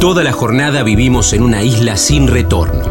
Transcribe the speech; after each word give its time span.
Toda 0.00 0.22
la 0.22 0.32
jornada 0.32 0.82
vivimos 0.82 1.32
en 1.32 1.42
una 1.42 1.62
isla 1.62 1.96
sin 1.96 2.28
retorno, 2.28 2.84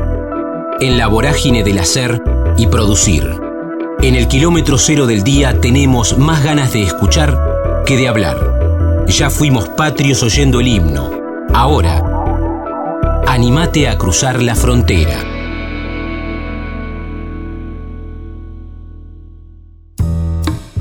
en 0.79 0.97
la 0.97 1.07
vorágine 1.07 1.63
del 1.63 1.77
hacer 1.77 2.23
y 2.57 2.65
producir. 2.65 3.39
En 4.01 4.15
el 4.15 4.27
kilómetro 4.27 4.79
cero 4.79 5.05
del 5.05 5.23
día 5.23 5.61
tenemos 5.61 6.17
más 6.17 6.43
ganas 6.43 6.73
de 6.73 6.81
escuchar 6.81 7.83
que 7.85 7.95
de 7.95 8.07
hablar. 8.07 9.05
Ya 9.07 9.29
fuimos 9.29 9.69
patrios 9.69 10.23
oyendo 10.23 10.59
el 10.59 10.67
himno. 10.67 11.11
Ahora, 11.53 12.03
animate 13.27 13.87
a 13.87 13.97
cruzar 13.99 14.41
la 14.41 14.55
frontera. 14.55 15.23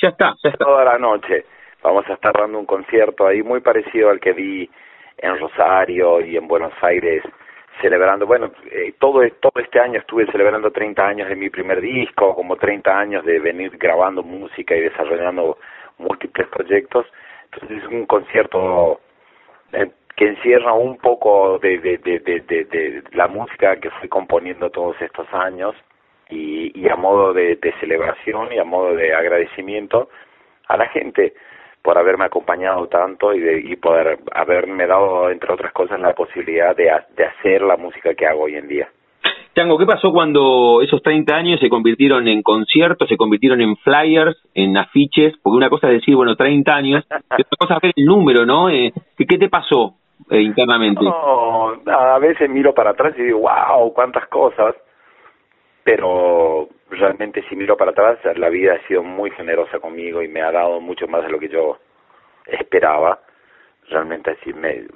ya 0.00 0.08
está, 0.08 0.34
ya 0.42 0.50
está. 0.50 0.64
Toda 0.64 0.84
la 0.84 0.98
noche 0.98 1.44
vamos 1.82 2.04
a 2.08 2.14
estar 2.14 2.32
dando 2.32 2.58
un 2.58 2.66
concierto 2.66 3.26
ahí 3.26 3.42
muy 3.42 3.60
parecido 3.60 4.10
al 4.10 4.20
que 4.20 4.32
vi 4.32 4.68
en 5.18 5.38
Rosario 5.38 6.20
y 6.20 6.36
en 6.36 6.46
Buenos 6.46 6.72
Aires 6.82 7.22
celebrando, 7.80 8.26
bueno, 8.26 8.52
eh, 8.70 8.94
todo, 8.98 9.22
todo 9.40 9.62
este 9.62 9.80
año 9.80 10.00
estuve 10.00 10.26
celebrando 10.26 10.70
30 10.70 11.02
años 11.02 11.28
de 11.28 11.36
mi 11.36 11.48
primer 11.48 11.80
disco, 11.80 12.34
como 12.34 12.56
30 12.56 12.98
años 12.98 13.24
de 13.24 13.38
venir 13.38 13.76
grabando 13.78 14.22
música 14.22 14.76
y 14.76 14.80
desarrollando 14.80 15.58
múltiples 15.98 16.48
proyectos. 16.48 17.06
Entonces 17.52 17.82
es 17.82 17.88
un 17.88 18.06
concierto 18.06 19.00
eh, 19.72 19.90
que 20.16 20.28
encierra 20.28 20.74
un 20.74 20.98
poco 20.98 21.58
de, 21.58 21.78
de, 21.78 21.98
de, 21.98 22.20
de, 22.20 23.02
la 23.12 23.28
música 23.28 23.76
que 23.76 23.90
fui 23.90 24.08
componiendo 24.08 24.70
todos 24.70 25.00
estos 25.00 25.26
años 25.32 25.74
y, 26.28 26.88
a 26.88 26.96
modo 26.96 27.32
de, 27.32 27.58
celebración 27.80 28.52
y 28.52 28.58
a 28.58 28.64
modo 28.64 28.94
de 28.94 29.14
agradecimiento 29.14 30.08
a 30.68 30.76
la 30.76 30.86
gente 30.88 31.34
por 31.82 31.96
haberme 31.96 32.26
acompañado 32.26 32.86
tanto 32.88 33.32
y, 33.32 33.40
de, 33.40 33.60
y 33.60 33.76
poder 33.76 34.18
haberme 34.32 34.86
dado, 34.86 35.30
entre 35.30 35.52
otras 35.52 35.72
cosas, 35.72 35.98
la 35.98 36.14
posibilidad 36.14 36.76
de, 36.76 36.90
de 37.16 37.24
hacer 37.24 37.62
la 37.62 37.76
música 37.76 38.14
que 38.14 38.26
hago 38.26 38.42
hoy 38.42 38.56
en 38.56 38.68
día. 38.68 38.88
Chango, 39.54 39.78
¿qué 39.78 39.86
pasó 39.86 40.12
cuando 40.12 40.80
esos 40.80 41.02
30 41.02 41.34
años 41.34 41.60
se 41.60 41.68
convirtieron 41.68 42.28
en 42.28 42.42
conciertos, 42.42 43.08
se 43.08 43.16
convirtieron 43.16 43.60
en 43.60 43.76
flyers, 43.78 44.36
en 44.54 44.76
afiches? 44.76 45.34
Porque 45.42 45.56
una 45.56 45.68
cosa 45.68 45.88
es 45.88 45.94
decir, 45.94 46.14
bueno, 46.14 46.36
30 46.36 46.72
años, 46.72 47.04
y 47.10 47.42
otra 47.42 47.56
cosa 47.58 47.74
es 47.74 47.80
ver 47.82 47.92
el 47.96 48.04
número, 48.04 48.46
¿no? 48.46 48.70
Eh, 48.70 48.92
¿Qué 49.16 49.38
te 49.38 49.48
pasó? 49.48 49.96
Eh, 50.28 50.40
internamente? 50.42 51.02
No, 51.02 51.80
a 51.86 52.18
veces 52.18 52.50
miro 52.50 52.74
para 52.74 52.90
atrás 52.90 53.14
y 53.16 53.22
digo, 53.22 53.40
wow, 53.40 53.92
cuántas 53.92 54.26
cosas, 54.28 54.74
pero 55.82 56.68
realmente 56.90 57.42
si 57.48 57.56
miro 57.56 57.76
para 57.76 57.92
atrás, 57.92 58.18
la 58.36 58.48
vida 58.48 58.74
ha 58.74 58.86
sido 58.86 59.02
muy 59.02 59.30
generosa 59.30 59.78
conmigo 59.78 60.22
y 60.22 60.28
me 60.28 60.42
ha 60.42 60.52
dado 60.52 60.80
mucho 60.80 61.08
más 61.08 61.22
de 61.22 61.30
lo 61.30 61.38
que 61.38 61.48
yo 61.48 61.78
esperaba. 62.46 63.20
Realmente 63.88 64.32
así 64.32 64.52
me 64.52 64.86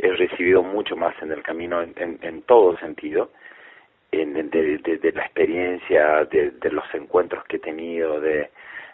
he 0.00 0.12
recibido 0.12 0.62
mucho 0.62 0.96
más 0.96 1.14
en 1.22 1.32
el 1.32 1.42
camino 1.42 1.80
en, 1.80 1.94
en, 2.20 2.42
todo 2.42 2.76
sentido, 2.78 3.30
en, 4.10 4.34
de, 4.34 4.78
de, 4.78 4.98
de, 4.98 5.12
la 5.12 5.22
experiencia, 5.22 6.24
de, 6.24 6.50
de 6.50 6.70
los 6.70 6.84
encuentros 6.94 7.44
que 7.44 7.56
he 7.56 7.60
tenido, 7.60 8.20
de, 8.20 8.50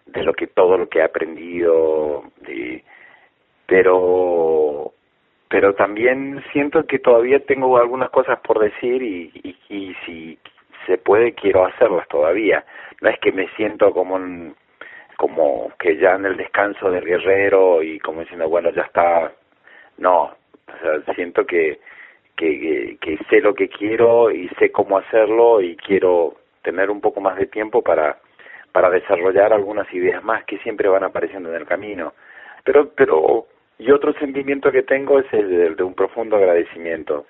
de 0.07 0.23
lo 0.23 0.35
que 0.35 0.47
todo 0.47 0.79
lo 0.79 0.89
que 0.89 1.01
he 1.01 1.03
aprendido, 1.03 2.25
de, 2.43 2.85
pero 3.67 4.93
pero 5.51 5.75
también 5.75 6.43
siento 6.53 6.87
que 6.87 7.01
todavía 7.01 7.41
tengo 7.41 7.77
algunas 7.77 8.09
cosas 8.11 8.39
por 8.39 8.61
decir 8.61 9.03
y, 9.03 9.57
y, 9.69 9.95
si 10.07 10.39
se 10.87 10.97
puede 10.97 11.35
quiero 11.35 11.67
hacerlas 11.67 12.07
todavía. 12.09 12.65
No 13.01 13.11
es 13.11 13.19
que 13.19 13.33
me 13.33 13.49
siento 13.57 13.93
como 13.93 14.17
como 15.17 15.73
que 15.79 15.97
ya 15.97 16.15
en 16.15 16.27
el 16.27 16.37
descanso 16.37 16.91
del 16.91 17.05
guerrero 17.05 17.83
y 17.83 17.99
como 17.99 18.21
diciendo 18.21 18.49
bueno 18.49 18.71
ya 18.71 18.83
está. 18.83 19.33
No, 19.99 20.37
siento 21.17 21.45
que, 21.45 21.81
que, 22.37 22.97
que 23.01 23.19
sé 23.29 23.41
lo 23.41 23.53
que 23.53 23.69
quiero 23.69 24.31
y 24.31 24.49
sé 24.51 24.71
cómo 24.71 24.99
hacerlo 24.99 25.61
y 25.61 25.77
quiero 25.77 26.37
tener 26.63 26.91
un 26.91 27.01
poco 27.01 27.21
más 27.21 27.37
de 27.37 27.47
tiempo 27.47 27.83
para 27.83 28.19
para 28.71 28.89
desarrollar 28.89 29.53
algunas 29.53 29.93
ideas 29.93 30.23
más 30.23 30.45
que 30.45 30.59
siempre 30.59 30.89
van 30.89 31.03
apareciendo 31.03 31.51
en 31.51 31.57
el 31.57 31.67
camino. 31.67 32.15
Pero 32.65 32.91
pero 32.95 33.47
y 33.81 33.91
otro 33.93 34.13
sentimiento 34.13 34.71
que 34.71 34.83
tengo 34.83 35.19
es 35.19 35.33
el 35.33 35.75
de, 35.75 35.83
un 35.83 35.95
profundo 35.95 36.37
agradecimiento. 36.37 37.25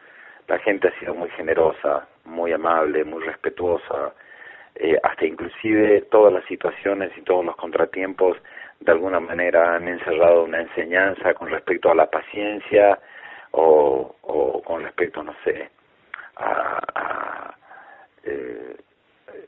La 0.48 0.58
gente 0.58 0.88
ha 0.88 0.98
sido 0.98 1.14
muy 1.14 1.30
generosa, 1.30 2.08
muy 2.24 2.52
amable, 2.52 3.04
muy 3.04 3.22
respetuosa, 3.22 4.12
eh, 4.74 4.98
hasta 5.00 5.26
inclusive 5.26 6.02
todas 6.10 6.32
las 6.32 6.44
situaciones 6.46 7.12
y 7.16 7.22
todos 7.22 7.44
los 7.44 7.54
contratiempos 7.54 8.36
de 8.80 8.90
alguna 8.90 9.20
manera 9.20 9.76
han 9.76 9.86
encerrado 9.86 10.42
una 10.42 10.60
enseñanza 10.62 11.34
con 11.34 11.50
respecto 11.50 11.88
a 11.88 11.94
la 11.94 12.10
paciencia 12.10 12.98
o, 13.52 14.16
o 14.22 14.62
con 14.62 14.82
respecto, 14.82 15.22
no 15.22 15.34
sé, 15.44 15.70
a, 16.34 17.54
eh, 18.24 18.76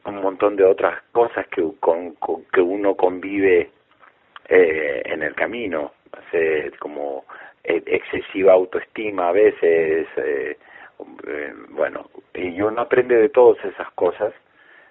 un 0.04 0.22
montón 0.22 0.54
de 0.54 0.64
otras 0.64 1.02
cosas 1.10 1.48
que, 1.48 1.68
con, 1.80 2.12
con 2.14 2.44
que 2.44 2.60
uno 2.60 2.94
convive 2.94 3.70
eh, 4.48 5.02
en 5.04 5.22
el 5.24 5.34
camino 5.34 5.92
como 6.78 7.24
e-, 7.64 7.82
excesiva 7.86 8.52
autoestima 8.52 9.28
a 9.28 9.32
veces, 9.32 10.06
eh, 10.16 10.56
eh, 11.26 11.54
bueno, 11.70 12.08
y 12.34 12.60
uno 12.60 12.80
aprende 12.80 13.16
de 13.16 13.28
todas 13.28 13.64
esas 13.64 13.90
cosas 13.92 14.32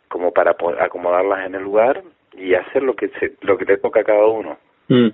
como 0.08 0.32
para 0.32 0.56
acomodarlas 0.80 1.46
en 1.46 1.56
el 1.56 1.64
lugar 1.64 2.04
y 2.38 2.54
hacer 2.54 2.84
lo 2.84 2.96
que 2.96 3.10
se, 3.20 3.34
lo 3.42 3.58
que 3.58 3.66
le 3.66 3.78
toca 3.78 4.02
a 4.02 4.04
cada 4.04 4.26
uno. 4.26 4.58
Mm. 4.88 5.10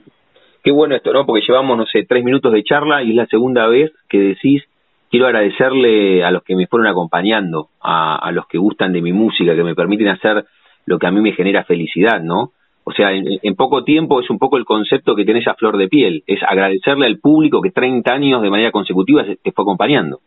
Qué 0.64 0.72
bueno 0.72 0.96
esto, 0.96 1.14
¿no? 1.14 1.26
Porque 1.26 1.46
llevamos, 1.48 1.78
no 1.78 1.86
sé, 1.86 2.06
tres 2.08 2.24
minutos 2.24 2.52
de 2.52 2.64
charla 2.64 3.04
y 3.04 3.12
es 3.12 3.16
la 3.16 3.28
segunda 3.28 3.68
vez 3.68 3.92
que 4.10 4.20
decís, 4.20 4.64
quiero 5.10 5.28
agradecerle 5.28 6.24
a 6.24 6.32
los 6.32 6.44
que 6.44 6.56
me 6.56 6.68
fueron 6.68 6.88
acompañando, 6.88 7.70
a, 7.80 8.18
a 8.18 8.32
los 8.32 8.48
que 8.48 8.58
gustan 8.58 8.92
de 8.92 9.02
mi 9.02 9.14
música, 9.14 9.56
que 9.56 9.64
me 9.64 9.76
permiten 9.76 10.10
hacer 10.10 10.46
lo 10.86 11.00
que 11.00 11.08
a 11.08 11.12
mí 11.12 11.22
me 11.22 11.34
genera 11.34 11.64
felicidad, 11.64 12.22
¿no? 12.22 12.52
O 12.90 12.94
sea, 12.94 13.12
en, 13.12 13.56
poco 13.58 13.84
tiempo 13.84 14.22
es 14.22 14.30
un 14.30 14.40
poco 14.40 14.56
el 14.56 14.64
concepto 14.64 15.14
que 15.14 15.26
tenés 15.26 15.46
a 15.50 15.56
flor 15.56 15.76
de 15.76 15.90
piel, 15.90 16.24
es 16.26 16.42
agradecerle 16.42 17.06
al 17.06 17.20
público 17.20 17.62
que 17.62 17.72
30 17.72 18.14
años 18.14 18.42
de 18.42 18.50
manera 18.50 18.72
consecutiva 18.72 19.26
te 19.26 19.52
fue 19.52 19.64
acompañando. 19.64 20.22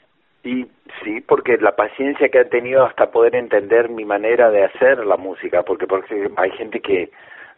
Y 0.44 0.66
sí, 1.02 1.22
porque 1.26 1.56
la 1.56 1.74
paciencia 1.74 2.28
que 2.28 2.38
ha 2.38 2.50
tenido 2.50 2.84
hasta 2.84 3.10
poder 3.10 3.36
entender 3.36 3.88
mi 3.88 4.04
manera 4.04 4.50
de 4.50 4.64
hacer 4.64 5.06
la 5.06 5.16
música, 5.16 5.62
porque, 5.62 5.86
porque 5.86 6.28
hay 6.36 6.50
gente 6.50 6.80
que, 6.80 7.08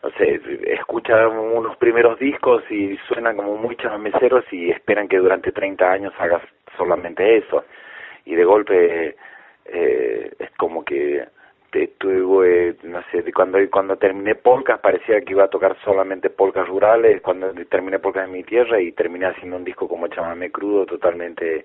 no 0.04 0.10
sé, 0.10 0.40
escucha 0.66 1.26
unos 1.26 1.76
primeros 1.78 2.16
discos 2.20 2.62
y 2.70 2.96
suenan 3.08 3.34
como 3.34 3.56
muy 3.56 3.74
chamameceros 3.74 4.44
y 4.52 4.70
esperan 4.70 5.08
que 5.08 5.18
durante 5.18 5.50
30 5.50 5.84
años 5.84 6.12
hagas 6.16 6.42
solamente 6.76 7.38
eso. 7.38 7.64
Y 8.24 8.36
de 8.36 8.44
golpe 8.44 9.16
eh, 9.64 10.30
es 10.38 10.50
como 10.56 10.84
que 10.84 11.24
tuve, 11.98 12.76
no 12.82 13.02
sé, 13.10 13.24
cuando 13.32 13.58
cuando 13.70 13.96
terminé 13.96 14.34
polcas 14.34 14.78
parecía 14.80 15.20
que 15.22 15.32
iba 15.32 15.44
a 15.44 15.48
tocar 15.48 15.76
solamente 15.84 16.28
polcas 16.30 16.68
rurales, 16.68 17.22
cuando 17.22 17.52
terminé 17.68 17.98
polcas 17.98 18.26
en 18.26 18.32
mi 18.32 18.44
tierra 18.44 18.80
y 18.80 18.92
terminé 18.92 19.26
haciendo 19.26 19.56
un 19.56 19.64
disco 19.64 19.88
como 19.88 20.08
chamamé 20.08 20.50
crudo, 20.50 20.84
totalmente 20.84 21.64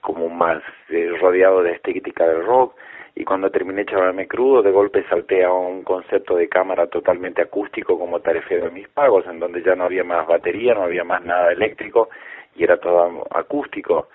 como 0.00 0.28
más 0.28 0.62
eh, 0.88 1.12
rodeado 1.20 1.62
de 1.62 1.72
estética 1.72 2.26
del 2.26 2.44
rock, 2.44 2.74
y 3.14 3.24
cuando 3.24 3.50
terminé 3.50 3.84
chamamé 3.84 4.26
crudo, 4.26 4.62
de 4.62 4.72
golpe 4.72 5.04
salté 5.08 5.44
a 5.44 5.52
un 5.52 5.82
concepto 5.82 6.36
de 6.36 6.48
cámara 6.48 6.88
totalmente 6.88 7.42
acústico 7.42 7.98
como 7.98 8.20
Tarefero 8.20 8.66
de 8.66 8.70
mis 8.72 8.88
pagos, 8.88 9.26
en 9.26 9.38
donde 9.38 9.62
ya 9.62 9.74
no 9.74 9.84
había 9.84 10.04
más 10.04 10.26
batería, 10.26 10.74
no 10.74 10.82
había 10.82 11.04
más 11.04 11.24
nada 11.24 11.52
eléctrico, 11.52 12.10
y 12.56 12.64
era 12.64 12.78
todo 12.78 13.26
acústico. 13.30 14.08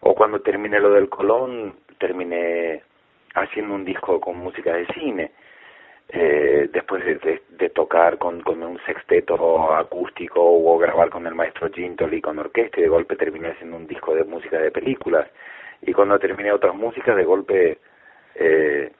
O 0.00 0.14
cuando 0.14 0.40
terminé 0.40 0.78
lo 0.80 0.90
del 0.90 1.08
Colón, 1.08 1.74
terminé 1.98 2.82
haciendo 3.34 3.74
un 3.74 3.84
disco 3.84 4.20
con 4.20 4.38
música 4.38 4.74
de 4.74 4.86
cine. 4.94 5.32
Eh, 6.10 6.70
después 6.72 7.04
de, 7.04 7.42
de, 7.50 7.68
tocar 7.68 8.16
con, 8.16 8.40
con 8.40 8.62
un 8.62 8.78
sexteto 8.86 9.74
acústico 9.74 10.40
o 10.42 10.78
grabar 10.78 11.10
con 11.10 11.26
el 11.26 11.34
maestro 11.34 11.68
Gintoli 11.70 12.22
con 12.22 12.38
orquesta 12.38 12.80
y 12.80 12.84
de 12.84 12.88
golpe 12.88 13.14
terminé 13.14 13.48
haciendo 13.48 13.76
un 13.76 13.86
disco 13.86 14.14
de 14.14 14.24
música 14.24 14.58
de 14.58 14.70
películas 14.70 15.28
y 15.82 15.92
cuando 15.92 16.18
terminé 16.18 16.50
otras 16.50 16.74
músicas 16.74 17.14
de 17.14 17.24
golpe 17.24 17.78
eh, 18.36 18.90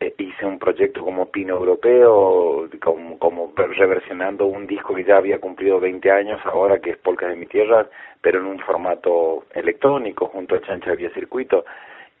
eh, 0.00 0.14
hice 0.18 0.46
un 0.46 0.58
proyecto 0.58 1.02
como 1.02 1.30
Pino 1.30 1.56
Europeo, 1.56 2.68
como, 2.80 3.18
como 3.18 3.52
reversionando 3.56 4.46
un 4.46 4.66
disco 4.66 4.94
que 4.94 5.04
ya 5.04 5.16
había 5.16 5.40
cumplido 5.40 5.80
20 5.80 6.10
años 6.10 6.40
ahora, 6.44 6.78
que 6.78 6.90
es 6.90 6.96
Polcas 6.98 7.30
de 7.30 7.36
mi 7.36 7.46
Tierra, 7.46 7.88
pero 8.20 8.38
en 8.40 8.46
un 8.46 8.60
formato 8.60 9.44
electrónico, 9.52 10.26
junto 10.26 10.54
a 10.54 10.60
Chancha 10.60 10.94
Vía 10.94 11.10
Circuito, 11.10 11.64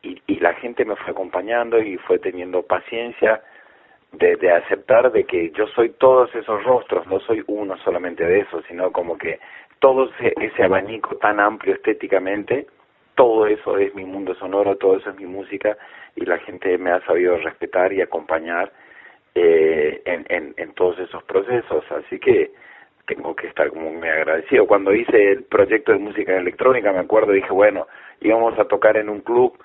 y, 0.02 0.20
y 0.26 0.40
la 0.40 0.54
gente 0.54 0.84
me 0.84 0.96
fue 0.96 1.10
acompañando 1.10 1.80
y 1.80 1.96
fue 1.98 2.18
teniendo 2.18 2.62
paciencia 2.62 3.42
de, 4.12 4.36
de 4.36 4.52
aceptar 4.52 5.12
de 5.12 5.24
que 5.24 5.50
yo 5.50 5.66
soy 5.68 5.90
todos 5.90 6.34
esos 6.34 6.62
rostros, 6.64 7.06
no 7.06 7.20
soy 7.20 7.42
uno 7.46 7.76
solamente 7.78 8.24
de 8.24 8.40
esos, 8.40 8.64
sino 8.66 8.90
como 8.92 9.18
que 9.18 9.38
todo 9.78 10.10
ese, 10.10 10.34
ese 10.40 10.64
abanico 10.64 11.16
tan 11.16 11.40
amplio 11.40 11.74
estéticamente, 11.74 12.66
todo 13.14 13.46
eso 13.46 13.78
es 13.78 13.94
mi 13.94 14.04
mundo 14.04 14.34
sonoro, 14.34 14.76
todo 14.76 14.96
eso 14.96 15.10
es 15.10 15.16
mi 15.16 15.26
música, 15.26 15.76
y 16.16 16.24
la 16.24 16.38
gente 16.38 16.78
me 16.78 16.90
ha 16.90 17.00
sabido 17.04 17.36
respetar 17.36 17.92
y 17.92 18.00
acompañar 18.00 18.72
eh, 19.34 20.02
en, 20.04 20.54
en, 20.56 20.72
todos 20.74 20.98
esos 20.98 21.22
procesos. 21.24 21.84
Así 21.90 22.18
que 22.18 22.52
tengo 23.06 23.34
que 23.34 23.48
estar 23.48 23.68
como 23.70 23.92
muy 23.92 24.08
agradecido. 24.08 24.66
Cuando 24.66 24.94
hice 24.94 25.32
el 25.32 25.44
proyecto 25.44 25.92
de 25.92 25.98
música 25.98 26.36
electrónica, 26.36 26.92
me 26.92 27.00
acuerdo, 27.00 27.32
dije, 27.32 27.50
bueno, 27.50 27.86
íbamos 28.20 28.58
a 28.58 28.64
tocar 28.64 28.96
en 28.96 29.08
un 29.08 29.20
club 29.20 29.58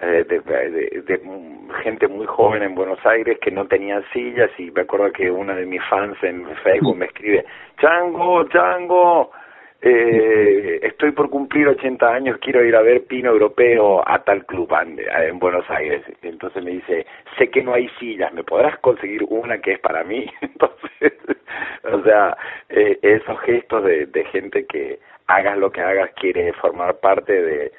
de, 0.00 0.24
de, 0.24 1.02
de, 1.06 1.20
gente 1.82 2.08
muy 2.08 2.26
joven 2.26 2.62
en 2.62 2.74
Buenos 2.74 2.98
Aires 3.06 3.38
que 3.40 3.50
no 3.50 3.66
tenía 3.66 4.02
sillas 4.12 4.50
y 4.58 4.70
me 4.70 4.82
acuerdo 4.82 5.12
que 5.12 5.30
una 5.30 5.54
de 5.54 5.66
mis 5.66 5.82
fans 5.84 6.16
en 6.22 6.46
Facebook 6.62 6.96
me 6.96 7.06
escribe, 7.06 7.44
Chango, 7.80 8.44
Chango, 8.48 9.30
eh, 9.80 10.80
estoy 10.82 11.12
por 11.12 11.30
cumplir 11.30 11.68
80 11.68 12.08
años, 12.08 12.38
quiero 12.40 12.64
ir 12.64 12.74
a 12.76 12.82
ver 12.82 13.04
Pino 13.06 13.30
Europeo 13.30 14.02
a 14.06 14.18
tal 14.24 14.44
club 14.46 14.70
en 14.80 15.38
Buenos 15.38 15.68
Aires. 15.70 16.02
Entonces 16.22 16.62
me 16.62 16.72
dice, 16.72 17.06
sé 17.38 17.50
que 17.50 17.62
no 17.62 17.74
hay 17.74 17.88
sillas, 17.98 18.32
¿me 18.32 18.42
podrás 18.42 18.78
conseguir 18.80 19.24
una 19.28 19.58
que 19.58 19.72
es 19.72 19.78
para 19.80 20.04
mí? 20.04 20.26
Entonces, 20.40 21.12
o 21.84 22.02
sea, 22.02 22.36
eh, 22.68 22.98
esos 23.02 23.40
gestos 23.40 23.84
de 23.84 24.24
gente 24.32 24.66
que 24.66 24.98
hagas 25.26 25.56
lo 25.58 25.70
que 25.70 25.80
hagas 25.80 26.10
quiere 26.14 26.52
formar 26.54 26.96
parte 26.98 27.32
de, 27.32 27.72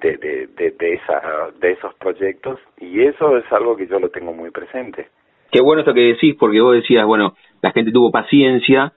de, 0.00 0.16
de, 0.16 0.70
de, 0.70 0.94
esa, 0.94 1.48
de 1.60 1.72
esos 1.72 1.94
proyectos 1.94 2.58
y 2.80 3.02
eso 3.02 3.36
es 3.36 3.44
algo 3.52 3.76
que 3.76 3.86
yo 3.86 3.98
lo 3.98 4.10
tengo 4.10 4.32
muy 4.32 4.50
presente. 4.50 5.08
Qué 5.50 5.60
bueno 5.60 5.80
esto 5.80 5.94
que 5.94 6.12
decís, 6.12 6.36
porque 6.38 6.60
vos 6.60 6.74
decías, 6.74 7.06
bueno, 7.06 7.34
la 7.62 7.72
gente 7.72 7.90
tuvo 7.90 8.10
paciencia 8.10 8.92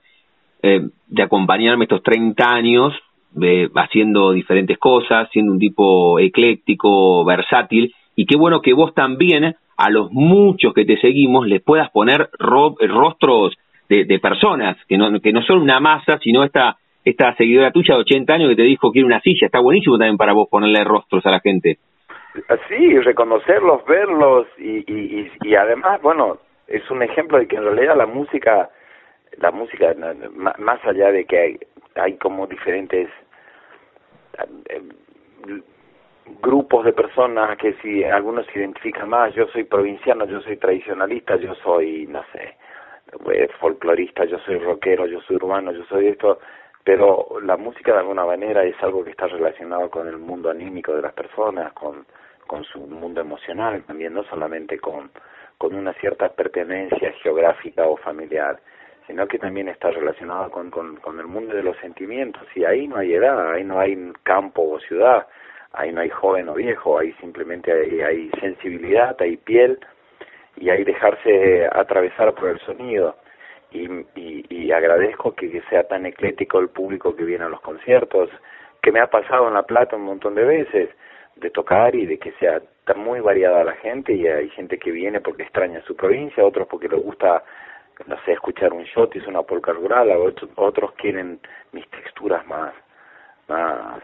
eh, 0.62 0.88
de 1.08 1.22
acompañarme 1.22 1.84
estos 1.84 2.02
30 2.02 2.44
años 2.46 2.92
eh, 3.40 3.68
haciendo 3.74 4.32
diferentes 4.32 4.78
cosas, 4.78 5.28
siendo 5.32 5.52
un 5.52 5.58
tipo 5.58 6.18
ecléctico, 6.18 7.24
versátil, 7.24 7.94
y 8.14 8.26
qué 8.26 8.36
bueno 8.36 8.60
que 8.60 8.74
vos 8.74 8.94
también 8.94 9.56
a 9.76 9.90
los 9.90 10.12
muchos 10.12 10.74
que 10.74 10.84
te 10.84 11.00
seguimos 11.00 11.46
les 11.46 11.62
puedas 11.62 11.90
poner 11.90 12.28
ro 12.38 12.76
rostros 12.78 13.54
de, 13.88 14.04
de, 14.04 14.18
personas, 14.18 14.76
que 14.86 14.98
no, 14.98 15.20
que 15.20 15.32
no 15.32 15.42
son 15.42 15.62
una 15.62 15.80
masa, 15.80 16.18
sino 16.18 16.44
esta, 16.44 16.76
esta 17.04 17.34
seguidora 17.34 17.70
tuya 17.70 17.94
de 17.94 18.00
80 18.02 18.32
años 18.32 18.48
que 18.50 18.56
te 18.56 18.62
dijo 18.62 18.92
quiere 18.92 19.06
una 19.06 19.20
silla, 19.20 19.46
está 19.46 19.60
buenísimo 19.60 19.98
también 19.98 20.16
para 20.16 20.32
vos 20.32 20.48
ponerle 20.48 20.84
rostros 20.84 21.24
a 21.26 21.30
la 21.30 21.40
gente. 21.40 21.78
Sí, 22.68 22.98
reconocerlos, 23.00 23.84
verlos 23.84 24.46
y, 24.58 24.78
y, 24.90 25.20
y, 25.20 25.30
y 25.42 25.54
además, 25.54 26.00
bueno, 26.00 26.38
es 26.66 26.88
un 26.90 27.02
ejemplo 27.02 27.38
de 27.38 27.46
que 27.46 27.56
en 27.56 27.64
realidad 27.64 27.96
la 27.96 28.06
música 28.06 28.70
la 29.38 29.50
música, 29.50 29.94
más 30.58 30.84
allá 30.84 31.10
de 31.10 31.24
que 31.24 31.38
hay, 31.38 31.58
hay 31.94 32.16
como 32.16 32.46
diferentes 32.46 33.08
eh, 34.68 34.82
grupos 36.40 36.84
de 36.84 36.92
personas 36.92 37.56
que 37.58 37.74
si 37.82 38.04
algunos 38.04 38.46
se 38.46 38.58
identifican 38.58 39.08
más, 39.08 39.34
yo 39.34 39.46
soy 39.48 39.64
provinciano, 39.64 40.26
yo 40.26 40.40
soy 40.40 40.56
tradicionalista, 40.56 41.36
yo 41.36 41.54
soy, 41.56 42.06
no 42.06 42.22
sé, 42.32 42.56
eh, 43.32 43.48
folclorista, 43.60 44.24
yo 44.24 44.38
soy 44.40 44.58
rockero, 44.58 45.06
yo 45.06 45.20
soy 45.22 45.36
urbano, 45.36 45.72
yo 45.72 45.84
soy 45.84 46.08
esto, 46.08 46.38
pero 46.84 47.40
la 47.42 47.56
música 47.56 47.92
de 47.92 47.98
alguna 47.98 48.24
manera 48.24 48.64
es 48.64 48.74
algo 48.82 49.04
que 49.04 49.10
está 49.10 49.26
relacionado 49.26 49.90
con 49.90 50.08
el 50.08 50.18
mundo 50.18 50.50
anímico 50.50 50.94
de 50.94 51.02
las 51.02 51.12
personas, 51.12 51.72
con, 51.72 52.06
con 52.46 52.64
su 52.64 52.80
mundo 52.80 53.20
emocional 53.20 53.82
también, 53.84 54.14
no 54.14 54.24
solamente 54.24 54.78
con, 54.78 55.10
con 55.58 55.74
una 55.74 55.92
cierta 55.94 56.28
pertenencia 56.30 57.12
geográfica 57.22 57.86
o 57.86 57.96
familiar 57.96 58.58
sino 59.06 59.26
que 59.26 59.38
también 59.38 59.68
está 59.68 59.90
relacionado 59.90 60.50
con, 60.50 60.70
con, 60.70 60.96
con 60.96 61.18
el 61.18 61.26
mundo 61.26 61.54
de 61.54 61.62
los 61.62 61.76
sentimientos 61.78 62.46
y 62.54 62.64
ahí 62.64 62.86
no 62.86 62.96
hay 62.96 63.14
edad, 63.14 63.52
ahí 63.52 63.64
no 63.64 63.78
hay 63.80 63.96
campo 64.22 64.62
o 64.62 64.80
ciudad, 64.80 65.26
ahí 65.72 65.92
no 65.92 66.00
hay 66.00 66.10
joven 66.10 66.48
o 66.48 66.54
viejo, 66.54 66.98
ahí 66.98 67.12
simplemente 67.20 67.72
hay, 67.72 68.00
hay 68.00 68.30
sensibilidad, 68.40 69.16
hay 69.20 69.36
piel 69.36 69.78
y 70.56 70.70
hay 70.70 70.84
dejarse 70.84 71.66
atravesar 71.72 72.34
por 72.34 72.50
el 72.50 72.60
sonido. 72.60 73.16
Y, 73.72 73.88
y, 74.14 74.46
y 74.48 74.72
agradezco 74.72 75.34
que, 75.34 75.62
sea 75.70 75.84
tan 75.84 76.06
eclético 76.06 76.58
el 76.58 76.68
público 76.68 77.16
que 77.16 77.24
viene 77.24 77.44
a 77.44 77.48
los 77.48 77.60
conciertos, 77.60 78.30
que 78.82 78.92
me 78.92 79.00
ha 79.00 79.06
pasado 79.06 79.48
en 79.48 79.54
La 79.54 79.62
Plata 79.62 79.96
un 79.96 80.02
montón 80.02 80.34
de 80.34 80.44
veces, 80.44 80.90
de 81.36 81.50
tocar 81.50 81.94
y 81.94 82.06
de 82.06 82.18
que 82.18 82.32
sea 82.32 82.60
tan 82.84 82.98
muy 82.98 83.20
variada 83.20 83.64
la 83.64 83.74
gente 83.74 84.12
y 84.12 84.26
hay 84.26 84.50
gente 84.50 84.78
que 84.78 84.90
viene 84.90 85.20
porque 85.20 85.44
extraña 85.44 85.80
su 85.82 85.96
provincia, 85.96 86.44
otros 86.44 86.66
porque 86.68 86.88
le 86.88 86.96
gusta 86.96 87.42
no 88.06 88.16
sé, 88.24 88.32
escuchar 88.32 88.72
un 88.72 88.84
shot 88.84 89.14
es 89.16 89.26
una 89.26 89.42
polka 89.42 89.72
rural, 89.72 90.10
otros, 90.56 90.92
quieren 90.92 91.40
mis 91.72 91.88
texturas 91.90 92.46
más, 92.46 92.74
más 93.48 94.02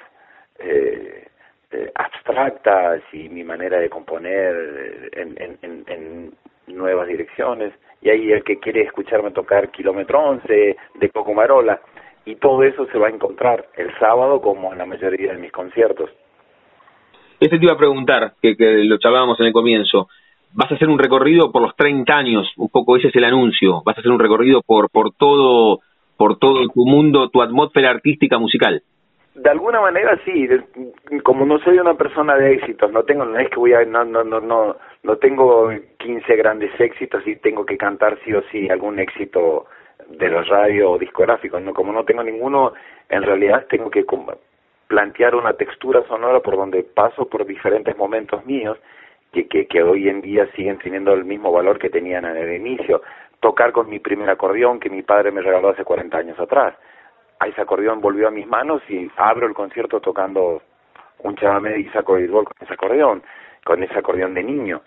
eh, 0.59 1.27
eh, 1.71 1.93
abstractas 1.95 3.03
y 3.13 3.29
mi 3.29 3.45
manera 3.45 3.79
de 3.79 3.91
componer 3.91 5.11
en, 5.13 5.41
en, 5.41 5.59
en, 5.63 5.85
en, 5.87 6.35
nuevas 6.67 7.09
direcciones. 7.09 7.73
Y 8.03 8.11
hay 8.11 8.33
el 8.33 8.45
que 8.45 8.59
quiere 8.59 8.83
escucharme 8.83 9.31
tocar 9.33 9.71
Kilómetro 9.71 10.21
11 10.21 10.77
de 10.95 11.11
Coco 11.11 11.35
Marola. 11.35 11.81
Y 12.25 12.37
todo 12.37 12.63
eso 12.63 12.87
se 12.87 12.99
va 12.99 13.09
a 13.09 13.11
encontrar 13.11 13.67
el 13.77 13.91
sábado 13.99 14.41
como 14.41 14.73
en 14.73 14.79
la 14.79 14.87
mayoría 14.87 15.33
de 15.33 15.39
mis 15.39 15.53
conciertos. 15.53 16.11
Ese 17.41 17.59
te 17.59 17.65
iba 17.65 17.75
a 17.75 17.79
preguntar, 17.79 18.33
que, 18.43 18.57
que 18.57 18.85
lo 18.85 18.99
charlábamos 18.99 19.39
en 19.41 19.47
el 19.47 19.53
comienzo 19.53 20.09
vas 20.53 20.71
a 20.71 20.75
hacer 20.75 20.89
un 20.89 20.99
recorrido 20.99 21.53
por 21.53 21.63
los 21.63 21.77
30 21.77 22.13
años, 22.17 22.47
un 22.57 22.69
poco 22.69 22.97
ese 22.97 23.09
es 23.09 23.17
el 23.17 23.25
anuncio, 23.25 23.83
vas 23.85 23.97
a 23.97 24.01
hacer 24.01 24.11
un 24.11 24.19
recorrido 24.19 24.63
por, 24.63 24.91
por 24.91 25.13
todo 25.13 25.81
por 26.17 26.37
todo 26.39 26.67
tu 26.75 26.85
mundo, 26.85 27.29
tu 27.29 27.43
atmósfera 27.43 27.91
artística 27.91 28.39
musical. 28.39 28.83
De 29.39 29.51
alguna 29.51 29.81
manera 29.81 30.19
sí, 30.25 30.49
como 31.23 31.47
no 31.47 31.61
soy 31.61 31.79
una 31.79 31.95
persona 31.95 32.35
de 32.37 32.55
éxitos, 32.55 32.91
no 32.91 33.05
tengo, 33.05 33.25
no 33.25 33.39
es 33.39 33.49
que 33.51 33.57
voy 33.57 33.73
a, 33.73 33.85
no, 33.85 34.05
no, 34.05 34.25
no, 34.25 34.41
no, 34.41 34.77
no 35.05 35.17
tengo 35.19 35.71
15 35.99 36.35
grandes 36.35 36.73
éxitos 36.81 37.25
y 37.25 37.37
tengo 37.37 37.65
que 37.65 37.77
cantar 37.77 38.19
sí 38.25 38.35
o 38.35 38.43
sí 38.51 38.69
algún 38.69 38.99
éxito 38.99 39.67
de 40.09 40.29
los 40.29 40.49
radio 40.49 40.91
o 40.91 40.99
discográficos, 40.99 41.63
no, 41.63 41.73
como 41.73 41.93
no 41.93 42.05
tengo 42.05 42.25
ninguno, 42.25 42.73
en 43.09 43.23
realidad 43.23 43.67
tengo 43.69 43.91
que 43.91 44.05
plantear 44.89 45.37
una 45.37 45.53
textura 45.53 46.03
sonora 46.09 46.41
por 46.41 46.57
donde 46.57 46.83
paso 46.83 47.29
por 47.29 47.47
diferentes 47.47 47.97
momentos 47.97 48.45
míos 48.45 48.77
que, 49.33 49.47
que, 49.47 49.69
que 49.69 49.85
hoy 49.85 50.09
en 50.09 50.21
día 50.21 50.51
siguen 50.57 50.79
teniendo 50.79 51.13
el 51.13 51.25
mismo 51.25 51.53
valor 51.53 51.79
que 51.79 51.91
tenían 51.91 52.25
en 52.25 52.37
el 52.37 52.57
inicio. 52.57 53.03
Tocar 53.39 53.71
con 53.71 53.89
mi 53.89 54.01
primer 54.01 54.29
acordeón 54.31 54.81
que 54.81 54.91
mi 54.91 55.03
padre 55.03 55.31
me 55.31 55.43
regaló 55.43 55.69
hace 55.69 55.85
40 55.85 56.19
años 56.19 56.41
atrás. 56.41 56.75
A 57.41 57.47
ese 57.47 57.61
acordeón 57.61 58.01
volvió 58.01 58.29
a 58.29 58.33
mis 58.33 58.47
manos 58.47 58.83
y 58.89 59.11
abro 59.17 59.47
el 59.47 59.55
concierto 59.55 60.01
tocando 60.01 60.63
un 61.21 61.37
chamamé 61.37 61.71
de 61.71 61.81
Isaac 61.81 62.05
con 62.05 62.23
ese 62.23 62.73
acordeón, 62.73 63.23
con 63.65 63.83
ese 63.83 63.99
acordeón 63.99 64.35
de 64.35 64.43
niño. 64.43 64.83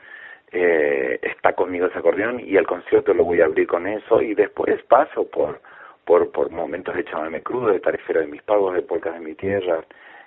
Eh, 0.51 1.19
está 1.21 1.53
conmigo 1.53 1.85
ese 1.85 1.99
acordeón 1.99 2.41
y 2.41 2.57
el 2.57 2.67
concierto 2.67 3.13
lo 3.13 3.23
voy 3.23 3.39
a 3.39 3.45
abrir 3.45 3.67
con 3.67 3.87
eso 3.87 4.21
y 4.21 4.33
después 4.33 4.83
paso 4.83 5.25
por 5.29 5.61
por 6.03 6.31
por 6.31 6.49
momentos 6.49 6.93
de 6.95 7.05
chamamé 7.05 7.41
crudo, 7.41 7.67
de 7.67 7.79
tarifero 7.79 8.19
de 8.19 8.27
mis 8.27 8.41
pagos, 8.41 8.73
de 8.73 8.81
polcas 8.81 9.13
de 9.13 9.21
mi 9.21 9.33
tierra, 9.35 9.81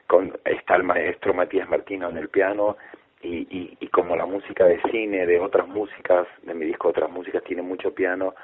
con 0.07 0.33
está 0.45 0.76
el 0.76 0.83
maestro 0.85 1.35
Matías 1.35 1.69
Martino 1.69 2.09
en 2.09 2.16
el 2.16 2.28
piano 2.28 2.76
y, 3.21 3.47
y, 3.50 3.76
y 3.81 3.88
como 3.88 4.16
la 4.16 4.25
música 4.25 4.64
de 4.64 4.81
cine, 4.90 5.26
de 5.26 5.40
otras 5.40 5.69
músicas, 5.69 6.26
de 6.43 6.54
mi 6.54 6.66
disco 6.66 6.88
otras 6.88 7.11
músicas 7.11 7.43
tiene 7.45 7.62
mucho 7.62 7.95
piano, 7.95 8.35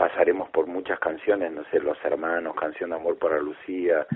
pasaremos 0.00 0.48
por 0.48 0.66
muchas 0.66 0.98
canciones, 0.98 1.52
no 1.52 1.62
sé, 1.70 1.78
Los 1.78 2.02
Hermanos, 2.02 2.56
Canción 2.56 2.88
de 2.88 2.96
Amor 2.96 3.18
para 3.18 3.38
Lucía, 3.38 4.06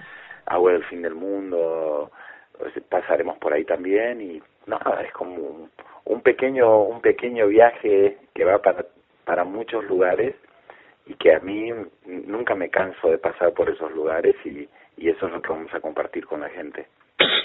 Agua 0.47 0.73
del 0.73 0.85
Fin 0.85 1.03
del 1.03 1.15
Mundo, 1.15 2.11
pasaremos 2.89 3.37
por 3.37 3.53
ahí 3.53 3.67
también 3.67 4.23
y 4.23 4.43
nada, 4.67 5.03
es 5.03 5.13
como 5.13 5.35
un, 5.35 5.71
un 6.07 6.21
pequeño 6.23 6.85
un 6.85 7.03
pequeño 7.03 7.49
viaje 7.49 8.17
que 8.33 8.45
va 8.45 8.63
para 8.63 8.87
para 9.27 9.45
muchos 9.45 9.85
lugares 9.85 10.35
y 11.07 11.15
que 11.15 11.35
a 11.35 11.41
mí 11.41 11.71
nunca 12.07 12.55
me 12.55 12.71
canso 12.71 13.11
de 13.11 13.19
pasar 13.19 13.53
por 13.53 13.69
esos 13.69 13.93
lugares 13.93 14.35
y, 14.47 14.67
y 14.97 15.11
eso 15.11 15.27
es 15.27 15.33
lo 15.33 15.43
que 15.43 15.51
vamos 15.51 15.75
a 15.75 15.81
compartir 15.81 16.25
con 16.25 16.41
la 16.41 16.49
gente. 16.49 16.87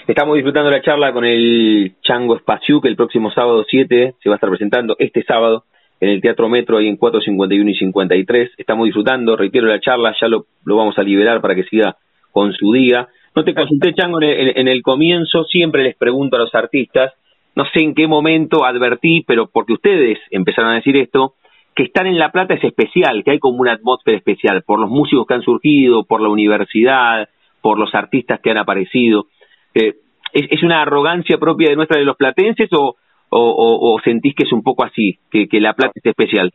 Estamos 0.06 0.36
disfrutando 0.36 0.70
la 0.70 0.80
charla 0.80 1.12
con 1.12 1.26
el 1.26 1.94
Chango 2.00 2.36
Espaciu, 2.36 2.80
que 2.80 2.88
el 2.88 2.96
próximo 2.96 3.30
sábado 3.30 3.64
7 3.68 4.14
se 4.18 4.28
va 4.30 4.34
a 4.34 4.38
estar 4.38 4.48
presentando, 4.48 4.96
este 4.98 5.22
sábado, 5.24 5.64
en 6.00 6.08
el 6.08 6.20
Teatro 6.20 6.48
Metro, 6.48 6.78
ahí 6.78 6.88
en 6.88 6.96
451 6.96 7.70
y 7.70 7.74
53. 7.74 8.50
Estamos 8.56 8.86
disfrutando, 8.86 9.36
reitero 9.36 9.66
la 9.66 9.80
charla, 9.80 10.14
ya 10.20 10.28
lo, 10.28 10.46
vamos 10.64 10.98
a 10.98 11.02
liberar 11.02 11.40
para 11.40 11.54
que 11.54 11.64
siga 11.64 11.96
con 12.32 12.52
su 12.52 12.72
día. 12.72 13.08
No 13.36 13.44
te 13.44 13.54
consulté, 13.54 13.94
Chango, 13.94 14.20
en 14.22 14.66
el, 14.66 14.82
comienzo, 14.82 15.44
siempre 15.44 15.84
les 15.84 15.96
pregunto 15.96 16.36
a 16.36 16.40
los 16.40 16.54
artistas, 16.54 17.12
no 17.54 17.64
sé 17.66 17.80
en 17.82 17.94
qué 17.94 18.06
momento 18.06 18.64
advertí, 18.64 19.22
pero 19.26 19.48
porque 19.48 19.74
ustedes 19.74 20.18
empezaron 20.30 20.72
a 20.72 20.76
decir 20.76 20.96
esto, 20.96 21.34
que 21.74 21.84
estar 21.84 22.06
en 22.06 22.18
La 22.18 22.32
Plata 22.32 22.54
es 22.54 22.64
especial, 22.64 23.22
que 23.22 23.32
hay 23.32 23.38
como 23.38 23.58
una 23.58 23.72
atmósfera 23.72 24.16
especial, 24.16 24.62
por 24.62 24.80
los 24.80 24.90
músicos 24.90 25.26
que 25.26 25.34
han 25.34 25.42
surgido, 25.42 26.04
por 26.04 26.20
la 26.20 26.28
universidad, 26.28 27.28
por 27.60 27.78
los 27.78 27.94
artistas 27.94 28.40
que 28.40 28.50
han 28.50 28.58
aparecido. 28.58 29.26
Eh, 29.74 29.94
¿es, 30.32 30.62
una 30.62 30.82
arrogancia 30.82 31.38
propia 31.38 31.70
de 31.70 31.76
nuestra 31.76 31.98
de 31.98 32.04
los 32.04 32.16
platenses 32.16 32.68
o, 32.72 32.96
o, 33.30 33.98
sentís 34.02 34.34
que 34.34 34.44
es 34.44 34.52
un 34.52 34.62
poco 34.62 34.84
así, 34.84 35.18
que, 35.30 35.48
que 35.48 35.60
La 35.60 35.74
Plata 35.74 35.92
es 35.94 36.06
especial? 36.06 36.52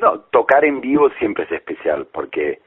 No, 0.00 0.20
tocar 0.30 0.64
en 0.64 0.80
vivo 0.80 1.10
siempre 1.18 1.44
es 1.44 1.52
especial, 1.52 2.06
porque 2.12 2.60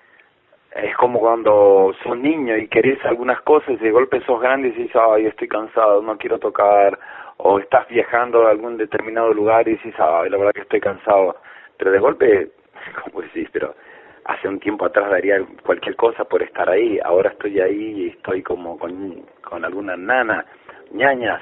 es 0.76 0.96
como 0.96 1.20
cuando 1.20 1.94
sos 2.04 2.18
niño 2.18 2.56
y 2.58 2.68
querés 2.68 3.04
algunas 3.04 3.42
cosas 3.42 3.72
y 3.80 3.84
de 3.84 3.92
golpe 3.92 4.22
sos 4.22 4.40
grande 4.40 4.70
y 4.70 4.72
dices, 4.72 4.96
ay, 4.96 5.26
estoy 5.26 5.48
cansado, 5.48 6.02
no 6.02 6.18
quiero 6.18 6.38
tocar, 6.38 6.98
o 7.38 7.60
estás 7.60 7.88
viajando 7.88 8.46
a 8.46 8.52
algún 8.52 8.78
determinado 8.78 9.34
lugar 9.34 9.68
y 9.68 9.72
dices, 9.72 9.96
ay, 9.98 10.30
la 10.30 10.38
verdad 10.38 10.54
que 10.54 10.62
estoy 10.62 10.80
cansado, 10.80 11.36
pero 11.78 11.92
de 11.92 12.00
golpe, 12.00 12.52
como 13.04 13.22
decís, 13.22 13.50
pero 13.52 13.74
hace 14.26 14.48
un 14.48 14.60
tiempo 14.60 14.86
atrás 14.86 15.10
daría 15.10 15.44
cualquier 15.66 15.96
cosa 15.96 16.24
por 16.26 16.44
estar 16.44 16.70
ahí, 16.70 17.00
ahora 17.04 17.32
estoy 17.32 17.60
ahí 17.60 18.04
y 18.04 18.08
estoy 18.10 18.44
como 18.44 18.78
con, 18.78 19.26
con 19.42 19.66
alguna 19.66 19.98
nana, 19.98 20.46
ñañas, 20.92 21.42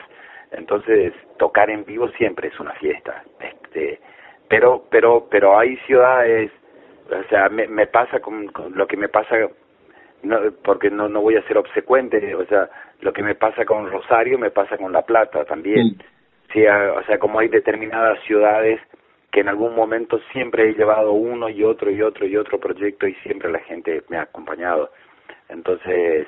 entonces 0.51 1.13
tocar 1.37 1.69
en 1.69 1.85
vivo 1.85 2.09
siempre 2.09 2.49
es 2.49 2.59
una 2.59 2.73
fiesta, 2.73 3.23
este, 3.39 3.99
pero, 4.47 4.85
pero, 4.89 5.27
pero 5.29 5.57
hay 5.57 5.77
ciudades 5.85 6.51
o 7.09 7.23
sea, 7.29 7.49
me, 7.49 7.67
me 7.67 7.87
pasa 7.87 8.19
con, 8.19 8.51
lo 8.73 8.87
que 8.87 8.97
me 8.97 9.09
pasa, 9.09 9.35
no, 10.23 10.39
porque 10.63 10.89
no, 10.89 11.07
no 11.07 11.21
voy 11.21 11.35
a 11.35 11.47
ser 11.47 11.57
obsecuente, 11.57 12.35
o 12.35 12.45
sea, 12.45 12.69
lo 13.01 13.13
que 13.13 13.23
me 13.23 13.35
pasa 13.35 13.65
con 13.65 13.89
Rosario 13.89 14.37
me 14.37 14.51
pasa 14.51 14.77
con 14.77 14.91
La 14.91 15.03
Plata 15.03 15.45
también. 15.45 15.87
Mm. 15.87 15.97
Sí, 16.53 16.65
o 16.65 17.03
sea, 17.03 17.19
como 17.19 17.39
hay 17.39 17.49
determinadas 17.49 18.19
ciudades 18.23 18.79
que 19.31 19.41
en 19.41 19.49
algún 19.49 19.75
momento 19.75 20.19
siempre 20.31 20.69
he 20.69 20.73
llevado 20.73 21.11
uno 21.11 21.49
y 21.49 21.63
otro 21.63 21.91
y 21.91 22.01
otro 22.01 22.25
y 22.25 22.37
otro 22.37 22.59
proyecto 22.59 23.05
y 23.05 23.13
siempre 23.15 23.51
la 23.51 23.59
gente 23.59 24.03
me 24.09 24.17
ha 24.17 24.23
acompañado. 24.23 24.89
Entonces, 25.49 26.25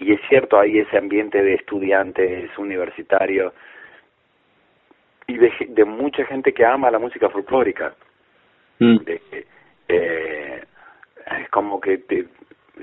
y 0.00 0.12
es 0.12 0.20
cierto, 0.28 0.58
hay 0.58 0.78
ese 0.78 0.96
ambiente 0.96 1.42
de 1.42 1.54
estudiantes 1.54 2.56
universitarios 2.58 3.52
y 5.26 5.36
de, 5.36 5.52
de 5.68 5.84
mucha 5.84 6.24
gente 6.24 6.52
que 6.52 6.64
ama 6.64 6.90
la 6.90 6.98
música 6.98 7.28
folclórica. 7.28 7.94
Mm. 8.78 8.96
De, 8.98 9.20
eh, 9.88 10.64
es 11.38 11.48
como 11.50 11.80
que 11.80 11.98
te, 11.98 12.26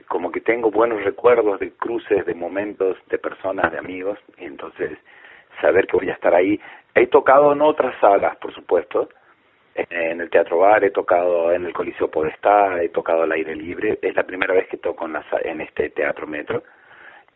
como 0.08 0.32
que 0.32 0.42
tengo 0.42 0.70
buenos 0.70 1.04
recuerdos 1.04 1.60
de 1.60 1.72
cruces, 1.72 2.26
de 2.26 2.36
momentos, 2.36 2.98
de 3.10 3.18
personas, 3.18 3.72
de 3.72 3.80
amigos, 3.80 4.20
y 4.38 4.46
entonces 4.46 4.98
saber 5.60 5.88
que 5.88 5.98
voy 5.98 6.10
a 6.10 6.14
estar 6.14 6.34
ahí. 6.36 6.60
He 6.94 7.08
tocado 7.08 7.54
en 7.54 7.62
otras 7.62 8.00
salas, 8.00 8.38
por 8.38 8.54
supuesto, 8.54 9.10
en 9.76 10.22
el 10.22 10.30
Teatro 10.30 10.60
Bar, 10.60 10.84
he 10.84 10.92
tocado 10.92 11.52
en 11.52 11.66
el 11.66 11.74
Coliseo 11.74 12.10
Podestá, 12.10 12.82
he 12.82 12.90
tocado 12.90 13.24
al 13.24 13.32
aire 13.32 13.56
libre, 13.56 14.00
es 14.02 14.16
la 14.16 14.24
primera 14.24 14.54
vez 14.54 14.68
que 14.68 14.78
toco 14.78 15.06
en, 15.06 15.14
la, 15.14 15.26
en 15.44 15.62
este 15.62 15.90
Teatro 15.90 16.26
Metro, 16.26 16.64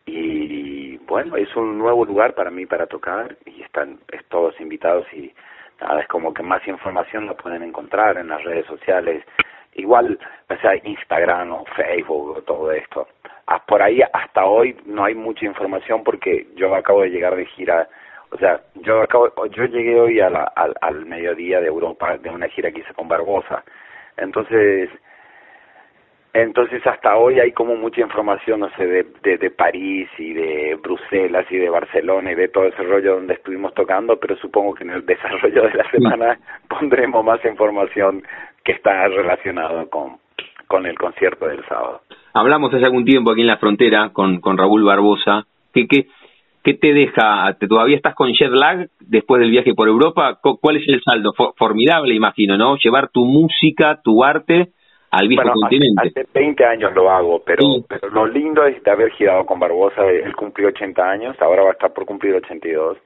y 0.06 0.96
bueno, 1.06 1.36
es 1.36 1.54
un 1.56 1.78
nuevo 1.78 2.04
lugar 2.04 2.34
para 2.34 2.50
mí 2.50 2.66
para 2.66 2.86
tocar, 2.86 3.36
y 3.46 3.62
están 3.62 3.98
todos 4.28 4.58
invitados 4.60 5.06
y 5.12 5.32
nada, 5.80 6.00
es 6.00 6.08
como 6.08 6.32
que 6.32 6.42
más 6.42 6.66
información 6.66 7.26
la 7.26 7.34
pueden 7.34 7.62
encontrar 7.62 8.16
en 8.16 8.28
las 8.28 8.42
redes 8.44 8.66
sociales, 8.66 9.24
igual, 9.74 10.18
o 10.48 10.56
sea, 10.56 10.74
Instagram 10.82 11.52
o 11.52 11.64
Facebook 11.76 12.38
o 12.38 12.42
todo 12.42 12.72
esto. 12.72 13.08
Ah, 13.46 13.62
por 13.66 13.82
ahí 13.82 14.00
hasta 14.12 14.44
hoy 14.44 14.76
no 14.86 15.04
hay 15.04 15.14
mucha 15.14 15.44
información 15.44 16.02
porque 16.04 16.46
yo 16.54 16.74
acabo 16.74 17.02
de 17.02 17.10
llegar 17.10 17.36
de 17.36 17.46
gira, 17.46 17.88
o 18.30 18.38
sea, 18.38 18.60
yo 18.76 19.02
acabo, 19.02 19.30
yo 19.46 19.64
llegué 19.66 20.00
hoy 20.00 20.20
a 20.20 20.30
la, 20.30 20.44
al, 20.44 20.74
al 20.80 21.04
mediodía 21.04 21.60
de 21.60 21.66
Europa 21.66 22.16
de 22.16 22.30
una 22.30 22.48
gira 22.48 22.70
que 22.70 22.80
hice 22.80 22.94
con 22.94 23.08
Barbosa. 23.08 23.62
Entonces, 24.16 24.88
entonces 26.34 26.86
hasta 26.86 27.16
hoy 27.16 27.40
hay 27.40 27.52
como 27.52 27.76
mucha 27.76 28.00
información, 28.00 28.60
no 28.60 28.70
sé, 28.76 28.86
de, 28.86 29.06
de, 29.22 29.36
de, 29.36 29.50
París 29.50 30.08
y 30.16 30.32
de 30.32 30.78
Bruselas 30.82 31.44
y 31.50 31.58
de 31.58 31.68
Barcelona 31.68 32.32
y 32.32 32.34
de 32.34 32.48
todo 32.48 32.64
ese 32.64 32.82
rollo 32.82 33.16
donde 33.16 33.34
estuvimos 33.34 33.74
tocando, 33.74 34.16
pero 34.18 34.36
supongo 34.36 34.74
que 34.74 34.84
en 34.84 34.90
el 34.90 35.04
desarrollo 35.04 35.64
de 35.64 35.74
la 35.74 35.90
semana 35.90 36.38
pondremos 36.68 37.22
más 37.22 37.44
información 37.44 38.22
que 38.64 38.72
está 38.72 39.08
relacionado 39.08 39.90
con, 39.90 40.16
con 40.66 40.86
el 40.86 40.96
concierto 40.98 41.46
del 41.46 41.62
sábado. 41.66 42.00
Hablamos 42.32 42.72
hace 42.72 42.86
algún 42.86 43.04
tiempo 43.04 43.30
aquí 43.30 43.42
en 43.42 43.48
la 43.48 43.58
frontera 43.58 44.10
con, 44.14 44.40
con 44.40 44.56
Raúl 44.56 44.84
Barbosa. 44.84 45.44
¿Qué, 45.74 45.86
qué, 45.86 46.06
qué 46.64 46.72
te 46.72 46.94
deja? 46.94 47.54
¿Todavía 47.68 47.96
estás 47.96 48.14
con 48.14 48.32
jet 48.32 48.52
lag 48.52 48.88
después 49.00 49.38
del 49.38 49.50
viaje 49.50 49.74
por 49.74 49.86
Europa? 49.86 50.38
¿Cuál 50.40 50.78
es 50.78 50.88
el 50.88 51.02
saldo? 51.02 51.34
Formidable, 51.58 52.14
imagino, 52.14 52.56
¿no? 52.56 52.76
Llevar 52.76 53.10
tu 53.10 53.26
música, 53.26 54.00
tu 54.02 54.24
arte 54.24 54.70
al 55.12 55.28
viejo 55.28 55.50
continente. 55.52 56.08
Hace, 56.08 56.26
20 56.32 56.64
años 56.64 56.94
lo 56.94 57.10
hago, 57.10 57.42
pero, 57.44 57.64
pero 57.88 58.08
lo 58.08 58.26
lindo 58.26 58.64
es 58.66 58.82
de 58.82 58.90
haber 58.90 59.10
girado 59.12 59.46
con 59.46 59.60
Barbosa. 59.60 60.04
Él 60.06 60.34
cumplió 60.34 60.68
80 60.68 61.02
años, 61.02 61.36
ahora 61.40 61.62
va 61.62 61.68
a 61.70 61.72
estar 61.72 61.92
por 61.92 62.04
cumplir 62.06 62.34
82 62.34 62.98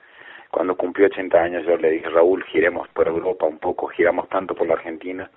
cuando 0.51 0.75
cumplió 0.75 1.07
80 1.09 1.39
años 1.39 1.67
yo 1.67 1.77
le 1.77 1.91
dije, 1.91 2.09
Raúl, 2.09 2.43
giremos 2.45 2.89
por 2.89 3.07
Europa 3.09 3.45
un 3.45 3.59
poco, 3.59 3.89
giramos 3.89 4.27
tanto 4.31 4.55
por 4.55 4.67
la 4.67 4.73
Argentina, 4.73 5.31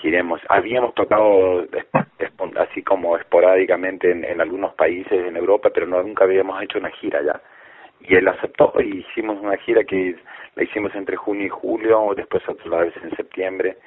giremos. 0.00 0.40
Habíamos 0.50 0.94
tocado 0.94 1.64
así 2.56 2.82
como 2.82 3.16
esporádicamente 3.16 4.10
en, 4.10 4.24
en 4.24 4.40
algunos 4.42 4.74
países 4.74 5.26
en 5.26 5.34
Europa, 5.34 5.70
pero 5.72 5.86
no, 5.86 6.02
nunca 6.02 6.24
habíamos 6.24 6.62
hecho 6.62 6.78
una 6.78 6.90
gira 6.90 7.22
ya. 7.22 7.40
Y 8.00 8.16
él 8.16 8.28
aceptó 8.28 8.74
y 8.78 8.98
hicimos 8.98 9.40
una 9.40 9.56
gira 9.56 9.82
que 9.84 10.16
la 10.56 10.62
hicimos 10.62 10.94
entre 10.94 11.16
junio 11.16 11.46
y 11.46 11.48
julio, 11.48 12.12
después 12.14 12.46
otra 12.48 12.80
vez 12.80 12.94
en 13.02 13.16
septiembre 13.16 13.78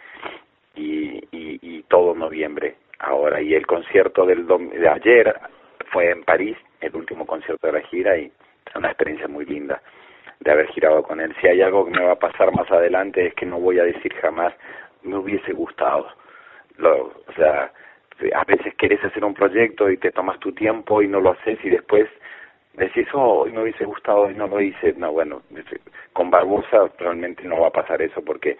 y, 0.75 1.17
y, 1.31 1.59
y 1.61 1.83
todo 1.83 2.13
noviembre 2.15 2.75
ahora. 2.99 3.41
Y 3.41 3.53
el 3.53 3.65
concierto 3.65 4.25
del 4.25 4.47
de 4.47 4.87
ayer 4.87 5.35
fue 5.91 6.11
en 6.11 6.23
París, 6.23 6.57
el 6.79 6.95
último 6.95 7.25
concierto 7.25 7.67
de 7.67 7.73
la 7.73 7.81
gira 7.81 8.17
y 8.17 8.31
una 8.75 8.89
experiencia 8.89 9.27
muy 9.27 9.45
linda 9.45 9.81
de 10.39 10.51
haber 10.51 10.67
girado 10.67 11.03
con 11.03 11.19
él. 11.19 11.35
Si 11.39 11.47
hay 11.47 11.61
algo 11.61 11.85
que 11.85 11.91
me 11.91 12.05
va 12.05 12.13
a 12.13 12.19
pasar 12.19 12.51
más 12.53 12.69
adelante 12.71 13.27
es 13.27 13.33
que 13.35 13.45
no 13.45 13.59
voy 13.59 13.79
a 13.79 13.83
decir 13.83 14.13
jamás 14.15 14.53
me 15.03 15.17
hubiese 15.17 15.53
gustado. 15.53 16.07
Lo, 16.77 17.07
o 17.07 17.33
sea, 17.35 17.71
a 18.33 18.43
veces 18.45 18.73
querés 18.75 19.03
hacer 19.03 19.23
un 19.23 19.33
proyecto 19.33 19.89
y 19.89 19.97
te 19.97 20.11
tomas 20.11 20.39
tu 20.39 20.51
tiempo 20.51 21.01
y 21.01 21.07
no 21.07 21.19
lo 21.19 21.31
haces 21.31 21.59
y 21.63 21.69
después 21.69 22.07
decís, 22.73 23.07
oh, 23.13 23.45
me 23.45 23.61
hubiese 23.61 23.85
gustado 23.85 24.29
y 24.29 24.35
no 24.35 24.47
lo 24.47 24.61
hice. 24.61 24.93
No, 24.93 25.11
bueno, 25.11 25.41
con 26.13 26.29
Barbosa 26.31 26.89
realmente 26.97 27.43
no 27.43 27.59
va 27.59 27.67
a 27.67 27.71
pasar 27.71 28.01
eso 28.01 28.23
porque 28.23 28.57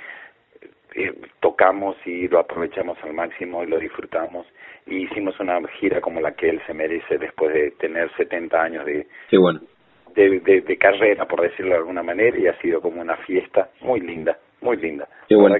eh, 0.95 1.13
tocamos 1.39 1.95
y 2.05 2.27
lo 2.27 2.39
aprovechamos 2.39 2.97
al 3.03 3.13
máximo 3.13 3.63
y 3.63 3.67
lo 3.67 3.79
disfrutamos 3.79 4.45
y 4.85 5.03
hicimos 5.03 5.39
una 5.39 5.59
gira 5.79 6.01
como 6.01 6.19
la 6.19 6.33
que 6.33 6.49
él 6.49 6.61
se 6.65 6.73
merece 6.73 7.17
después 7.17 7.53
de 7.53 7.71
tener 7.71 8.11
70 8.17 8.61
años 8.61 8.85
de, 8.85 9.07
bueno. 9.37 9.61
de, 10.15 10.39
de, 10.39 10.61
de, 10.61 10.77
carrera, 10.77 11.25
por 11.27 11.41
decirlo 11.41 11.71
de 11.71 11.77
alguna 11.77 12.03
manera, 12.03 12.37
y 12.37 12.47
ha 12.47 12.59
sido 12.59 12.81
como 12.81 13.01
una 13.01 13.15
fiesta 13.17 13.69
muy 13.81 13.99
linda, 14.01 14.37
muy 14.61 14.77
linda. 14.77 15.07
Bueno 15.29 15.57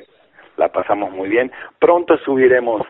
la 0.58 0.70
pasamos 0.70 1.12
muy 1.12 1.30
bien. 1.30 1.52
Pronto 1.80 2.18
subiremos 2.20 2.82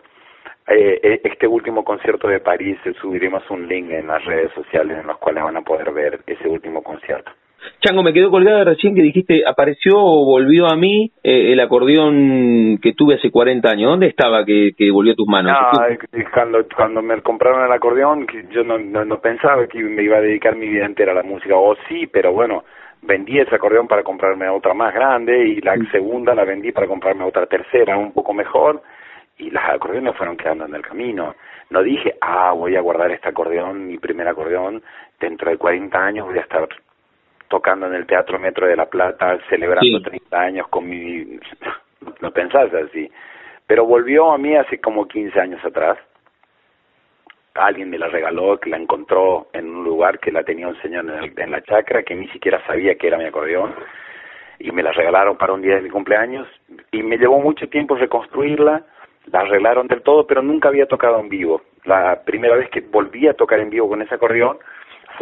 eh, 0.68 1.00
eh, 1.02 1.20
este 1.24 1.46
último 1.46 1.84
concierto 1.84 2.28
de 2.28 2.40
París, 2.40 2.78
subiremos 3.00 3.48
un 3.50 3.66
link 3.66 3.90
en 3.90 4.06
las 4.06 4.24
redes 4.24 4.52
sociales 4.52 4.98
en 4.98 5.06
los 5.06 5.18
cuales 5.18 5.42
van 5.42 5.56
a 5.56 5.62
poder 5.62 5.90
ver 5.92 6.20
ese 6.26 6.48
último 6.48 6.82
concierto. 6.82 7.32
Chango, 7.80 8.02
me 8.02 8.12
quedó 8.12 8.30
colgada 8.30 8.64
recién 8.64 8.94
que 8.94 9.02
dijiste, 9.02 9.42
apareció 9.46 9.92
o 9.96 10.24
volvió 10.24 10.66
a 10.66 10.76
mí 10.76 11.10
eh, 11.22 11.52
el 11.52 11.60
acordeón 11.60 12.78
que 12.80 12.92
tuve 12.92 13.16
hace 13.16 13.30
40 13.30 13.68
años. 13.70 13.90
¿Dónde 13.90 14.06
estaba 14.06 14.44
que, 14.44 14.72
que 14.76 14.90
volvió 14.90 15.12
a 15.12 15.16
tus 15.16 15.28
manos? 15.28 15.52
Ah, 15.56 15.88
cuando, 16.32 16.64
cuando 16.74 17.02
me 17.02 17.20
compraron 17.22 17.64
el 17.64 17.72
acordeón, 17.72 18.26
yo 18.50 18.62
no, 18.64 18.78
no, 18.78 19.04
no 19.04 19.20
pensaba 19.20 19.66
que 19.66 19.80
me 19.82 20.02
iba 20.02 20.18
a 20.18 20.20
dedicar 20.20 20.56
mi 20.56 20.68
vida 20.68 20.86
entera 20.86 21.12
a 21.12 21.16
la 21.16 21.22
música. 21.22 21.56
O 21.56 21.74
sí, 21.88 22.06
pero 22.06 22.32
bueno, 22.32 22.64
vendí 23.02 23.38
ese 23.38 23.54
acordeón 23.54 23.88
para 23.88 24.02
comprarme 24.02 24.48
otra 24.48 24.74
más 24.74 24.94
grande 24.94 25.46
y 25.46 25.60
la 25.60 25.76
mm. 25.76 25.90
segunda 25.90 26.34
la 26.34 26.44
vendí 26.44 26.72
para 26.72 26.86
comprarme 26.86 27.24
otra 27.24 27.46
tercera 27.46 27.96
un 27.96 28.12
poco 28.12 28.32
mejor 28.32 28.82
y 29.38 29.50
las 29.50 29.70
acordeones 29.70 30.16
fueron 30.16 30.36
quedando 30.36 30.66
en 30.66 30.74
el 30.74 30.82
camino. 30.82 31.34
No 31.70 31.82
dije, 31.82 32.16
ah, 32.20 32.52
voy 32.52 32.76
a 32.76 32.80
guardar 32.80 33.10
este 33.10 33.28
acordeón, 33.28 33.86
mi 33.86 33.98
primer 33.98 34.28
acordeón, 34.28 34.82
dentro 35.18 35.50
de 35.50 35.56
40 35.56 35.98
años 35.98 36.26
voy 36.26 36.38
a 36.38 36.42
estar 36.42 36.68
tocando 37.52 37.86
en 37.86 37.92
el 37.92 38.06
Teatro 38.06 38.38
Metro 38.38 38.66
de 38.66 38.74
La 38.74 38.86
Plata, 38.86 39.38
celebrando 39.50 40.00
30 40.00 40.40
años 40.40 40.68
con 40.68 40.88
mi... 40.88 41.38
no 42.20 42.30
pensás 42.30 42.72
así. 42.72 43.10
Pero 43.66 43.84
volvió 43.84 44.32
a 44.32 44.38
mí 44.38 44.56
hace 44.56 44.80
como 44.80 45.06
15 45.06 45.38
años 45.38 45.62
atrás 45.62 45.98
alguien 47.54 47.90
me 47.90 47.98
la 47.98 48.08
regaló, 48.08 48.58
que 48.58 48.70
la 48.70 48.78
encontró 48.78 49.48
en 49.52 49.68
un 49.68 49.84
lugar 49.84 50.18
que 50.18 50.32
la 50.32 50.42
tenía 50.42 50.66
un 50.66 50.80
señor 50.80 51.04
en, 51.04 51.38
en 51.38 51.50
la 51.50 51.60
chacra, 51.60 52.02
que 52.02 52.14
ni 52.14 52.26
siquiera 52.28 52.64
sabía 52.66 52.94
que 52.94 53.08
era 53.08 53.18
mi 53.18 53.26
acordeón, 53.26 53.74
y 54.58 54.72
me 54.72 54.82
la 54.82 54.92
regalaron 54.92 55.36
para 55.36 55.52
un 55.52 55.60
día 55.60 55.74
de 55.74 55.82
mi 55.82 55.90
cumpleaños, 55.90 56.48
y 56.90 57.02
me 57.02 57.18
llevó 57.18 57.38
mucho 57.38 57.68
tiempo 57.68 57.96
reconstruirla, 57.96 58.86
la 59.30 59.40
arreglaron 59.40 59.86
del 59.88 60.00
todo, 60.00 60.26
pero 60.26 60.40
nunca 60.40 60.68
había 60.68 60.86
tocado 60.86 61.20
en 61.20 61.28
vivo. 61.28 61.60
La 61.84 62.22
primera 62.24 62.56
vez 62.56 62.70
que 62.70 62.80
volví 62.80 63.28
a 63.28 63.34
tocar 63.34 63.60
en 63.60 63.68
vivo 63.68 63.90
con 63.90 64.00
ese 64.00 64.14
acordeón 64.14 64.56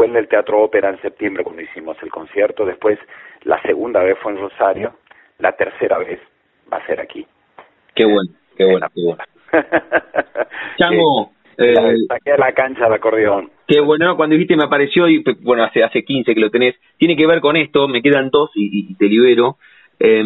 fue 0.00 0.06
en 0.06 0.16
el 0.16 0.28
Teatro 0.28 0.62
Ópera 0.62 0.88
en 0.88 1.02
septiembre 1.02 1.44
cuando 1.44 1.60
hicimos 1.60 1.94
el 2.02 2.08
concierto, 2.08 2.64
después 2.64 2.98
la 3.42 3.60
segunda 3.60 4.02
vez 4.02 4.16
fue 4.22 4.32
en 4.32 4.38
Rosario, 4.38 4.94
la 5.38 5.52
tercera 5.52 5.98
vez 5.98 6.18
va 6.72 6.78
a 6.78 6.86
ser 6.86 7.00
aquí. 7.02 7.26
Qué 7.94 8.06
bueno, 8.06 8.30
qué 8.56 8.64
bueno, 8.64 8.86
qué 8.94 9.02
bueno. 9.04 9.22
Chango, 10.78 11.32
eh, 11.58 11.74
saqué 12.08 12.32
a 12.32 12.38
la 12.38 12.52
cancha 12.52 12.88
de 12.88 12.94
acordeón. 12.94 13.50
Qué 13.68 13.80
bueno, 13.80 14.16
cuando 14.16 14.36
dijiste 14.36 14.56
me 14.56 14.64
apareció 14.64 15.06
y 15.06 15.22
bueno, 15.42 15.64
hace 15.64 15.84
hace 15.84 16.02
15 16.02 16.34
que 16.34 16.40
lo 16.40 16.50
tenés, 16.50 16.76
tiene 16.96 17.14
que 17.14 17.26
ver 17.26 17.42
con 17.42 17.58
esto, 17.58 17.86
me 17.86 18.00
quedan 18.00 18.30
dos 18.30 18.50
y, 18.54 18.94
te 18.94 19.04
libero. 19.04 19.58
Eh, 19.98 20.24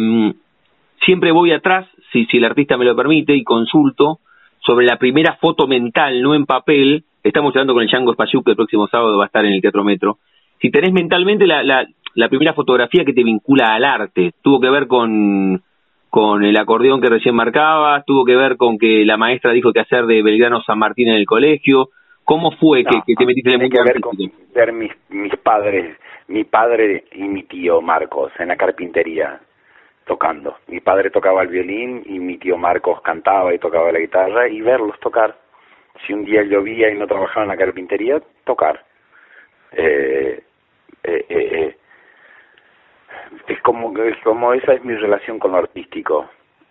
siempre 1.03 1.33
voy 1.33 1.51
atrás, 1.51 1.85
si, 2.13 2.27
si 2.27 2.37
el 2.37 2.45
artista 2.45 2.77
me 2.77 2.85
lo 2.85 2.95
permite, 2.95 3.33
y 3.33 3.43
consulto 3.43 4.19
sobre 4.65 4.85
la 4.85 4.97
primera 4.99 5.35
foto 5.41 5.67
mental, 5.67 6.21
no 6.21 6.33
en 6.33 6.45
papel, 6.45 7.03
estamos 7.29 7.55
hablando 7.55 7.73
con 7.73 7.83
el 7.83 7.89
Django 7.89 8.13
Spasiuk, 8.13 8.45
que 8.45 8.51
el 8.51 8.57
próximo 8.57 8.87
sábado 8.87 9.17
va 9.17 9.23
a 9.23 9.27
estar 9.27 9.45
en 9.45 9.53
el 9.53 9.61
Teatro 9.61 9.83
Metro, 9.83 10.19
si 10.61 10.69
tenés 10.71 10.93
mentalmente 10.93 11.45
la, 11.45 11.63
la, 11.63 11.85
la 12.13 12.29
primera 12.29 12.53
fotografía 12.53 13.03
que 13.03 13.13
te 13.13 13.23
vincula 13.23 13.73
al 13.73 13.83
arte, 13.83 14.33
tuvo 14.41 14.59
que 14.59 14.69
ver 14.69 14.87
con, 14.87 15.61
con 16.09 16.45
el 16.45 16.55
acordeón 16.57 17.01
que 17.01 17.09
recién 17.09 17.35
marcaba, 17.35 18.03
tuvo 18.03 18.25
que 18.25 18.35
ver 18.35 18.57
con 18.57 18.77
que 18.77 19.03
la 19.05 19.17
maestra 19.17 19.51
dijo 19.51 19.73
que 19.73 19.81
hacer 19.81 20.05
de 20.05 20.21
Belgrano 20.21 20.61
San 20.61 20.79
Martín 20.79 21.09
en 21.09 21.15
el 21.15 21.25
colegio, 21.25 21.89
¿cómo 22.23 22.51
fue 22.51 22.83
que, 22.83 23.01
que, 23.05 23.15
te 23.15 23.25
metiste 23.25 23.49
en 23.49 23.61
el 23.61 23.61
mundo 23.61 23.77
que 23.77 23.91
ver 23.91 24.01
con 24.01 24.17
ver 24.53 24.71
mis, 24.73 24.91
mis 25.09 25.35
padres, 25.37 25.97
mi 26.27 26.43
padre 26.43 27.05
y 27.11 27.23
mi 27.23 27.43
tío 27.43 27.81
Marcos 27.81 28.31
en 28.39 28.47
la 28.49 28.55
carpintería 28.55 29.39
tocando. 30.05 30.57
Mi 30.67 30.79
padre 30.79 31.09
tocaba 31.09 31.41
el 31.41 31.47
violín 31.47 32.03
y 32.05 32.19
mi 32.19 32.37
tío 32.37 32.57
Marcos 32.57 33.01
cantaba 33.01 33.53
y 33.53 33.59
tocaba 33.59 33.91
la 33.91 33.99
guitarra 33.99 34.47
y 34.47 34.61
verlos 34.61 34.99
tocar. 34.99 35.35
Si 36.05 36.13
un 36.13 36.25
día 36.25 36.43
llovía 36.43 36.89
y 36.89 36.97
no 36.97 37.07
trabajaba 37.07 37.43
en 37.43 37.49
la 37.49 37.57
carpintería, 37.57 38.21
tocar. 38.43 38.83
Eh, 39.71 40.43
eh, 41.03 41.25
eh, 41.29 41.77
es 43.47 43.61
como 43.61 43.97
es 44.03 44.17
como 44.23 44.53
esa 44.53 44.73
es 44.73 44.83
mi 44.83 44.95
relación 44.95 45.39
con 45.39 45.51
lo 45.51 45.57
artístico. 45.57 46.29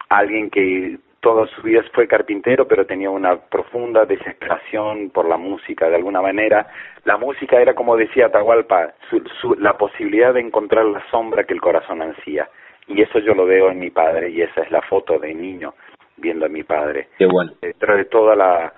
Alguien 0.09 0.51
que 0.51 0.99
toda 1.21 1.47
su 1.49 1.63
vida 1.63 1.83
fue 1.93 2.07
carpintero, 2.07 2.69
pero 2.69 2.85
tenía 2.85 3.11
una 3.11 3.37
profunda 3.37 4.05
desesperación 4.05 5.11
por 5.11 5.27
la 5.27 5.37
música, 5.37 5.89
de 5.89 5.97
alguna 5.97 6.21
manera. 6.21 6.69
La 7.05 7.17
música 7.17 7.61
era, 7.61 7.75
como 7.75 7.97
decía 7.97 8.27
Atahualpa, 8.27 8.93
su, 9.09 9.55
la 9.59 9.77
posibilidad 9.79 10.35
de 10.35 10.41
encontrar 10.41 10.85
la 10.85 11.03
sombra 11.11 11.45
que 11.45 11.55
el 11.55 11.61
corazón 11.61 12.03
ansía 12.03 12.49
y 12.87 13.01
eso 13.01 13.19
yo 13.19 13.35
lo 13.35 13.47
veo 13.47 13.71
en 13.71 13.79
mi 13.79 13.91
padre 13.91 14.31
y 14.31 14.43
esa 14.43 14.63
es 14.63 14.71
la 14.71 14.83
foto 14.83 15.19
de 15.19 15.35
niño 15.35 15.75
viendo 16.17 16.47
a 16.47 16.49
mi 16.49 16.63
padre. 16.63 17.09
Qué 17.19 17.27
bueno. 17.27 17.53
Detrás 17.61 17.97
de 17.97 18.05
toda 18.05 18.37
la 18.37 18.73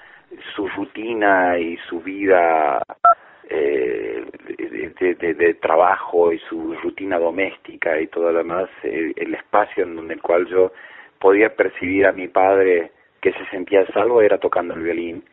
su 0.54 0.68
rutina 0.68 1.58
y 1.58 1.76
su 1.88 2.00
vida 2.00 2.82
eh, 3.48 4.24
de, 4.98 5.54
trabajo 5.54 6.32
y 6.32 6.38
su 6.40 6.74
rutina 6.82 7.18
doméstica 7.18 8.00
y 8.00 8.08
todo 8.08 8.32
lo 8.32 8.38
demás, 8.38 8.68
el, 8.82 9.14
el 9.16 9.34
espacio 9.34 9.84
en 9.84 10.10
el 10.10 10.20
cual 10.20 10.46
yo 10.46 10.72
podía 11.18 11.54
percibir 11.54 12.06
a 12.06 12.12
mi 12.12 12.28
padre 12.28 12.92
que 13.20 13.32
se 13.32 13.46
sentía 13.46 13.86
salvo 13.88 14.20
era 14.20 14.38
tocando 14.38 14.74
el 14.74 14.82
violín 14.82 15.24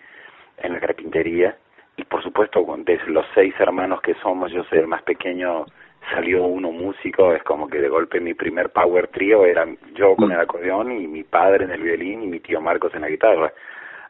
en 0.57 0.73
la 0.73 0.79
carpintería 0.79 1.57
y 1.97 2.03
por 2.05 2.23
supuesto 2.23 2.65
de 2.85 2.99
los 3.07 3.25
seis 3.35 3.53
hermanos 3.59 4.01
que 4.01 4.15
somos 4.15 4.51
yo 4.51 4.63
soy 4.65 4.79
el 4.79 4.87
más 4.87 5.03
pequeño 5.03 5.65
salió 6.11 6.43
uno 6.43 6.71
músico, 6.71 7.33
es 7.33 7.43
como 7.43 7.67
que 7.67 7.79
de 7.79 7.89
golpe 7.89 8.19
mi 8.19 8.33
primer 8.33 8.69
power 8.69 9.07
trio 9.07 9.45
era 9.45 9.65
yo 9.95 10.15
con 10.15 10.31
el 10.31 10.39
acordeón 10.39 10.91
y 10.91 11.07
mi 11.07 11.23
padre 11.23 11.65
en 11.65 11.71
el 11.71 11.81
violín 11.81 12.23
y 12.23 12.27
mi 12.27 12.39
tío 12.39 12.61
Marcos 12.61 12.93
en 12.93 13.01
la 13.01 13.09
guitarra. 13.09 13.53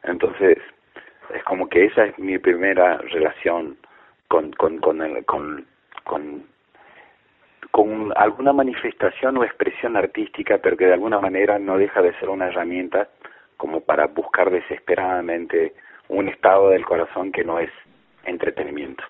Entonces, 0.04 0.58
es 1.34 1.42
como 1.44 1.68
que 1.68 1.86
esa 1.86 2.04
es 2.04 2.18
mi 2.18 2.38
primera 2.38 2.98
relación 2.98 3.76
con 4.28 4.52
con 4.52 4.78
con 4.78 5.02
el, 5.02 5.24
con, 5.24 5.66
con 6.04 6.44
alguna 8.16 8.52
manifestación 8.52 9.36
o 9.36 9.44
expresión 9.44 9.96
artística, 9.96 10.58
pero 10.58 10.76
que 10.76 10.86
de 10.86 10.94
alguna 10.94 11.18
manera 11.18 11.58
no 11.58 11.76
deja 11.76 12.02
de 12.02 12.14
ser 12.20 12.28
una 12.28 12.46
herramienta 12.46 13.08
como 13.56 13.80
para 13.80 14.06
buscar 14.06 14.50
desesperadamente 14.50 15.74
un 16.08 16.28
estado 16.28 16.70
del 16.70 16.84
corazón 16.84 17.32
que 17.32 17.44
no 17.44 17.58
es 17.58 17.70
entretenimiento. 18.24 19.02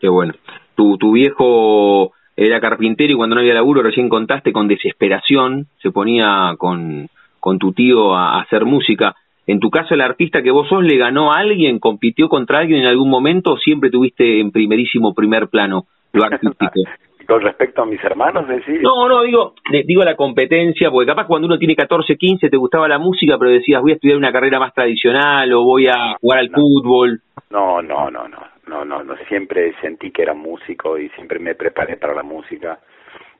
Qué 0.00 0.08
bueno. 0.08 0.34
Tu, 0.74 0.98
tu 0.98 1.12
viejo 1.12 2.12
era 2.36 2.60
carpintero 2.60 3.12
y 3.12 3.16
cuando 3.16 3.34
no 3.34 3.40
había 3.40 3.54
laburo, 3.54 3.82
recién 3.82 4.08
contaste, 4.08 4.52
con 4.52 4.68
desesperación, 4.68 5.66
se 5.82 5.90
ponía 5.90 6.54
con, 6.58 7.08
con 7.40 7.58
tu 7.58 7.72
tío 7.72 8.14
a, 8.14 8.40
hacer 8.40 8.64
música. 8.64 9.14
En 9.46 9.60
tu 9.60 9.70
caso, 9.70 9.94
el 9.94 10.00
artista 10.00 10.42
que 10.42 10.50
vos 10.50 10.68
sos 10.68 10.82
le 10.82 10.96
ganó 10.96 11.32
a 11.32 11.38
alguien, 11.38 11.78
compitió 11.78 12.28
contra 12.28 12.58
alguien 12.58 12.80
en 12.80 12.86
algún 12.86 13.10
momento 13.10 13.52
o 13.52 13.58
siempre 13.58 13.90
tuviste 13.90 14.40
en 14.40 14.50
primerísimo 14.50 15.14
primer 15.14 15.48
plano 15.48 15.84
lo 16.12 16.24
artístico? 16.24 16.72
Con 17.26 17.40
respecto 17.40 17.80
a 17.80 17.86
mis 17.86 18.04
hermanos, 18.04 18.46
decís. 18.46 18.82
No, 18.82 19.08
no, 19.08 19.22
digo, 19.22 19.54
digo 19.86 20.02
la 20.02 20.14
competencia, 20.14 20.90
porque 20.90 21.06
capaz 21.06 21.26
cuando 21.26 21.46
uno 21.46 21.58
tiene 21.58 21.74
14, 21.74 22.16
15 22.16 22.50
te 22.50 22.56
gustaba 22.58 22.86
la 22.86 22.98
música, 22.98 23.38
pero 23.38 23.50
decías 23.50 23.80
voy 23.80 23.92
a 23.92 23.94
estudiar 23.94 24.18
una 24.18 24.30
carrera 24.30 24.58
más 24.58 24.74
tradicional 24.74 25.50
o 25.54 25.62
voy 25.62 25.86
a 25.86 26.16
jugar 26.20 26.40
al 26.40 26.50
fútbol. 26.50 27.20
No, 27.48 27.80
no, 27.80 28.10
no, 28.10 28.28
no 28.28 28.54
no, 28.66 28.84
no, 28.84 29.02
no, 29.02 29.16
siempre 29.28 29.74
sentí 29.80 30.10
que 30.10 30.22
era 30.22 30.34
músico 30.34 30.98
y 30.98 31.08
siempre 31.10 31.38
me 31.38 31.54
preparé 31.54 31.96
para 31.96 32.14
la 32.14 32.22
música 32.22 32.78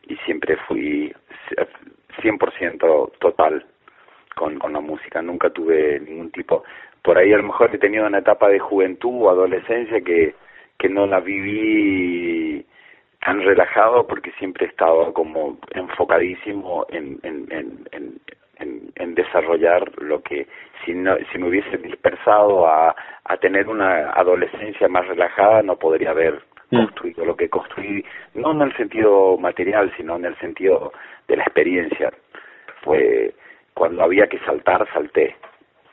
y 0.07 0.17
siempre 0.19 0.57
fui 0.69 1.13
100% 2.23 3.13
total 3.19 3.65
con, 4.35 4.59
con 4.59 4.73
la 4.73 4.81
música, 4.81 5.23
nunca 5.23 5.51
tuve 5.51 6.01
ningún 6.01 6.31
tipo, 6.31 6.65
por 7.03 7.19
ahí 7.19 7.33
a 7.33 7.37
lo 7.37 7.45
mejor 7.45 7.75
he 7.75 7.79
tenido 7.79 8.07
una 8.07 8.19
etapa 8.19 8.49
de 8.49 8.59
juventud 8.59 9.23
o 9.23 9.31
adolescencia 9.31 10.01
que, 10.01 10.35
que 10.79 10.89
no 10.89 11.07
la 11.07 11.21
viví 11.21 12.65
tan 13.21 13.43
relajado 13.43 14.07
porque 14.07 14.33
siempre 14.33 14.67
he 14.67 14.69
estado 14.69 15.13
como 15.13 15.59
enfocadísimo 15.73 16.87
en, 16.91 17.19
en, 17.23 17.47
en, 17.51 18.21
en, 18.59 18.93
en 18.97 19.15
desarrollar 19.15 19.91
lo 20.03 20.23
que 20.23 20.47
si, 20.85 20.93
no, 20.93 21.17
si 21.33 21.39
me 21.39 21.49
hubiese 21.49 21.77
dispersado 21.79 22.67
a, 22.67 22.95
a 23.25 23.37
tener 23.39 23.69
una 23.69 24.11
adolescencia 24.11 24.89
más 24.89 25.07
relajada 25.07 25.63
no 25.63 25.77
podría 25.77 26.11
haber 26.11 26.43
mm. 26.71 26.77
construido 26.77 27.25
lo 27.25 27.37
que 27.37 27.49
construí, 27.49 28.05
no 28.35 28.53
en 28.53 28.63
el 28.63 28.77
sentido 28.77 29.37
material, 29.39 29.93
sino 29.97 30.17
en 30.17 30.27
el 30.27 30.39
sentido 30.39 30.93
de 31.29 31.37
la 31.37 31.45
experiencia. 31.45 32.13
Fue 32.83 33.35
cuando 33.75 34.03
había 34.03 34.29
que 34.29 34.39
saltar, 34.41 34.87
salté. 34.93 35.37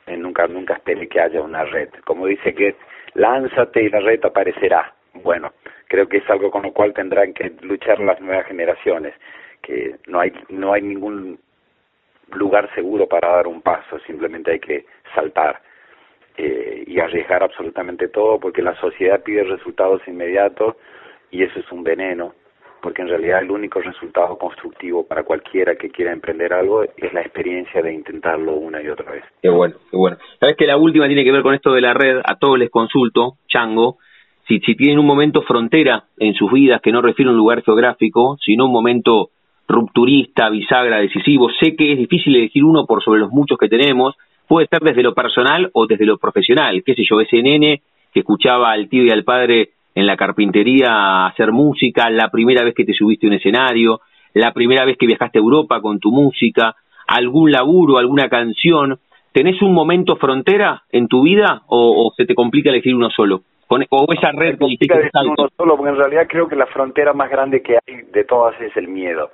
Eh, 0.06 0.16
nunca, 0.16 0.46
nunca 0.46 0.74
esperé 0.74 1.08
que 1.08 1.20
haya 1.20 1.40
una 1.40 1.64
red. 1.64 1.90
Como 2.04 2.26
dice 2.26 2.54
que 2.54 2.76
lánzate 3.14 3.82
y 3.82 3.90
la 3.90 4.00
red 4.00 4.24
aparecerá. 4.24 4.94
Bueno, 5.14 5.52
creo 5.88 6.08
que 6.08 6.18
es 6.18 6.30
algo 6.30 6.50
con 6.50 6.62
lo 6.62 6.72
cual 6.72 6.94
tendrán 6.94 7.34
que 7.34 7.52
luchar 7.60 8.00
las 8.00 8.20
nuevas 8.20 8.46
generaciones, 8.46 9.14
que 9.60 9.96
no 10.06 10.20
hay, 10.20 10.32
no 10.48 10.72
hay 10.72 10.82
ningún 10.82 11.38
lugar 12.30 12.72
seguro 12.74 13.06
para 13.06 13.28
dar 13.28 13.46
un 13.46 13.60
paso, 13.60 13.98
simplemente 14.00 14.52
hay 14.52 14.60
que 14.60 14.86
saltar 15.14 15.60
eh, 16.36 16.84
y 16.86 16.98
arriesgar 16.98 17.42
absolutamente 17.42 18.08
todo 18.08 18.40
porque 18.40 18.62
la 18.62 18.74
sociedad 18.76 19.22
pide 19.22 19.44
resultados 19.44 20.00
inmediatos 20.06 20.76
y 21.30 21.42
eso 21.42 21.60
es 21.60 21.70
un 21.70 21.84
veneno, 21.84 22.34
porque 22.82 23.02
en 23.02 23.08
realidad 23.08 23.42
el 23.42 23.50
único 23.50 23.80
resultado 23.80 24.36
constructivo 24.36 25.06
para 25.06 25.22
cualquiera 25.22 25.76
que 25.76 25.90
quiera 25.90 26.12
emprender 26.12 26.52
algo 26.52 26.82
es 26.82 27.12
la 27.12 27.20
experiencia 27.20 27.80
de 27.80 27.94
intentarlo 27.94 28.54
una 28.54 28.82
y 28.82 28.88
otra 28.88 29.12
vez. 29.12 29.24
Qué 29.40 29.48
bueno, 29.48 29.76
qué 29.90 29.96
bueno. 29.96 30.16
Sabes 30.40 30.56
que 30.56 30.66
la 30.66 30.76
última 30.76 31.06
tiene 31.06 31.24
que 31.24 31.32
ver 31.32 31.42
con 31.42 31.54
esto 31.54 31.72
de 31.72 31.80
la 31.80 31.94
red, 31.94 32.18
a 32.24 32.36
todos 32.36 32.58
les 32.58 32.70
consulto, 32.70 33.36
Chango, 33.48 33.98
si, 34.48 34.58
tienen 34.74 34.98
un 34.98 35.06
momento 35.06 35.42
frontera 35.42 36.04
en 36.18 36.34
sus 36.34 36.50
vidas 36.50 36.80
que 36.82 36.92
no 36.92 37.00
refiere 37.00 37.28
a 37.28 37.32
un 37.32 37.38
lugar 37.38 37.62
geográfico, 37.62 38.36
sino 38.44 38.66
un 38.66 38.72
momento 38.72 39.30
rupturista, 39.68 40.50
bisagra, 40.50 40.98
decisivo. 40.98 41.48
Sé 41.60 41.76
que 41.76 41.92
es 41.92 41.98
difícil 41.98 42.36
elegir 42.36 42.64
uno 42.64 42.84
por 42.86 43.02
sobre 43.02 43.20
los 43.20 43.30
muchos 43.30 43.56
que 43.58 43.68
tenemos. 43.68 44.16
Puede 44.48 44.66
ser 44.66 44.80
desde 44.80 45.02
lo 45.02 45.14
personal 45.14 45.70
o 45.72 45.86
desde 45.86 46.04
lo 46.04 46.18
profesional. 46.18 46.82
Qué 46.84 46.94
sé 46.94 47.04
yo, 47.08 47.20
ese 47.20 47.40
nene 47.40 47.82
que 48.12 48.20
escuchaba 48.20 48.72
al 48.72 48.88
tío 48.88 49.04
y 49.04 49.10
al 49.10 49.24
padre 49.24 49.70
en 49.94 50.06
la 50.06 50.16
carpintería 50.16 51.26
hacer 51.26 51.52
música, 51.52 52.08
la 52.10 52.30
primera 52.30 52.64
vez 52.64 52.74
que 52.74 52.84
te 52.84 52.94
subiste 52.94 53.26
a 53.26 53.30
un 53.30 53.34
escenario, 53.34 54.00
la 54.34 54.52
primera 54.52 54.84
vez 54.84 54.96
que 54.96 55.06
viajaste 55.06 55.38
a 55.38 55.42
Europa 55.42 55.80
con 55.80 56.00
tu 56.00 56.10
música, 56.10 56.74
algún 57.06 57.50
laburo, 57.50 57.98
alguna 57.98 58.28
canción. 58.28 58.98
¿Tenés 59.32 59.60
un 59.62 59.72
momento 59.72 60.16
frontera 60.16 60.82
en 60.90 61.08
tu 61.08 61.22
vida 61.22 61.62
o, 61.66 62.12
se 62.16 62.26
te 62.26 62.34
complica 62.34 62.70
elegir 62.70 62.94
uno 62.94 63.10
solo? 63.10 63.42
Con, 63.66 63.84
o 63.88 64.06
esa 64.12 64.32
red 64.32 64.58
que 64.58 64.86
uno 65.24 65.48
solo, 65.56 65.76
porque 65.76 65.90
en 65.90 65.96
realidad 65.96 66.26
creo 66.28 66.46
que 66.46 66.56
la 66.56 66.66
frontera 66.66 67.14
más 67.14 67.30
grande 67.30 67.62
que 67.62 67.76
hay 67.76 68.02
de 68.12 68.24
todas 68.24 68.60
es 68.60 68.76
el 68.76 68.88
miedo 68.88 69.30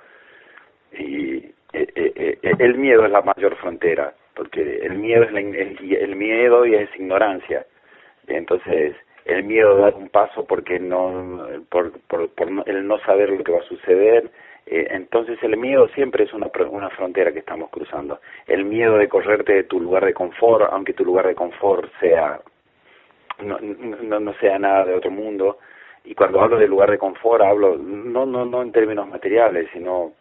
y 0.92 1.36
eh, 1.36 1.52
eh, 1.72 2.38
eh, 2.42 2.52
el 2.58 2.78
miedo 2.78 3.04
es 3.04 3.10
la 3.10 3.20
mayor 3.22 3.56
frontera 3.56 4.14
porque 4.38 4.78
el 4.82 4.98
miedo 4.98 5.24
es 5.24 5.30
el, 5.30 6.16
miedo 6.16 6.64
y 6.64 6.76
es 6.76 6.88
ignorancia 6.96 7.66
Entonces, 8.28 8.94
el 9.28 9.44
miedo 9.44 9.76
de 9.76 9.82
dar 9.82 9.94
un 9.94 10.08
paso 10.08 10.44
porque 10.46 10.80
no, 10.80 11.46
por, 11.68 11.92
por, 12.00 12.28
por 12.30 12.48
el 12.66 12.86
no 12.86 12.98
saber 13.00 13.30
lo 13.30 13.44
que 13.44 13.52
va 13.52 13.58
a 13.58 13.68
suceder, 13.68 14.30
eh, 14.66 14.88
entonces 14.90 15.38
el 15.42 15.56
miedo 15.58 15.86
siempre 15.88 16.24
es 16.24 16.32
una, 16.32 16.50
una 16.70 16.88
frontera 16.90 17.30
que 17.30 17.40
estamos 17.40 17.68
cruzando. 17.70 18.20
El 18.46 18.64
miedo 18.64 18.96
de 18.96 19.08
correrte 19.08 19.52
de 19.52 19.64
tu 19.64 19.80
lugar 19.80 20.06
de 20.06 20.14
confort, 20.14 20.72
aunque 20.72 20.94
tu 20.94 21.04
lugar 21.04 21.26
de 21.26 21.34
confort 21.34 21.90
sea 22.00 22.40
no, 23.42 23.58
no, 23.60 24.18
no 24.18 24.32
sea 24.34 24.58
nada 24.58 24.86
de 24.86 24.94
otro 24.94 25.10
mundo. 25.10 25.58
Y 26.04 26.14
cuando 26.14 26.40
hablo 26.40 26.58
de 26.58 26.66
lugar 26.66 26.90
de 26.90 26.98
confort 26.98 27.42
hablo 27.42 27.76
no 27.76 28.24
no 28.24 28.46
no 28.46 28.62
en 28.62 28.72
términos 28.72 29.06
materiales, 29.08 29.68
sino 29.74 30.12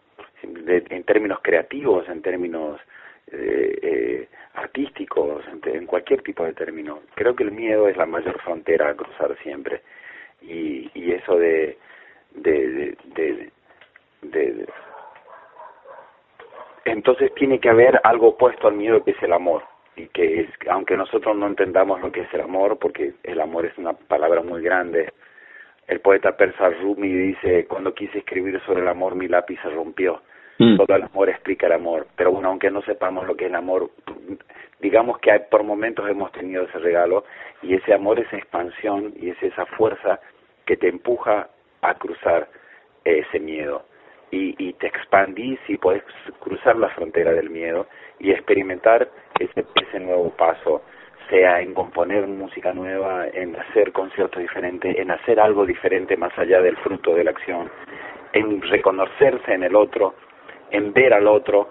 en 0.42 1.04
términos 1.04 1.40
creativos, 1.42 2.06
en 2.08 2.20
términos 2.20 2.78
eh, 3.32 3.78
eh, 3.82 4.28
artísticos, 4.54 5.44
en, 5.64 5.86
cualquier 5.86 6.22
tipo 6.22 6.44
de 6.44 6.52
término. 6.52 7.00
Creo 7.14 7.34
que 7.34 7.44
el 7.44 7.52
miedo 7.52 7.88
es 7.88 7.96
la 7.96 8.06
mayor 8.06 8.40
frontera 8.42 8.90
a 8.90 8.94
cruzar 8.94 9.36
siempre. 9.42 9.82
Y, 10.42 10.90
y 10.94 11.12
eso 11.12 11.36
de, 11.36 11.78
de, 12.34 12.96
de 13.14 13.50
de, 14.22 14.66
entonces 16.84 17.32
tiene 17.34 17.60
que 17.60 17.68
haber 17.68 18.00
algo 18.04 18.28
opuesto 18.28 18.68
al 18.68 18.74
miedo 18.74 19.02
que 19.04 19.12
es 19.12 19.22
el 19.22 19.32
amor 19.32 19.62
y 19.96 20.06
que 20.08 20.40
es 20.40 20.48
aunque 20.70 20.96
nosotros 20.96 21.36
no 21.36 21.46
entendamos 21.46 22.00
lo 22.00 22.10
que 22.10 22.22
es 22.22 22.34
el 22.34 22.40
amor 22.40 22.78
porque 22.78 23.14
el 23.22 23.40
amor 23.40 23.66
es 23.66 23.76
una 23.78 23.92
palabra 23.92 24.42
muy 24.42 24.62
grande 24.62 25.12
el 25.86 26.00
poeta 26.00 26.36
persa 26.36 26.70
Rumi 26.70 27.08
dice 27.08 27.66
cuando 27.66 27.94
quise 27.94 28.18
escribir 28.18 28.60
sobre 28.64 28.80
el 28.80 28.88
amor 28.88 29.14
mi 29.14 29.28
lápiz 29.28 29.60
se 29.62 29.70
rompió 29.70 30.22
mm. 30.58 30.76
todo 30.76 30.96
el 30.96 31.02
amor 31.04 31.28
explica 31.28 31.66
el 31.66 31.72
amor 31.72 32.06
pero 32.16 32.32
bueno 32.32 32.48
aunque 32.48 32.70
no 32.70 32.82
sepamos 32.82 33.26
lo 33.26 33.36
que 33.36 33.44
es 33.44 33.50
el 33.50 33.56
amor 33.56 33.90
digamos 34.80 35.18
que 35.18 35.32
hay, 35.32 35.40
por 35.50 35.64
momentos 35.64 36.08
hemos 36.08 36.32
tenido 36.32 36.64
ese 36.64 36.78
regalo 36.78 37.24
y 37.62 37.74
ese 37.74 37.94
amor 37.94 38.20
es 38.20 38.32
expansión 38.32 39.12
y 39.16 39.30
es 39.30 39.42
esa 39.42 39.66
fuerza 39.66 40.20
que 40.66 40.76
te 40.76 40.88
empuja 40.88 41.48
a 41.82 41.94
cruzar 41.94 42.48
ese 43.04 43.40
miedo 43.40 43.84
y, 44.30 44.54
y 44.58 44.74
te 44.74 44.86
expandís 44.86 45.58
y 45.68 45.78
puedes 45.78 46.02
cruzar 46.40 46.76
la 46.76 46.88
frontera 46.90 47.32
del 47.32 47.50
miedo 47.50 47.86
y 48.18 48.30
experimentar 48.30 49.08
ese, 49.38 49.64
ese 49.74 50.00
nuevo 50.00 50.30
paso, 50.30 50.82
sea 51.30 51.60
en 51.60 51.74
componer 51.74 52.26
música 52.26 52.72
nueva, 52.72 53.26
en 53.28 53.56
hacer 53.56 53.92
conciertos 53.92 54.40
diferentes, 54.40 54.98
en 54.98 55.10
hacer 55.10 55.40
algo 55.40 55.66
diferente 55.66 56.16
más 56.16 56.36
allá 56.38 56.60
del 56.60 56.76
fruto 56.78 57.14
de 57.14 57.24
la 57.24 57.30
acción, 57.30 57.70
en 58.32 58.62
reconocerse 58.62 59.52
en 59.52 59.62
el 59.62 59.76
otro, 59.76 60.14
en 60.70 60.92
ver 60.92 61.14
al 61.14 61.26
otro, 61.26 61.70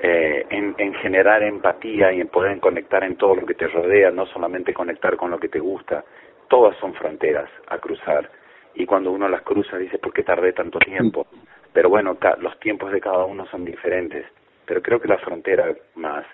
eh, 0.00 0.46
en, 0.50 0.74
en 0.78 0.94
generar 0.94 1.42
empatía 1.42 2.12
y 2.12 2.20
en 2.20 2.28
poder 2.28 2.58
conectar 2.60 3.02
en 3.04 3.16
todo 3.16 3.36
lo 3.36 3.46
que 3.46 3.54
te 3.54 3.66
rodea, 3.66 4.10
no 4.10 4.26
solamente 4.26 4.72
conectar 4.72 5.16
con 5.16 5.30
lo 5.30 5.38
que 5.38 5.48
te 5.48 5.58
gusta, 5.58 6.04
todas 6.48 6.76
son 6.78 6.94
fronteras 6.94 7.50
a 7.68 7.78
cruzar. 7.78 8.30
Y 8.74 8.86
cuando 8.86 9.10
uno 9.10 9.28
las 9.28 9.42
cruza 9.42 9.76
dice, 9.76 9.98
¿por 9.98 10.12
qué 10.12 10.22
tardé 10.22 10.52
tanto 10.52 10.78
tiempo? 10.78 11.26
pero 11.72 11.90
bueno, 11.90 12.16
los 12.40 12.58
tiempos 12.58 12.90
de 12.90 13.00
cada 13.00 13.24
uno 13.24 13.46
son 13.52 13.64
diferentes, 13.64 14.26
pero 14.66 14.82
creo 14.82 15.00
que 15.00 15.06
la 15.06 15.18
frontera 15.18 15.72
más 15.94 16.24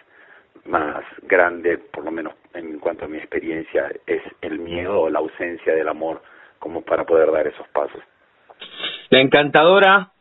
más 0.65 1.05
grande, 1.25 1.77
por 1.77 2.03
lo 2.03 2.11
menos 2.11 2.33
en 2.55 2.79
cuanto 2.79 3.05
a 3.05 3.09
mi 3.09 3.19
experiencia, 3.19 3.93
es 4.07 4.23
el 4.41 4.59
miedo 4.59 5.03
o 5.03 5.11
la 5.11 5.19
ausencia 5.19 5.75
del 5.75 5.87
amor 5.89 6.23
como 6.59 6.81
para 6.81 7.05
poder 7.05 7.31
dar 7.31 7.47
esos 7.47 7.69
pasos. 7.69 8.01
La 9.11 9.21
encantadora 9.21 10.13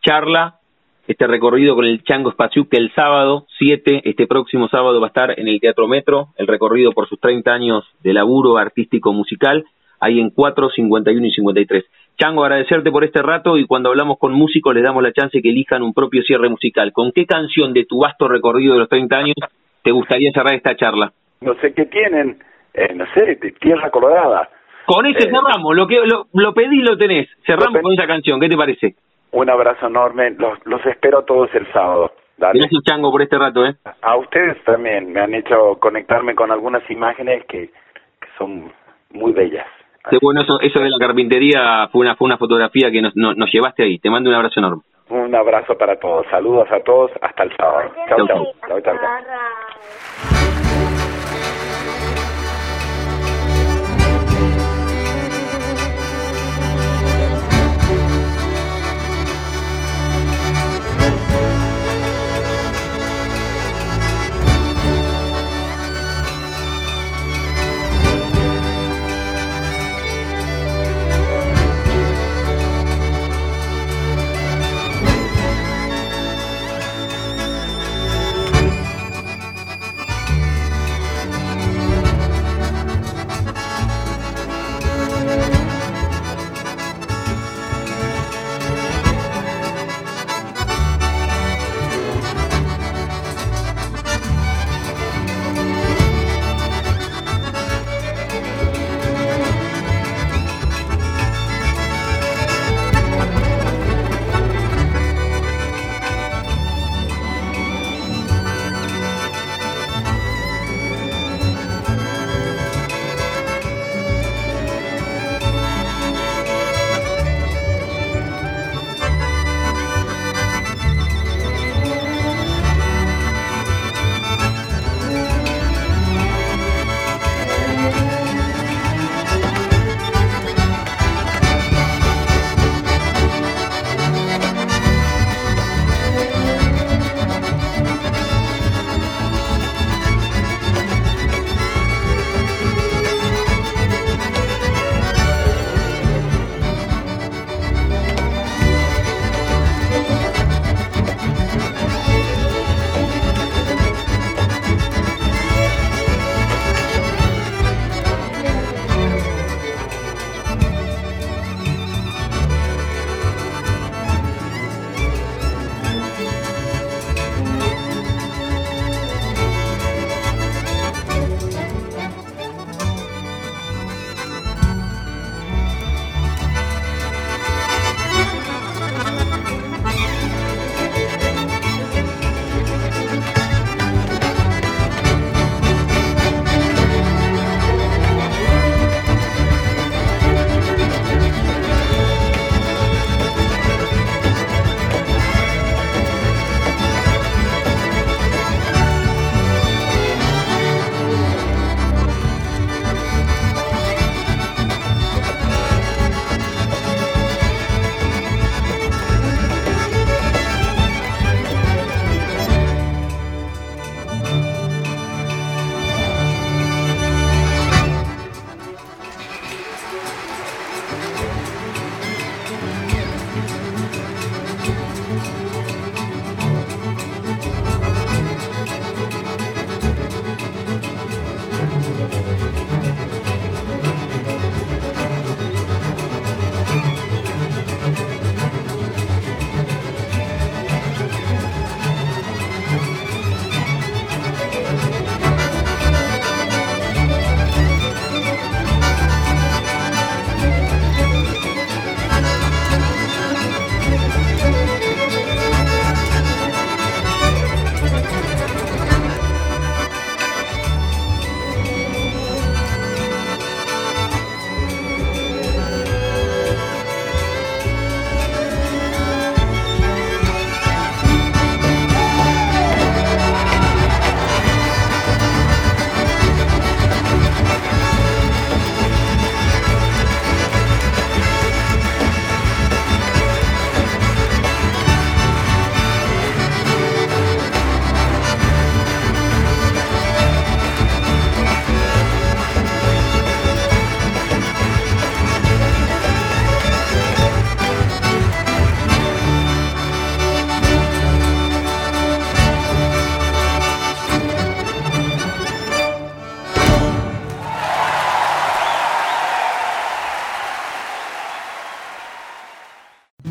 charla, 0.00 0.60
este 1.06 1.26
recorrido 1.26 1.74
con 1.74 1.84
el 1.84 2.02
Chango 2.04 2.34
que 2.70 2.76
el 2.76 2.92
sábado 2.94 3.46
7, 3.58 4.02
este 4.04 4.26
próximo 4.26 4.68
sábado 4.68 5.00
va 5.00 5.06
a 5.06 5.08
estar 5.08 5.38
en 5.38 5.48
el 5.48 5.60
Teatro 5.60 5.88
Metro, 5.88 6.28
el 6.36 6.46
recorrido 6.46 6.92
por 6.92 7.08
sus 7.08 7.18
30 7.20 7.52
años 7.52 7.84
de 8.02 8.12
laburo 8.12 8.56
artístico 8.56 9.12
musical, 9.12 9.64
ahí 10.00 10.20
en 10.20 10.30
4, 10.30 10.70
51 10.70 11.26
y 11.26 11.30
53. 11.32 11.84
Chango, 12.18 12.44
agradecerte 12.44 12.90
por 12.90 13.04
este 13.04 13.22
rato 13.22 13.56
y 13.56 13.66
cuando 13.66 13.88
hablamos 13.88 14.18
con 14.18 14.32
músicos 14.32 14.74
les 14.74 14.84
damos 14.84 15.02
la 15.02 15.12
chance 15.12 15.40
que 15.42 15.50
elijan 15.50 15.82
un 15.82 15.94
propio 15.94 16.22
cierre 16.22 16.48
musical. 16.48 16.92
¿Con 16.92 17.12
qué 17.12 17.26
canción 17.26 17.72
de 17.72 17.84
tu 17.84 18.00
vasto 18.00 18.28
recorrido 18.28 18.74
de 18.74 18.80
los 18.80 18.88
30 18.88 19.16
años 19.16 19.34
te 19.82 19.90
gustaría 19.90 20.30
cerrar 20.32 20.54
esta 20.54 20.76
charla? 20.76 21.12
No 21.40 21.54
sé 21.54 21.72
qué 21.72 21.86
tienen, 21.86 22.38
eh, 22.74 22.94
no 22.94 23.04
sé, 23.14 23.38
Tierra 23.60 23.90
Colorada. 23.90 24.48
Con 24.86 25.06
ese 25.06 25.26
eh, 25.26 25.30
cerramos, 25.30 25.74
lo 25.74 25.86
que 25.86 26.00
lo, 26.04 26.26
lo 26.32 26.54
pedí 26.54 26.82
lo 26.82 26.96
tenés. 26.96 27.28
Cerramos 27.46 27.80
con 27.80 27.92
esa 27.92 28.06
canción, 28.06 28.38
¿qué 28.40 28.48
te 28.48 28.56
parece? 28.56 28.94
Un 29.32 29.50
abrazo 29.50 29.86
enorme, 29.86 30.30
los, 30.38 30.58
los 30.66 30.84
espero 30.86 31.22
todos 31.22 31.48
el 31.54 31.70
sábado. 31.72 32.12
Gracias 32.36 32.82
Chango 32.84 33.10
por 33.10 33.22
este 33.22 33.38
rato, 33.38 33.64
¿eh? 33.64 33.74
A 34.02 34.16
ustedes 34.16 34.62
también, 34.64 35.12
me 35.12 35.20
han 35.20 35.32
hecho 35.34 35.76
conectarme 35.78 36.34
con 36.34 36.50
algunas 36.50 36.88
imágenes 36.90 37.44
que, 37.46 37.68
que 37.68 38.28
son 38.36 38.72
muy 39.10 39.32
bellas. 39.32 39.66
Qué 40.10 40.18
bueno, 40.20 40.42
eso, 40.42 40.60
eso 40.60 40.80
de 40.80 40.90
la 40.90 40.98
carpintería 40.98 41.88
fue 41.92 42.00
una, 42.00 42.16
fue 42.16 42.26
una 42.26 42.36
fotografía 42.36 42.90
que 42.90 43.00
nos, 43.00 43.14
nos, 43.14 43.36
nos 43.36 43.52
llevaste 43.52 43.84
ahí. 43.84 43.98
Te 43.98 44.10
mando 44.10 44.30
un 44.30 44.36
abrazo 44.36 44.58
enorme. 44.58 44.82
Un 45.08 45.34
abrazo 45.34 45.76
para 45.78 45.96
todos. 45.98 46.26
Saludos 46.30 46.68
a 46.72 46.80
todos. 46.80 47.10
Hasta 47.20 47.44
el 47.44 47.56
sábado. 47.56 47.92
Chau, 48.08 48.26
chau. 48.26 48.46
chau, 48.66 48.80
chau, 48.80 48.96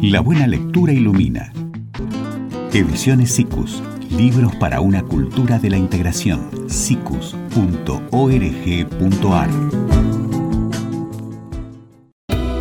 La 0.02 0.20
buena 0.20 0.48
lectura 0.48 0.92
ilumina. 0.94 1.54
Ediciones 2.74 3.34
SICUS. 3.36 3.84
Libros 4.10 4.56
para 4.56 4.82
una 4.82 5.04
cultura 5.04 5.60
de 5.60 5.70
la 5.70 5.78
integración. 5.78 6.68
sicus.org.ar 6.68 7.30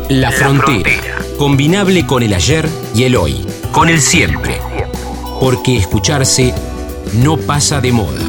La 0.09 0.31
frontera. 0.31 0.91
Combinable 1.39 2.05
con 2.05 2.21
el 2.21 2.35
ayer 2.35 2.69
y 2.93 3.05
el 3.05 3.15
hoy. 3.15 3.43
Con 3.71 3.89
el 3.89 4.01
siempre. 4.01 4.59
Porque 5.39 5.77
escucharse 5.77 6.53
no 7.23 7.37
pasa 7.37 7.81
de 7.81 7.91
moda. 7.91 8.21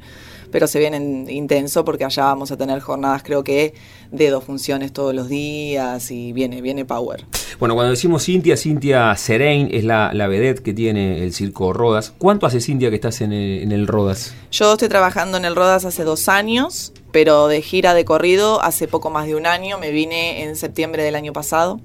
pero 0.52 0.68
se 0.68 0.80
viene 0.80 0.98
intenso 1.32 1.84
porque 1.86 2.06
allá 2.06 2.26
vamos 2.26 2.52
a 2.52 2.58
tener 2.58 2.80
jornadas 2.80 3.24
creo 3.24 3.44
que 3.44 3.74
de 4.12 4.30
dos 4.30 4.44
funciones 4.44 4.94
todos 4.94 5.14
los 5.14 5.30
días 5.30 6.12
y 6.12 6.34
viene, 6.34 6.62
viene 6.62 6.86
power. 6.86 7.26
Bueno, 7.60 7.76
cuando 7.76 7.92
decimos 7.92 8.26
Cintia, 8.26 8.56
Cintia 8.56 9.16
Serein 9.16 9.70
es 9.72 9.84
la, 9.84 10.12
la 10.14 10.28
vedette 10.28 10.62
que 10.62 10.74
tiene 10.74 11.24
el 11.24 11.34
circo 11.34 11.74
Rodas. 11.74 12.14
¿Cuánto 12.18 12.46
hace 12.46 12.62
Cintia 12.62 12.90
que 12.90 12.96
estás 12.96 13.22
en 13.22 13.34
el, 13.34 13.64
en 13.64 13.72
el 13.72 13.88
Rodas? 13.88 14.34
Yo 14.52 14.74
estoy 14.74 14.90
trabajando 14.90 15.38
en 15.38 15.46
el 15.46 15.56
Rodas 15.56 15.86
hace 15.86 16.04
dos 16.04 16.30
años, 16.30 16.94
pero 17.12 17.48
de 17.48 17.62
gira 17.62 17.94
de 17.94 18.06
corrido 18.06 18.62
hace 18.62 18.88
poco 18.88 19.10
más 19.10 19.28
de 19.28 19.36
un 19.36 19.48
año. 19.48 19.78
Me 19.80 19.92
vine 19.92 20.44
en 20.44 20.56
septiembre 20.56 21.04
del 21.04 21.16
año 21.16 21.34
pasado. 21.34 21.80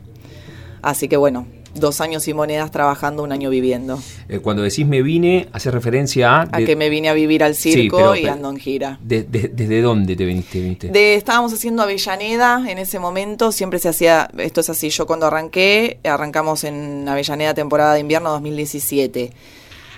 Así 0.83 1.09
que 1.09 1.17
bueno, 1.17 1.47
dos 1.75 2.01
años 2.01 2.27
y 2.29 2.35
monedas 2.35 2.71
trabajando, 2.71 3.23
un 3.23 3.33
año 3.33 3.51
viviendo. 3.51 4.01
Eh, 4.29 4.39
cuando 4.39 4.63
decís 4.63 4.87
me 4.87 5.03
vine, 5.03 5.49
hace 5.53 5.71
referencia 5.71 6.41
a... 6.41 6.47
De... 6.47 6.63
A 6.63 6.67
que 6.67 6.77
me 6.77 6.89
vine 6.89 7.09
a 7.09 7.15
vivir 7.15 7.43
al 7.43 7.55
circo 7.55 7.97
sí, 7.97 8.03
pero, 8.03 8.17
y 8.17 8.27
ando 8.27 8.51
en 8.51 8.57
gira. 8.57 8.99
De, 9.03 9.23
de, 9.23 9.49
¿Desde 9.49 9.81
dónde 9.81 10.17
te 10.17 10.25
viniste? 10.25 10.61
viniste? 10.61 10.89
De, 10.89 11.15
estábamos 11.15 11.53
haciendo 11.53 11.83
Avellaneda 11.83 12.65
en 12.69 12.79
ese 12.79 12.99
momento, 12.99 13.53
siempre 13.53 13.79
se 13.79 13.89
hacía, 13.89 14.31
esto 14.39 14.61
es 14.61 14.71
así, 14.71 14.91
yo 14.91 15.07
cuando 15.07 15.27
arranqué, 15.27 15.99
arrancamos 16.05 16.65
en 16.65 17.09
Avellaneda 17.09 17.55
temporada 17.55 17.95
de 17.95 18.01
invierno 18.01 18.31
2017. 18.31 19.33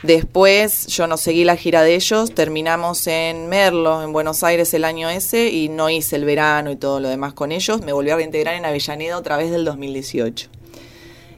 Después 0.04 0.86
yo 0.88 1.06
no 1.06 1.16
seguí 1.16 1.44
la 1.44 1.56
gira 1.56 1.82
de 1.82 1.94
ellos, 1.94 2.34
terminamos 2.34 3.06
en 3.06 3.48
Merlo, 3.48 4.02
en 4.02 4.12
Buenos 4.12 4.44
Aires 4.44 4.74
el 4.74 4.84
año 4.84 5.08
ese 5.08 5.48
y 5.48 5.70
no 5.70 5.88
hice 5.88 6.16
el 6.16 6.26
verano 6.26 6.70
y 6.70 6.76
todo 6.76 7.00
lo 7.00 7.08
demás 7.08 7.32
con 7.32 7.52
ellos. 7.52 7.80
Me 7.80 7.94
volví 7.94 8.10
a 8.10 8.16
reintegrar 8.16 8.54
en 8.54 8.66
Avellaneda 8.66 9.16
otra 9.16 9.38
vez 9.38 9.50
del 9.50 9.64
2018. 9.64 10.50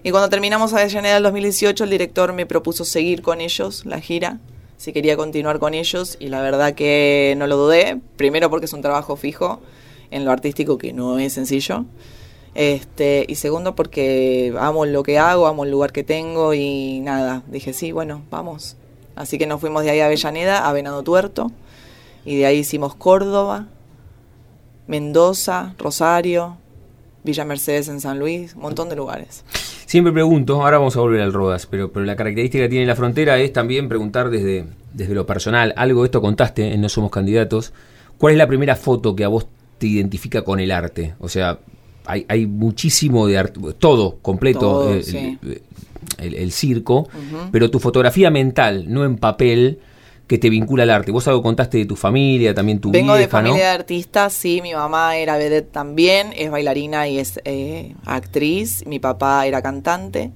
Y 0.06 0.12
cuando 0.12 0.28
terminamos 0.28 0.72
Avellaneda 0.72 1.14
del 1.14 1.24
2018, 1.24 1.82
el 1.82 1.90
director 1.90 2.32
me 2.32 2.46
propuso 2.46 2.84
seguir 2.84 3.22
con 3.22 3.40
ellos 3.40 3.84
la 3.84 4.00
gira, 4.00 4.38
si 4.76 4.92
quería 4.92 5.16
continuar 5.16 5.58
con 5.58 5.74
ellos, 5.74 6.16
y 6.20 6.28
la 6.28 6.40
verdad 6.42 6.74
que 6.74 7.34
no 7.38 7.48
lo 7.48 7.56
dudé. 7.56 8.00
Primero 8.16 8.48
porque 8.48 8.66
es 8.66 8.72
un 8.72 8.82
trabajo 8.82 9.16
fijo 9.16 9.58
en 10.12 10.24
lo 10.24 10.30
artístico 10.30 10.78
que 10.78 10.92
no 10.92 11.18
es 11.18 11.32
sencillo. 11.32 11.86
Este, 12.54 13.26
y 13.28 13.34
segundo 13.34 13.74
porque 13.74 14.54
amo 14.60 14.86
lo 14.86 15.02
que 15.02 15.18
hago, 15.18 15.48
amo 15.48 15.64
el 15.64 15.72
lugar 15.72 15.90
que 15.90 16.04
tengo 16.04 16.54
y 16.54 17.00
nada, 17.00 17.42
dije 17.48 17.72
sí, 17.72 17.90
bueno, 17.90 18.22
vamos. 18.30 18.76
Así 19.16 19.38
que 19.38 19.48
nos 19.48 19.60
fuimos 19.60 19.82
de 19.82 19.90
ahí 19.90 19.98
a 19.98 20.06
Avellaneda, 20.06 20.68
a 20.68 20.72
Venado 20.72 21.02
Tuerto, 21.02 21.50
y 22.24 22.36
de 22.36 22.46
ahí 22.46 22.58
hicimos 22.58 22.94
Córdoba, 22.94 23.66
Mendoza, 24.86 25.74
Rosario, 25.78 26.58
Villa 27.24 27.44
Mercedes 27.44 27.88
en 27.88 28.00
San 28.00 28.20
Luis, 28.20 28.54
un 28.54 28.62
montón 28.62 28.88
de 28.88 28.94
lugares. 28.94 29.42
Siempre 29.86 30.12
pregunto, 30.12 30.62
ahora 30.62 30.78
vamos 30.78 30.96
a 30.96 31.00
volver 31.00 31.20
al 31.20 31.32
Rodas, 31.32 31.66
pero, 31.66 31.92
pero 31.92 32.04
la 32.04 32.16
característica 32.16 32.64
que 32.64 32.68
tiene 32.68 32.86
la 32.86 32.96
frontera 32.96 33.38
es 33.38 33.52
también 33.52 33.88
preguntar 33.88 34.30
desde, 34.30 34.64
desde 34.92 35.14
lo 35.14 35.26
personal, 35.26 35.72
algo 35.76 36.02
de 36.02 36.06
esto 36.06 36.20
contaste 36.20 36.74
en 36.74 36.80
No 36.80 36.88
Somos 36.88 37.12
Candidatos, 37.12 37.72
¿cuál 38.18 38.32
es 38.32 38.38
la 38.38 38.48
primera 38.48 38.74
foto 38.74 39.14
que 39.14 39.22
a 39.22 39.28
vos 39.28 39.46
te 39.78 39.86
identifica 39.86 40.42
con 40.42 40.58
el 40.58 40.72
arte? 40.72 41.14
O 41.20 41.28
sea, 41.28 41.60
hay, 42.04 42.26
hay 42.28 42.46
muchísimo 42.46 43.28
de 43.28 43.38
arte, 43.38 43.60
todo 43.78 44.18
completo, 44.22 44.58
todo, 44.58 44.92
el, 44.92 45.04
sí. 45.04 45.38
el, 45.42 45.62
el, 46.18 46.34
el, 46.34 46.50
circo, 46.50 47.02
uh 47.02 47.04
-huh. 47.04 47.48
pero 47.52 47.70
tu 47.70 47.78
fotografía 47.78 48.28
mental, 48.28 48.86
no 48.88 49.04
en 49.04 49.16
papel, 49.16 49.78
que 50.26 50.38
te 50.38 50.50
vincula 50.50 50.82
al 50.82 50.90
arte. 50.90 51.12
Vos 51.12 51.26
algo 51.28 51.42
contaste 51.42 51.78
de 51.78 51.86
tu 51.86 51.96
familia, 51.96 52.54
también 52.54 52.80
tu 52.80 52.90
Vengo 52.90 53.12
vieja, 53.12 53.20
de 53.20 53.28
familia 53.28 53.58
¿no? 53.58 53.62
de 53.64 53.66
artistas, 53.66 54.32
sí, 54.32 54.60
mi 54.62 54.74
mamá 54.74 55.16
era 55.16 55.36
vedette 55.36 55.70
también, 55.70 56.32
es 56.36 56.50
bailarina 56.50 57.08
y 57.08 57.18
es 57.18 57.40
eh, 57.44 57.94
actriz, 58.04 58.84
mi 58.86 58.98
papá 58.98 59.46
era 59.46 59.62
cantante, 59.62 60.32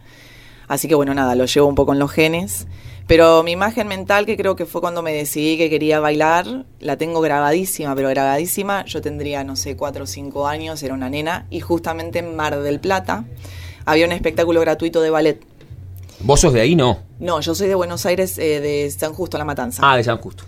así 0.69 0.87
que 0.87 0.95
bueno, 0.95 1.13
nada, 1.15 1.35
lo 1.35 1.45
llevo 1.47 1.67
un 1.67 1.75
poco 1.75 1.93
en 1.93 1.99
los 1.99 2.11
genes. 2.11 2.67
Pero 3.11 3.43
mi 3.43 3.51
imagen 3.51 3.89
mental, 3.89 4.25
que 4.25 4.37
creo 4.37 4.55
que 4.55 4.67
fue 4.67 4.81
cuando 4.81 5.03
me 5.03 5.13
decidí 5.13 5.59
que 5.59 5.69
quería 5.69 5.99
bailar, 5.99 6.65
la 6.79 6.97
tengo 6.97 7.21
grabadísima, 7.21 7.93
pero 7.97 8.09
grabadísima. 8.09 8.85
Yo 8.85 9.03
tendría, 9.03 9.43
no 9.43 9.57
sé, 9.57 9.77
cuatro 9.77 10.05
o 10.05 10.07
cinco 10.07 10.47
años, 10.47 10.81
era 10.85 10.95
una 10.95 11.11
nena, 11.11 11.45
y 11.51 11.59
justamente 11.59 12.21
en 12.21 12.37
Mar 12.37 12.57
del 12.61 12.79
Plata 12.79 13.25
había 13.85 14.07
un 14.07 14.13
espectáculo 14.13 14.61
gratuito 14.61 15.01
de 15.01 15.11
ballet. 15.11 15.41
¿Vos 16.23 16.41
sos 16.41 16.53
de 16.53 16.61
ahí, 16.61 16.77
no? 16.77 16.99
No, 17.19 17.41
yo 17.41 17.55
soy 17.55 17.69
de 17.69 17.75
Buenos 17.75 18.05
Aires, 18.05 18.37
eh, 18.37 18.61
de 18.61 18.91
San 18.91 19.15
Justo, 19.15 19.39
La 19.39 19.47
Matanza. 19.47 19.81
Ah, 19.85 19.97
de 19.97 20.05
San 20.05 20.19
Justo. 20.19 20.45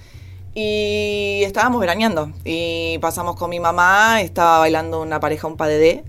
Y 0.55 1.41
estábamos 1.45 1.81
veraneando, 1.81 2.31
y 2.45 2.99
pasamos 2.99 3.37
con 3.37 3.49
mi 3.49 3.59
mamá, 3.59 4.21
estaba 4.21 4.59
bailando 4.59 5.01
una 5.01 5.19
pareja, 5.19 5.47
un 5.47 5.57
padedé, 5.57 6.05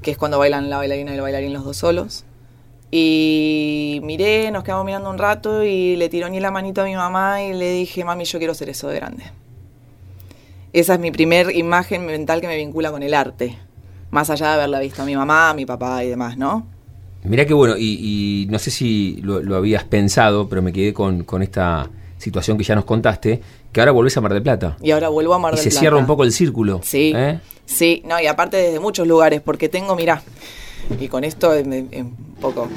que 0.00 0.12
es 0.12 0.16
cuando 0.16 0.38
bailan 0.38 0.70
la 0.70 0.78
bailarina 0.78 1.12
y 1.12 1.16
el 1.16 1.20
bailarín 1.20 1.52
los 1.52 1.64
dos 1.64 1.76
solos. 1.76 2.24
Y 2.90 4.00
miré, 4.02 4.50
nos 4.50 4.64
quedamos 4.64 4.86
mirando 4.86 5.10
un 5.10 5.18
rato 5.18 5.62
y 5.62 5.96
le 5.96 6.08
tiró 6.08 6.30
ni 6.30 6.40
la 6.40 6.50
manito 6.50 6.80
a 6.80 6.84
mi 6.84 6.96
mamá 6.96 7.42
y 7.42 7.52
le 7.52 7.70
dije, 7.72 8.02
mami, 8.02 8.24
yo 8.24 8.38
quiero 8.38 8.54
ser 8.54 8.70
eso 8.70 8.88
de 8.88 8.96
grande. 8.96 9.24
Esa 10.72 10.94
es 10.94 11.00
mi 11.00 11.10
primer 11.10 11.54
imagen 11.54 12.06
mental 12.06 12.40
que 12.40 12.46
me 12.46 12.56
vincula 12.56 12.90
con 12.90 13.02
el 13.02 13.12
arte, 13.12 13.58
más 14.10 14.30
allá 14.30 14.46
de 14.46 14.52
haberla 14.54 14.80
visto 14.80 15.02
a 15.02 15.04
mi 15.04 15.14
mamá, 15.16 15.50
a 15.50 15.54
mi 15.54 15.66
papá 15.66 16.02
y 16.02 16.08
demás, 16.08 16.38
¿no? 16.38 16.79
Mirá 17.24 17.44
qué 17.44 17.52
bueno, 17.52 17.76
y, 17.76 17.98
y 18.00 18.46
no 18.50 18.58
sé 18.58 18.70
si 18.70 19.18
lo, 19.22 19.42
lo, 19.42 19.56
habías 19.56 19.84
pensado, 19.84 20.48
pero 20.48 20.62
me 20.62 20.72
quedé 20.72 20.94
con, 20.94 21.24
con, 21.24 21.42
esta 21.42 21.90
situación 22.16 22.56
que 22.56 22.64
ya 22.64 22.74
nos 22.74 22.84
contaste, 22.84 23.40
que 23.72 23.80
ahora 23.80 23.92
volvés 23.92 24.16
a 24.16 24.22
Mar 24.22 24.32
del 24.32 24.42
Plata. 24.42 24.76
Y 24.82 24.90
ahora 24.90 25.10
vuelvo 25.10 25.34
a 25.34 25.38
Mar 25.38 25.52
del 25.52 25.58
Plata. 25.58 25.68
Y 25.68 25.72
se 25.72 25.78
cierra 25.78 25.98
un 25.98 26.06
poco 26.06 26.24
el 26.24 26.32
círculo. 26.32 26.80
Sí, 26.82 27.12
¿eh? 27.14 27.38
sí, 27.66 28.02
no, 28.06 28.18
y 28.20 28.26
aparte 28.26 28.56
desde 28.56 28.80
muchos 28.80 29.06
lugares, 29.06 29.42
porque 29.42 29.68
tengo, 29.68 29.94
mirá, 29.96 30.22
y 30.98 31.08
con 31.08 31.24
esto 31.24 31.50
un 31.50 32.36
poco. 32.40 32.68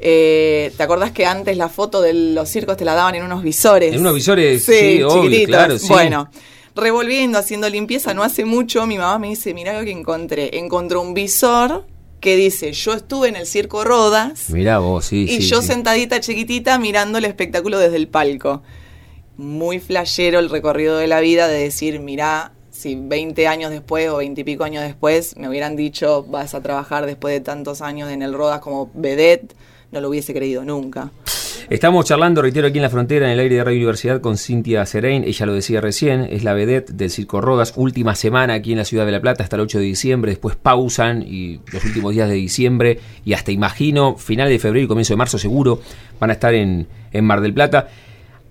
Eh, 0.00 0.72
¿Te 0.76 0.82
acordás 0.82 1.12
que 1.12 1.26
antes 1.26 1.56
la 1.56 1.68
foto 1.68 2.00
de 2.00 2.12
los 2.12 2.48
circos 2.48 2.76
te 2.76 2.84
la 2.84 2.94
daban 2.94 3.14
en 3.14 3.22
unos 3.22 3.42
visores? 3.42 3.92
En 3.94 4.00
unos 4.00 4.14
visores, 4.14 4.64
sí, 4.64 5.02
obvio, 5.02 5.24
chiquititos. 5.24 5.46
claro, 5.46 5.78
sí. 5.78 5.88
Bueno, 5.88 6.30
revolviendo, 6.74 7.38
haciendo 7.38 7.68
limpieza, 7.68 8.14
no 8.14 8.24
hace 8.24 8.44
mucho, 8.44 8.86
mi 8.86 8.98
mamá 8.98 9.18
me 9.18 9.28
dice, 9.28 9.54
mirá 9.54 9.78
lo 9.78 9.84
que 9.84 9.92
encontré. 9.92 10.58
Encontró 10.58 11.02
un 11.02 11.14
visor 11.14 11.86
que 12.22 12.36
dice, 12.36 12.72
yo 12.72 12.94
estuve 12.94 13.28
en 13.28 13.34
el 13.34 13.46
Circo 13.46 13.82
Rodas 13.82 14.48
Mirá 14.48 14.78
vos, 14.78 15.06
sí, 15.06 15.24
y 15.24 15.42
sí, 15.42 15.48
yo 15.48 15.60
sí. 15.60 15.66
sentadita 15.66 16.20
chiquitita 16.20 16.78
mirando 16.78 17.18
el 17.18 17.24
espectáculo 17.24 17.80
desde 17.80 17.96
el 17.96 18.06
palco. 18.06 18.62
Muy 19.36 19.80
flashero 19.80 20.38
el 20.38 20.48
recorrido 20.48 20.96
de 20.98 21.08
la 21.08 21.18
vida 21.18 21.48
de 21.48 21.58
decir, 21.58 21.98
mirá, 21.98 22.52
si 22.70 22.94
20 22.94 23.48
años 23.48 23.72
después 23.72 24.08
o 24.08 24.18
20 24.18 24.40
y 24.40 24.44
pico 24.44 24.62
años 24.62 24.84
después 24.84 25.36
me 25.36 25.48
hubieran 25.48 25.74
dicho, 25.74 26.22
vas 26.22 26.54
a 26.54 26.62
trabajar 26.62 27.06
después 27.06 27.34
de 27.34 27.40
tantos 27.40 27.82
años 27.82 28.08
en 28.08 28.22
el 28.22 28.32
Rodas 28.32 28.60
como 28.60 28.88
vedette, 28.94 29.56
no 29.90 30.00
lo 30.00 30.08
hubiese 30.08 30.32
creído 30.32 30.64
nunca. 30.64 31.10
Estamos 31.72 32.04
charlando, 32.04 32.42
reitero, 32.42 32.66
aquí 32.68 32.76
en 32.76 32.82
la 32.82 32.90
frontera, 32.90 33.24
en 33.24 33.32
el 33.32 33.40
aire 33.40 33.56
de 33.56 33.64
Radio 33.64 33.78
Universidad, 33.78 34.20
con 34.20 34.36
Cintia 34.36 34.84
Serein. 34.84 35.24
Ella 35.24 35.46
lo 35.46 35.54
decía 35.54 35.80
recién, 35.80 36.28
es 36.28 36.44
la 36.44 36.52
vedette 36.52 36.92
del 36.92 37.08
Circo 37.08 37.40
Rodas. 37.40 37.72
Última 37.76 38.14
semana 38.14 38.52
aquí 38.52 38.72
en 38.72 38.78
la 38.78 38.84
ciudad 38.84 39.06
de 39.06 39.12
La 39.12 39.22
Plata 39.22 39.42
hasta 39.42 39.56
el 39.56 39.62
8 39.62 39.78
de 39.78 39.84
diciembre. 39.84 40.32
Después 40.32 40.54
pausan 40.54 41.24
y 41.26 41.60
los 41.72 41.82
últimos 41.82 42.12
días 42.12 42.28
de 42.28 42.34
diciembre 42.34 43.00
y 43.24 43.32
hasta 43.32 43.52
imagino, 43.52 44.18
final 44.18 44.50
de 44.50 44.58
febrero 44.58 44.84
y 44.84 44.86
comienzo 44.86 45.14
de 45.14 45.16
marzo 45.16 45.38
seguro, 45.38 45.80
van 46.20 46.28
a 46.28 46.34
estar 46.34 46.52
en, 46.52 46.88
en 47.10 47.24
Mar 47.24 47.40
del 47.40 47.54
Plata. 47.54 47.88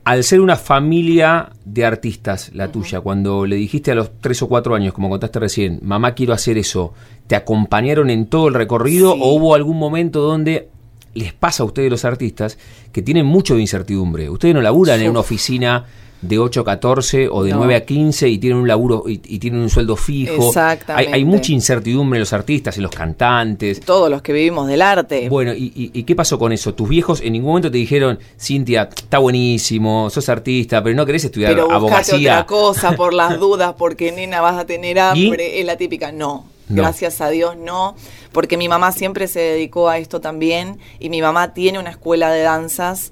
Al 0.04 0.24
ser 0.24 0.42
una 0.42 0.56
familia 0.56 1.52
de 1.64 1.86
artistas, 1.86 2.50
la 2.56 2.72
tuya, 2.72 3.02
cuando 3.02 3.46
le 3.46 3.56
dijiste 3.56 3.92
a 3.92 3.96
los 3.96 4.20
tres 4.20 4.42
o 4.42 4.48
cuatro 4.48 4.74
años, 4.74 4.96
como 4.96 5.12
contaste 5.12 5.38
recién, 5.38 5.78
mamá 5.84 6.16
quiero 6.16 6.34
hacer 6.34 6.58
eso, 6.58 6.96
¿te 7.28 7.36
acompañaron 7.36 8.10
en 8.10 8.26
todo 8.26 8.48
el 8.48 8.56
recorrido 8.56 9.14
Sí. 9.14 9.20
o 9.22 9.28
hubo 9.36 9.54
algún 9.54 9.78
momento 9.78 10.22
donde 10.22 10.70
les 11.14 11.34
pasa 11.34 11.64
a 11.64 11.66
ustedes 11.66 11.90
los 11.92 12.06
artistas 12.06 12.58
que 12.92 13.02
tienen 13.02 13.26
mucho 13.26 13.56
de 13.56 13.62
incertidumbre? 13.62 14.30
Ustedes 14.30 14.54
no 14.54 14.62
laburan 14.62 15.02
en 15.02 15.10
una 15.10 15.20
oficina 15.20 15.86
de 16.22 16.38
8 16.38 16.62
a 16.62 16.64
14 16.66 17.30
o 17.30 17.44
de 17.44 17.50
No. 17.50 17.58
9 17.58 17.76
a 17.76 17.84
15 17.84 18.30
y 18.30 18.38
tienen 18.38 18.60
un 18.60 18.68
laburo 18.68 19.06
y, 19.08 19.14
y 19.26 19.40
tienen 19.40 19.60
un 19.60 19.72
sueldo 19.72 19.96
fijo. 19.96 20.50
Exactamente. 20.50 21.10
Hay, 21.10 21.16
hay 21.16 21.26
mucha 21.26 21.52
incertidumbre 21.52 22.18
en 22.18 22.20
los 22.20 22.32
artistas, 22.32 22.78
en 22.78 22.84
los 22.84 22.92
cantantes. 22.92 23.80
Todos 23.80 24.08
los 24.10 24.22
que 24.22 24.32
vivimos 24.32 24.68
del 24.68 24.84
arte. 24.84 25.28
Bueno, 25.30 25.52
¿y, 25.54 25.74
y, 25.76 25.90
y 26.00 26.04
qué 26.04 26.16
pasó 26.16 26.38
con 26.38 26.52
eso? 26.52 26.76
¿Tus 26.76 26.88
viejos 26.88 27.22
en 27.22 27.34
ningún 27.34 27.50
momento 27.50 27.72
te 27.72 27.80
dijeron, 27.80 28.20
Cintia, 28.40 28.88
está 28.96 29.18
buenísimo, 29.18 30.12
sos 30.12 30.30
artista, 30.30 30.84
pero 30.84 30.96
no 30.96 31.08
querés 31.08 31.26
estudiar 31.26 31.54
pero 31.54 31.72
abogacía? 31.72 32.34
otra 32.34 32.46
cosa 32.46 32.92
por 32.96 33.16
las 33.16 33.40
dudas, 33.40 33.74
porque 33.76 34.12
nena 34.12 34.42
vas 34.42 34.58
a 34.60 34.66
tener 34.66 35.00
hambre, 35.00 35.60
es 35.60 35.66
la 35.66 35.76
típica. 35.76 36.12
No, 36.12 36.46
Gracias 36.74 37.22
a 37.22 37.30
Dios 37.30 37.58
no, 37.58 37.96
porque 38.32 38.58
mi 38.58 38.68
mamá 38.68 38.92
siempre 38.92 39.28
se 39.28 39.40
dedicó 39.40 39.90
a 39.90 39.98
esto 39.98 40.22
también 40.22 40.80
y 41.00 41.10
mi 41.10 41.22
mamá 41.22 41.54
tiene 41.54 41.80
una 41.80 41.90
escuela 41.90 42.32
de 42.32 42.42
danzas 42.42 43.12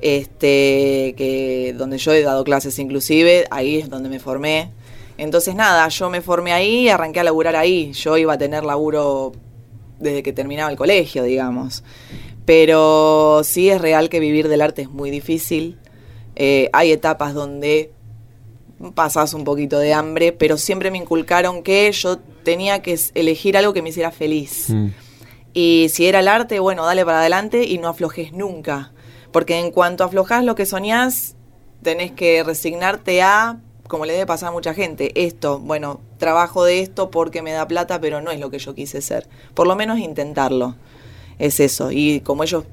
este 0.00 1.14
que 1.16 1.74
donde 1.76 1.98
yo 1.98 2.12
he 2.12 2.22
dado 2.22 2.44
clases 2.44 2.78
inclusive, 2.78 3.46
ahí 3.50 3.78
es 3.78 3.90
donde 3.90 4.08
me 4.08 4.20
formé. 4.20 4.70
Entonces 5.16 5.56
nada, 5.56 5.88
yo 5.88 6.10
me 6.10 6.20
formé 6.20 6.52
ahí 6.52 6.84
y 6.84 6.88
arranqué 6.88 7.20
a 7.20 7.24
laburar 7.24 7.56
ahí. 7.56 7.92
Yo 7.92 8.16
iba 8.16 8.34
a 8.34 8.38
tener 8.38 8.64
laburo 8.64 9.32
desde 9.98 10.22
que 10.22 10.32
terminaba 10.32 10.70
el 10.70 10.76
colegio, 10.76 11.24
digamos. 11.24 11.82
Pero 12.44 13.42
sí 13.42 13.68
es 13.68 13.80
real 13.80 14.08
que 14.08 14.20
vivir 14.20 14.48
del 14.48 14.62
arte 14.62 14.82
es 14.82 14.90
muy 14.90 15.10
difícil. 15.10 15.78
Eh, 16.36 16.70
hay 16.72 16.92
etapas 16.92 17.34
donde 17.34 17.90
pasas 18.94 19.34
un 19.34 19.44
poquito 19.44 19.78
de 19.78 19.92
hambre, 19.92 20.32
pero 20.32 20.56
siempre 20.56 20.90
me 20.90 20.98
inculcaron 20.98 21.62
que 21.62 21.90
yo 21.92 22.18
tenía 22.18 22.82
que 22.82 22.98
elegir 23.14 23.56
algo 23.56 23.72
que 23.72 23.82
me 23.82 23.90
hiciera 23.90 24.10
feliz. 24.10 24.70
Mm. 24.70 24.88
Y 25.52 25.88
si 25.90 26.06
era 26.06 26.20
el 26.20 26.28
arte, 26.28 26.60
bueno, 26.60 26.84
dale 26.84 27.04
para 27.04 27.20
adelante 27.20 27.64
y 27.64 27.78
no 27.78 27.88
aflojes 27.88 28.32
nunca. 28.32 28.92
Porque 29.32 29.58
en 29.58 29.70
cuanto 29.70 30.04
aflojas 30.04 30.44
lo 30.44 30.54
que 30.54 30.66
soñás, 30.66 31.36
tenés 31.82 32.12
que 32.12 32.42
resignarte 32.44 33.22
a, 33.22 33.60
como 33.88 34.06
le 34.06 34.12
debe 34.12 34.26
pasar 34.26 34.50
a 34.50 34.52
mucha 34.52 34.74
gente, 34.74 35.12
esto, 35.26 35.58
bueno, 35.58 36.00
trabajo 36.18 36.64
de 36.64 36.80
esto 36.80 37.10
porque 37.10 37.42
me 37.42 37.52
da 37.52 37.66
plata, 37.66 38.00
pero 38.00 38.20
no 38.20 38.30
es 38.30 38.40
lo 38.40 38.50
que 38.50 38.58
yo 38.58 38.74
quise 38.74 39.00
ser. 39.02 39.28
Por 39.54 39.66
lo 39.66 39.74
menos 39.76 39.98
intentarlo. 39.98 40.76
Es 41.38 41.60
eso. 41.60 41.90
Y 41.92 42.20
como 42.20 42.42
ellos 42.42 42.64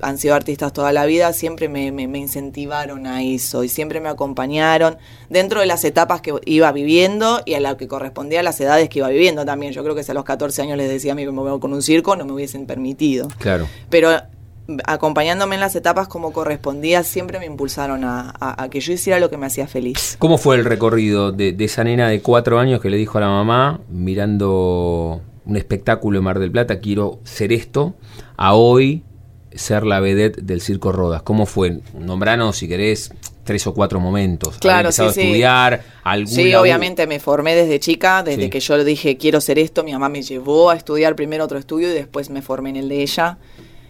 han 0.00 0.18
sido 0.18 0.34
artistas 0.34 0.72
toda 0.72 0.92
la 0.92 1.06
vida, 1.06 1.32
siempre 1.32 1.68
me, 1.68 1.92
me- 1.92 2.08
me 2.08 2.18
incentivaron 2.18 3.06
a 3.06 3.22
eso 3.22 3.62
y 3.64 3.68
siempre 3.68 4.00
me 4.00 4.08
acompañaron 4.08 4.96
dentro 5.30 5.60
de 5.60 5.66
las 5.66 5.84
etapas 5.84 6.20
que 6.20 6.34
iba 6.46 6.70
viviendo 6.72 7.40
y 7.44 7.54
a 7.54 7.60
lo 7.60 7.76
que 7.76 7.86
correspondía 7.88 8.40
a 8.40 8.42
las 8.42 8.60
edades 8.60 8.88
que 8.88 8.98
iba 8.98 9.08
viviendo 9.08 9.44
también. 9.44 9.72
Yo 9.72 9.82
creo 9.82 9.94
que 9.94 10.02
si 10.02 10.10
a 10.10 10.14
los 10.14 10.24
14 10.24 10.62
años 10.62 10.76
les 10.78 10.88
decía 10.88 11.12
a 11.12 11.14
mí 11.14 11.24
que 11.24 11.30
me 11.32 11.40
voy 11.42 11.60
con 11.60 11.72
un 11.72 11.82
circo, 11.82 12.16
no 12.16 12.24
me 12.24 12.32
hubiesen 12.32 12.66
permitido. 12.66 13.28
Claro. 13.38 13.66
Pero 13.88 14.10
mm, 14.66 14.78
acompañándome 14.84 15.54
en 15.54 15.60
las 15.60 15.76
etapas 15.76 16.08
como 16.08 16.32
correspondía, 16.32 17.02
siempre 17.04 17.38
me 17.38 17.46
impulsaron 17.46 18.04
a, 18.04 18.34
a- 18.40 18.64
a 18.64 18.68
que 18.70 18.80
yo 18.80 18.92
hiciera 18.92 19.20
lo 19.20 19.30
que 19.30 19.36
me 19.36 19.46
hacía 19.46 19.66
feliz. 19.68 20.16
¿Cómo 20.18 20.38
fue 20.38 20.56
el 20.56 20.64
recorrido 20.64 21.30
de, 21.32 21.52
de 21.52 21.64
esa 21.64 21.84
nena 21.84 22.08
de 22.08 22.20
cuatro 22.20 22.58
años 22.58 22.80
que 22.80 22.90
le 22.90 22.96
dijo 22.96 23.18
a 23.18 23.20
la 23.20 23.28
mamá, 23.28 23.80
mirando 23.88 25.20
un 25.46 25.56
espectáculo 25.56 26.18
en 26.18 26.24
Mar 26.24 26.38
del 26.38 26.50
Plata, 26.50 26.80
quiero 26.80 27.20
ser 27.24 27.52
esto, 27.52 27.94
a 28.36 28.54
hoy 28.54 29.02
ser 29.54 29.84
la 29.84 30.00
vedette 30.00 30.40
del 30.42 30.60
Circo 30.60 30.92
Rodas? 30.92 31.22
¿Cómo 31.22 31.46
fue? 31.46 31.78
Nombranos, 31.98 32.56
si 32.56 32.68
querés, 32.68 33.10
tres 33.44 33.66
o 33.66 33.74
cuatro 33.74 34.00
momentos. 34.00 34.48
¿Había 34.56 34.60
Claro, 34.60 34.88
empezado 34.88 35.10
sí, 35.12 35.20
a 35.20 35.22
sí. 35.22 35.28
estudiar? 35.28 35.82
¿Algún 36.02 36.26
Sí, 36.34 36.54
obviamente 36.54 37.06
me 37.06 37.20
formé 37.20 37.54
desde 37.54 37.78
chica, 37.80 38.22
desde 38.22 38.44
Sí. 38.44 38.50
que 38.50 38.60
yo 38.60 38.76
le 38.76 38.84
dije 38.84 39.16
quiero 39.16 39.40
ser 39.40 39.58
esto, 39.58 39.84
mi 39.84 39.92
mamá 39.92 40.08
me 40.08 40.22
llevó 40.22 40.70
a 40.70 40.76
estudiar 40.76 41.14
primero 41.16 41.44
otro 41.44 41.58
estudio 41.58 41.90
y 41.90 41.92
después 41.94 42.30
me 42.30 42.42
formé 42.42 42.70
en 42.70 42.76
el 42.76 42.88
de 42.88 43.02
ella. 43.02 43.38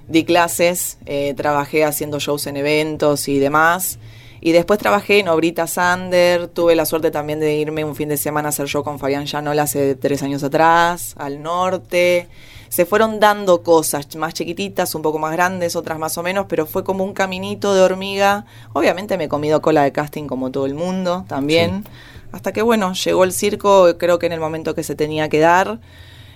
Di 0.08 0.24
clases, 0.24 0.98
eh, 1.06 1.32
trabajé 1.36 1.84
haciendo 1.84 2.18
shows 2.20 2.46
en 2.46 2.56
eventos 2.58 3.26
y 3.28 3.38
demás. 3.38 3.98
Y 4.42 4.52
después 4.52 4.78
trabajé 4.78 5.20
en 5.20 5.28
Obrita 5.28 5.66
Sander, 5.66 6.48
tuve 6.48 6.74
la 6.74 6.84
suerte 6.84 7.10
también 7.10 7.40
de 7.40 7.54
irme 7.56 7.82
un 7.82 7.96
fin 7.96 8.10
de 8.10 8.18
semana 8.18 8.48
a 8.48 8.50
hacer 8.50 8.66
show 8.66 8.82
con 8.84 8.98
Fabián 8.98 9.24
Llanola 9.24 9.62
hace 9.62 9.94
tres 9.94 10.22
años 10.22 10.42
atrás, 10.42 11.14
al 11.16 11.42
norte. 11.42 12.28
Se 12.74 12.86
fueron 12.86 13.20
dando 13.20 13.62
cosas 13.62 14.16
más 14.16 14.34
chiquititas, 14.34 14.96
un 14.96 15.02
poco 15.02 15.20
más 15.20 15.30
grandes, 15.30 15.76
otras 15.76 15.96
más 15.96 16.18
o 16.18 16.24
menos, 16.24 16.46
pero 16.48 16.66
fue 16.66 16.82
como 16.82 17.04
un 17.04 17.12
caminito 17.14 17.72
de 17.72 17.80
hormiga. 17.80 18.46
Obviamente 18.72 19.16
me 19.16 19.24
he 19.24 19.28
comido 19.28 19.62
cola 19.62 19.84
de 19.84 19.92
casting 19.92 20.24
como 20.26 20.50
todo 20.50 20.66
el 20.66 20.74
mundo 20.74 21.24
también. 21.28 21.84
Hasta 22.32 22.50
que 22.52 22.62
bueno, 22.62 22.92
llegó 22.94 23.22
el 23.22 23.32
circo, 23.32 23.96
creo 23.96 24.18
que 24.18 24.26
en 24.26 24.32
el 24.32 24.40
momento 24.40 24.74
que 24.74 24.82
se 24.82 24.96
tenía 24.96 25.28
que 25.28 25.38
dar. 25.38 25.78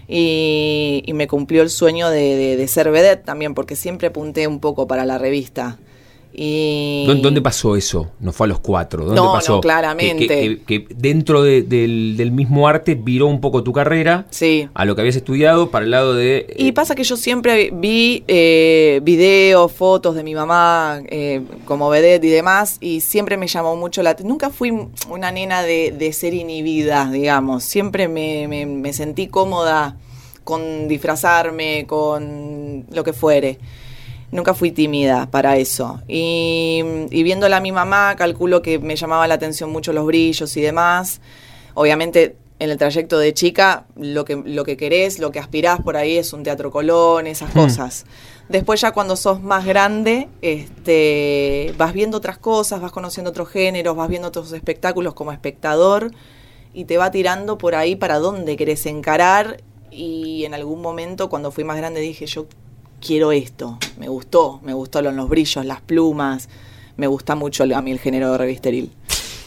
Y, 0.06 1.02
y 1.06 1.12
me 1.12 1.26
cumplió 1.26 1.60
el 1.62 1.70
sueño 1.70 2.08
de, 2.08 2.36
de- 2.36 2.56
de 2.56 2.68
ser 2.68 2.88
vedette 2.92 3.24
también, 3.24 3.54
porque 3.54 3.74
siempre 3.74 4.06
apunté 4.06 4.46
un 4.46 4.60
poco 4.60 4.86
para 4.86 5.04
la 5.04 5.18
revista. 5.18 5.76
Y 6.32 7.04
¿Dónde, 7.20 7.40
pasó 7.40 7.74
eso? 7.74 8.10
No 8.20 8.32
fue 8.32 8.46
a 8.46 8.48
los 8.48 8.60
cuatro. 8.60 9.04
¿Dónde 9.04 9.20
No, 9.20 9.32
pasó? 9.32 9.54
no, 9.56 9.60
claramente. 9.60 10.26
Que, 10.26 10.60
que- 10.64 10.84
que 10.86 10.94
dentro 10.94 11.42
de- 11.42 11.62
del, 11.62 12.14
del 12.16 12.30
mismo 12.30 12.68
arte 12.68 12.94
viró 12.94 13.26
un 13.26 13.40
poco 13.40 13.62
tu 13.64 13.72
carrera 13.72 14.26
Sí. 14.30 14.68
a 14.74 14.84
lo 14.84 14.94
que 14.94 15.00
habías 15.00 15.16
estudiado 15.16 15.70
para 15.70 15.84
el 15.84 15.90
lado 15.90 16.14
de... 16.14 16.46
eh, 16.50 16.54
Y 16.58 16.72
pasa 16.72 16.94
que 16.94 17.02
yo 17.04 17.16
siempre 17.16 17.70
vi 17.72 18.22
eh, 18.28 19.00
videos, 19.02 19.72
fotos 19.72 20.14
de 20.14 20.22
mi 20.22 20.34
mamá 20.34 21.00
eh, 21.08 21.42
como 21.64 21.88
vedette 21.90 22.24
y 22.26 22.30
demás, 22.30 22.76
y 22.80 23.00
siempre 23.00 23.36
me 23.36 23.46
llamó 23.48 23.74
mucho 23.76 24.02
la 24.02 24.10
atención. 24.10 24.28
Nunca 24.28 24.50
fui 24.50 24.72
una 25.10 25.32
nena 25.32 25.62
de, 25.62 25.92
de 25.96 26.12
ser 26.12 26.34
inhibida, 26.34 27.10
digamos. 27.10 27.64
Siempre 27.64 28.06
me, 28.08 28.46
me- 28.48 28.66
me 28.66 28.92
sentí 28.92 29.26
cómoda 29.28 29.96
con 30.44 30.88
disfrazarme, 30.88 31.84
con 31.86 32.84
lo 32.90 33.04
que 33.04 33.12
fuere. 33.12 33.58
Nunca 34.30 34.54
fui 34.54 34.70
tímida 34.70 35.30
para 35.30 35.56
eso. 35.56 36.00
Y, 36.06 36.82
y 37.10 37.22
viéndola 37.22 37.58
a 37.58 37.60
mi 37.60 37.72
mamá, 37.72 38.14
calculo 38.16 38.60
que 38.60 38.78
me 38.78 38.96
llamaba 38.96 39.26
la 39.26 39.34
atención 39.34 39.70
mucho 39.70 39.92
los 39.92 40.04
brillos 40.04 40.56
y 40.56 40.60
demás. 40.60 41.20
Obviamente, 41.74 42.36
en 42.58 42.70
el 42.70 42.76
trayecto 42.76 43.18
de 43.18 43.32
chica, 43.32 43.86
lo 43.96 44.24
que, 44.24 44.36
lo 44.36 44.64
que 44.64 44.76
querés, 44.76 45.18
lo 45.18 45.30
que 45.30 45.38
aspirás 45.38 45.80
por 45.80 45.96
ahí 45.96 46.16
es 46.16 46.32
un 46.32 46.42
teatro 46.42 46.70
Colón, 46.70 47.26
esas 47.26 47.50
cosas. 47.52 48.04
Después 48.48 48.80
ya 48.80 48.92
cuando 48.92 49.14
sos 49.14 49.42
más 49.42 49.64
grande, 49.64 50.28
este, 50.42 51.72
vas 51.78 51.92
viendo 51.92 52.16
otras 52.16 52.38
cosas, 52.38 52.80
vas 52.80 52.92
conociendo 52.92 53.30
otros 53.30 53.48
géneros, 53.48 53.94
vas 53.94 54.08
viendo 54.08 54.28
otros 54.28 54.52
espectáculos 54.52 55.14
como 55.14 55.32
espectador 55.32 56.10
y 56.74 56.84
te 56.84 56.96
va 56.96 57.10
tirando 57.10 57.58
por 57.58 57.74
ahí 57.74 57.94
para 57.94 58.18
dónde 58.18 58.56
querés 58.56 58.86
encarar. 58.86 59.62
Y 59.90 60.44
en 60.44 60.54
algún 60.54 60.82
momento, 60.82 61.28
cuando 61.28 61.52
fui 61.52 61.62
más 61.62 61.76
grande, 61.76 62.00
dije, 62.00 62.26
yo 62.26 62.46
quiero 63.04 63.32
esto. 63.32 63.78
Me 63.98 64.08
gustó, 64.08 64.60
me 64.64 64.72
gustó 64.74 65.02
lo- 65.02 65.12
los 65.12 65.28
brillos, 65.28 65.64
las 65.64 65.80
plumas. 65.80 66.48
Me 66.96 67.06
gusta 67.06 67.34
mucho 67.34 67.64
a 67.64 67.82
mí 67.82 67.90
el 67.92 67.98
género 67.98 68.32
de 68.32 68.38
revisteril. 68.38 68.90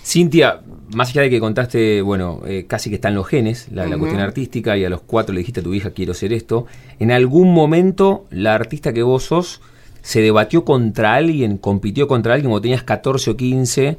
Cintia, 0.04 0.62
más 0.96 1.10
allá 1.10 1.22
de 1.24 1.30
que 1.30 1.40
contaste, 1.40 2.02
bueno, 2.02 2.42
eh, 2.46 2.66
casi 2.68 2.90
que 2.90 2.96
están 2.96 3.14
los 3.14 3.28
genes, 3.28 3.68
la, 3.72 3.86
la 3.86 3.98
cuestión 4.00 4.22
artística, 4.22 4.76
y 4.78 4.84
a 4.84 4.90
los 4.90 5.02
cuatro 5.02 5.34
le 5.34 5.40
dijiste 5.40 5.60
a 5.60 5.64
tu 5.64 5.74
hija, 5.74 5.92
quiero 5.92 6.14
ser 6.14 6.34
esto, 6.34 6.66
¿en 7.00 7.12
algún 7.12 7.54
momento 7.54 8.26
la 8.32 8.56
artista 8.56 8.92
que 8.94 9.04
vos 9.04 9.24
sos 9.26 9.62
se 10.02 10.22
debatió 10.22 10.66
contra 10.66 11.14
alguien, 11.14 11.58
compitió 11.58 12.08
contra 12.08 12.34
alguien 12.34 12.50
cuando 12.50 12.64
tenías 12.64 12.84
14 12.84 13.30
o 13.32 13.38
15? 13.38 13.98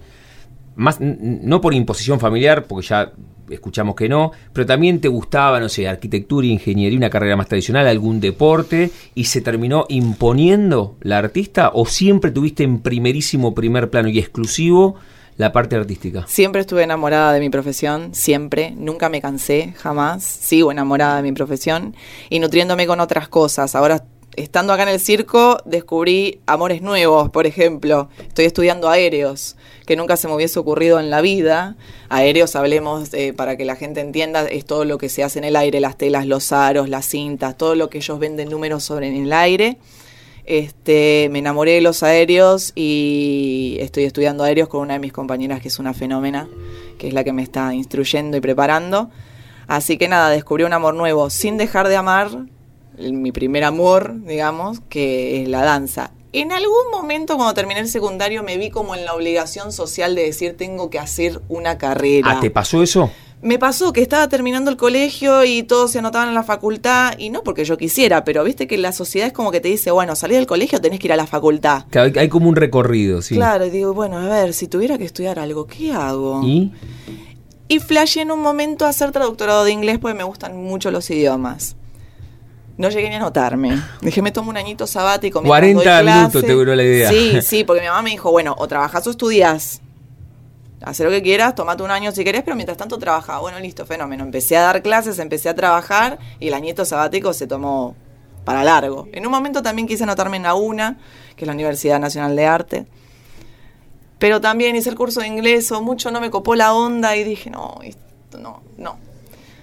Más 0.75 0.99
no 1.01 1.61
por 1.61 1.75
imposición 1.75 2.21
familiar, 2.21 2.65
porque 2.65 2.87
ya 2.87 3.13
escuchamos 3.51 3.95
que 3.95 4.09
no, 4.09 4.33
pero 4.53 4.67
también 4.67 5.01
te 5.01 5.09
gustaba, 5.09 5.61
no 5.61 5.69
sé, 5.69 5.87
arquitectura, 5.87 6.47
ingeniería, 6.47 6.97
una 6.97 7.11
carrera 7.11 7.37
más 7.37 7.49
tradicional, 7.49 7.87
algún 7.87 8.21
deporte, 8.21 8.91
y 9.15 9.25
se 9.25 9.41
terminó 9.41 9.87
imponiendo 9.89 10.97
la 11.01 11.19
artista, 11.19 11.71
o 11.75 11.87
siempre 11.87 12.31
tuviste 12.31 12.65
en 12.65 12.81
primerísimo 12.81 13.55
primer 13.55 13.91
plano 13.91 14.09
y 14.09 14.19
exclusivo 14.19 14.97
la 15.37 15.53
parte 15.53 15.77
artística? 15.77 16.25
Siempre 16.27 16.61
estuve 16.61 16.83
enamorada 16.83 17.33
de 17.33 17.41
mi 17.41 17.51
profesión, 17.51 18.15
siempre, 18.15 18.73
nunca 18.77 19.09
me 19.09 19.21
cansé, 19.21 19.75
jamás, 19.77 20.23
sigo 20.25 20.71
enamorada 20.71 21.17
de 21.17 21.23
mi 21.23 21.33
profesión 21.33 21.97
y 22.29 22.39
nutriéndome 22.39 22.87
con 22.87 23.01
otras 23.01 23.29
cosas. 23.29 23.75
Ahora 23.75 24.05
estando 24.37 24.73
acá 24.73 24.85
en 24.85 24.89
el 24.89 25.01
circo 25.01 25.59
descubrí 25.65 26.41
amores 26.47 26.83
nuevos, 26.83 27.31
por 27.31 27.47
ejemplo. 27.47 28.09
Estoy 28.27 28.47
estudiando 28.47 28.89
aéreos, 28.89 29.57
que 29.87 29.97
nunca 29.97 30.17
se 30.17 30.29
me 30.29 30.35
hubiese 30.35 30.59
ocurrido 30.59 31.01
en 31.01 31.11
la 31.11 31.21
vida. 31.21 31.77
Aéreos, 32.09 32.57
hablemos, 32.57 33.13
eh, 33.15 33.33
para 33.33 33.57
que 33.57 33.65
la 33.65 33.77
gente 33.77 34.01
entienda, 34.01 34.47
es 34.47 34.65
todo 34.65 34.85
lo 34.85 34.99
que 34.99 35.09
se 35.09 35.23
hace 35.23 35.39
en 35.39 35.45
el 35.45 35.57
aire, 35.57 35.81
las 35.81 35.97
telas, 35.97 36.27
los 36.27 36.53
aros, 36.53 36.89
las 36.89 37.07
cintas, 37.07 37.57
todo 37.57 37.75
lo 37.75 37.91
que 37.91 37.99
ellos 37.99 38.19
venden 38.19 38.49
números 38.49 38.85
sobre 38.85 39.09
en 39.09 39.25
el 39.25 39.33
aire. 39.33 39.79
Este, 40.45 41.29
me 41.31 41.39
enamoré 41.39 41.73
de 41.73 41.81
los 41.83 42.03
aéreos 42.03 42.73
y 42.75 43.77
estoy 43.81 44.05
estudiando 44.05 44.43
aéreos 44.43 44.69
con 44.69 44.81
una 44.81 44.95
de 44.95 44.99
mis 44.99 45.13
compañeras 45.13 45.61
que 45.61 45.69
es 45.69 45.79
una 45.79 45.95
fenómena, 45.95 46.49
que 46.99 47.09
es 47.09 47.15
la 47.15 47.23
que 47.23 47.33
me 47.33 47.43
está 47.43 47.75
instruyendo 47.75 48.37
y 48.37 48.41
preparando. 48.41 49.11
Así 49.69 49.99
que 49.99 50.09
nada, 50.09 50.31
descubrí 50.31 50.65
un 50.65 50.73
amor 50.73 50.95
nuevo 50.95 51.31
sin 51.31 51.57
dejar 51.59 51.89
de 51.89 51.97
amar 51.97 52.31
mi 52.99 53.33
primer 53.33 53.65
amor, 53.65 54.15
digamos, 54.25 54.81
que 54.89 55.43
es 55.43 55.49
la 55.49 55.63
danza. 55.63 56.13
En 56.33 56.51
algún 56.51 56.91
momento 56.91 57.37
cuando 57.37 57.53
terminé 57.53 57.81
el 57.81 57.89
secundario 57.89 58.43
me 58.43 58.57
vi 58.57 58.71
como 58.71 58.95
en 58.95 59.05
la 59.05 59.13
obligación 59.15 59.71
social 59.71 60.15
de 60.15 60.23
decir 60.23 60.57
tengo 60.57 60.89
que 60.89 60.99
hacer 60.99 61.43
una 61.49 61.77
carrera. 61.77 62.31
Ah, 62.31 62.41
¿te 62.41 62.51
pasó 62.51 62.83
eso? 62.83 63.11
Me 63.43 63.59
pasó 63.59 63.93
que 63.93 64.01
estaba 64.01 64.29
terminando 64.29 64.71
el 64.71 64.77
colegio 64.77 65.45
y 65.45 65.65
todos 65.65 65.91
se 65.91 65.99
anotaban 65.99 66.29
en 66.29 66.35
la 66.35 66.45
facultad, 66.45 67.19
y 67.19 67.29
no 67.31 67.43
porque 67.43 67.65
yo 67.65 67.77
quisiera, 67.77 68.25
pero 68.25 68.45
viste 68.45 68.69
que 68.69 68.79
la 68.79 68.93
sociedad 68.93 69.27
es 69.27 69.33
como 69.33 69.51
que 69.51 69.61
te 69.61 69.69
dice, 69.69 69.91
bueno, 69.91 70.15
salí 70.15 70.37
del 70.37 70.47
colegio 70.47 70.81
tenés 70.81 71.01
que 71.01 71.09
ir 71.09 71.13
a 71.13 71.17
la 71.17 71.27
facultad. 71.27 71.85
hay, 71.93 72.13
hay, 72.17 72.29
como 72.29 72.49
un 72.49 72.55
recorrido, 72.55 73.21
sí. 73.21 73.35
Claro, 73.35 73.67
y 73.67 73.71
digo, 73.71 73.95
bueno, 73.95 74.17
a 74.17 74.29
ver, 74.29 74.55
si 74.55 74.69
tuviera 74.69 74.97
que 74.97 75.05
estudiar 75.05 75.41
algo, 75.41 75.67
¿qué 75.67 75.93
hago? 75.93 76.41
¿Y? 76.45 76.73
Y 77.67 77.81
flashé 77.81 78.21
en 78.21 78.31
un 78.31 78.41
momento 78.41 78.87
a 78.87 78.91
hacer 78.91 79.11
traductorado 79.11 79.65
de 79.65 79.73
inglés 79.73 79.99
porque 79.99 80.17
me 80.17 80.25
gustan 80.25 80.57
mucho 80.63 80.93
los 80.93 81.11
idiomas. 81.11 81.75
No 82.77 82.89
llegué 82.89 83.09
ni 83.09 83.17
a 83.17 83.19
notarme. 83.19 83.81
Dije, 84.01 84.23
me 84.23 84.33
tomo 84.33 84.51
un 84.51 84.57
añito 84.57 84.87
sabático. 84.87 85.43
40 85.43 86.03
minutos 86.03 86.43
te 86.43 86.53
duró 86.53 86.75
la 86.75 86.83
idea. 86.83 87.11
Sí, 87.11 87.43
sí, 87.43 87.65
porque 87.65 87.83
mi 87.83 87.89
mamá 87.89 88.03
me 88.03 88.11
dijo, 88.11 88.31
bueno, 88.31 88.55
o 88.59 88.67
trabajas 88.67 89.07
o 89.07 89.11
estudias. 89.11 89.81
Haz 90.85 90.99
lo 91.01 91.11
que 91.11 91.23
quieras, 91.23 91.55
tomate 91.55 91.83
un 91.83 91.93
año 91.93 92.11
si 92.11 92.25
querés, 92.25 92.43
pero 92.43 92.57
mientras 92.57 92.77
tanto 92.77 92.99
trabaja. 92.99 93.39
Bueno, 93.39 93.61
listo, 93.61 93.87
fenómeno. 93.87 94.25
Empecé 94.25 94.57
a 94.57 94.63
dar 94.63 94.83
clases, 94.83 95.19
empecé 95.19 95.49
a 95.49 95.55
trabajar 95.55 96.19
y 96.41 96.49
el 96.49 96.55
añito 96.55 96.85
sabático 96.85 97.33
se 97.33 97.47
tomó 97.47 97.95
para 98.45 98.65
largo. 98.65 99.07
En 99.13 99.25
un 99.25 99.31
momento 99.31 99.63
también 99.63 99.87
quise 99.87 100.03
anotarme 100.03 100.39
en 100.39 100.43
la 100.45 100.55
UNA, 100.55 100.99
que 101.37 101.45
es 101.45 101.47
la 101.47 101.53
Universidad 101.53 102.01
Nacional 102.01 102.35
de 102.35 102.47
Arte. 102.47 102.87
Pero 104.19 104.41
también 104.41 104.75
hice 104.75 104.91
el 104.91 104.97
curso 104.97 105.21
de 105.21 105.29
inglés, 105.29 105.71
o 105.71 105.83
mucho 105.83 106.11
no 106.11 106.21
me 106.21 106.31
copó 106.31 106.55
la 106.55 106.75
onda 106.75 107.17
y 107.17 107.23
dije, 107.23 107.51
no, 107.51 107.79
esto 107.83 108.39
no, 108.39 108.63
no. 108.77 108.97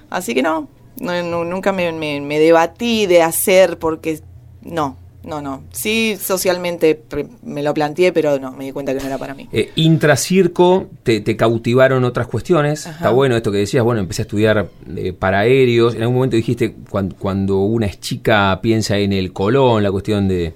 Así 0.09 0.33
que 0.33 0.41
no, 0.41 0.69
no, 0.97 1.45
nunca 1.45 1.71
me, 1.71 1.91
me, 1.91 2.39
debatí 2.39 3.05
de 3.05 3.21
hacer 3.21 3.77
porque 3.79 4.19
no, 4.61 4.97
no, 5.23 5.41
no. 5.41 5.63
Sí, 5.71 6.17
socialmente 6.19 7.03
me 7.43 7.63
lo 7.63 7.73
planteé, 7.73 8.11
pero 8.11 8.39
no, 8.39 8.51
me 8.51 8.65
di 8.65 8.71
cuenta 8.71 8.93
que 8.93 8.99
no 8.99 9.07
era 9.07 9.17
para 9.17 9.33
mí. 9.33 9.47
Eh, 9.51 9.71
intracirco, 9.75 10.87
te, 11.03 11.21
te, 11.21 11.35
cautivaron 11.37 12.03
otras 12.03 12.27
cuestiones. 12.27 12.85
Está 12.85 13.11
bueno 13.11 13.35
esto 13.35 13.51
que 13.51 13.59
decías, 13.59 13.83
bueno, 13.83 14.01
empecé 14.01 14.21
a 14.21 14.23
estudiar 14.23 14.69
eh, 14.95 15.13
para 15.13 15.39
aéreos. 15.39 15.95
En 15.95 16.01
algún 16.01 16.15
momento 16.15 16.35
dijiste, 16.35 16.75
cuando, 16.89 17.15
cuando, 17.15 17.59
una 17.59 17.85
es 17.85 17.99
chica 17.99 18.59
piensa 18.61 18.97
en 18.97 19.13
el 19.13 19.33
colón, 19.33 19.83
la 19.83 19.91
cuestión 19.91 20.27
de, 20.27 20.53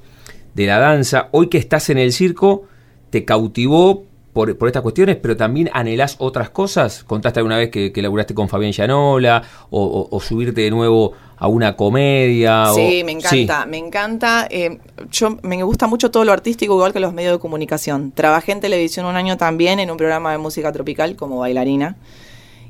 de 0.53 0.65
la 0.65 0.79
danza. 0.79 1.29
Hoy 1.31 1.47
que 1.47 1.57
estás 1.57 1.89
en 1.89 1.97
el 1.97 2.11
circo, 2.11 2.63
te 3.09 3.25
cautivó 3.25 4.05
por, 4.33 4.57
por, 4.57 4.67
estas 4.67 4.81
cuestiones, 4.81 5.17
pero 5.17 5.37
también 5.37 5.69
anhelás 5.73 6.15
otras 6.19 6.49
cosas. 6.49 7.03
Contaste 7.03 7.39
alguna 7.39 7.57
vez 7.57 7.69
que, 7.69 7.91
que 7.91 8.01
laburaste 8.01 8.33
con 8.33 8.49
Fabián 8.49 8.71
Llanola 8.71 9.43
o, 9.69 10.19
subirte 10.19 10.61
de 10.61 10.71
nuevo 10.71 11.13
a 11.37 11.47
una 11.47 11.75
comedia. 11.75 12.67
Sí, 12.73 13.03
me 13.05 13.11
encanta, 13.11 13.65
me 13.65 13.77
encanta. 13.77 14.47
Eh, 14.49 14.79
yo 15.11 15.37
me 15.43 15.61
gusta 15.63 15.87
mucho 15.87 16.09
todo 16.11 16.25
lo 16.25 16.31
artístico, 16.31 16.73
igual 16.73 16.93
que 16.93 16.99
los 16.99 17.13
medios 17.13 17.33
de 17.33 17.39
comunicación. 17.39 18.11
Trabajé 18.11 18.53
en 18.53 18.61
televisión 18.61 19.05
un 19.05 19.15
año 19.15 19.37
también 19.37 19.79
en 19.79 19.91
un 19.91 19.97
programa 19.97 20.31
de 20.31 20.37
música 20.37 20.71
tropical 20.71 21.15
como 21.15 21.39
bailarina. 21.39 21.95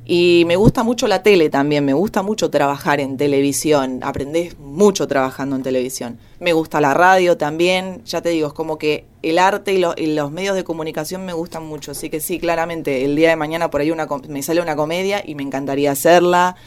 Y 0.06 0.44
me 0.48 0.58
gusta 0.58 0.84
mucho 0.84 1.08
la 1.08 1.24
tele 1.24 1.50
también, 1.50 1.86
me 1.86 1.94
gusta 1.94 2.24
mucho 2.24 2.50
trabajar 2.50 3.00
en 3.00 3.16
televisión, 3.16 4.02
aprendés 4.04 4.60
mucho 4.60 5.08
trabajando 5.08 5.56
en 5.56 5.64
televisión. 5.64 6.20
Me 6.42 6.52
gusta 6.52 6.82
la 6.82 6.94
radio 6.94 7.38
también, 7.38 8.04
ya 8.04 8.22
te 8.22 8.30
digo, 8.30 8.48
es 8.48 8.54
como 8.54 8.78
que 8.78 9.06
el 9.22 9.40
arte 9.40 9.74
y, 9.74 10.08
los 10.08 10.32
medios 10.32 10.56
de 10.56 10.66
comunicación 10.66 11.26
me 11.26 11.32
gustan 11.32 11.66
mucho, 11.66 11.92
así 11.92 12.10
que 12.10 12.20
sí, 12.20 12.38
claramente, 12.38 13.06
el 13.06 13.16
día 13.16 13.30
de 13.30 13.38
mañana 13.38 13.70
por 13.70 13.80
ahí 13.80 13.92
una, 13.92 14.06
me 14.28 14.44
sale 14.44 14.60
una 14.60 14.76
comedia 14.76 15.24
y 15.26 15.36
me 15.36 15.44
encantaría 15.44 15.92
hacerla. 15.92 16.58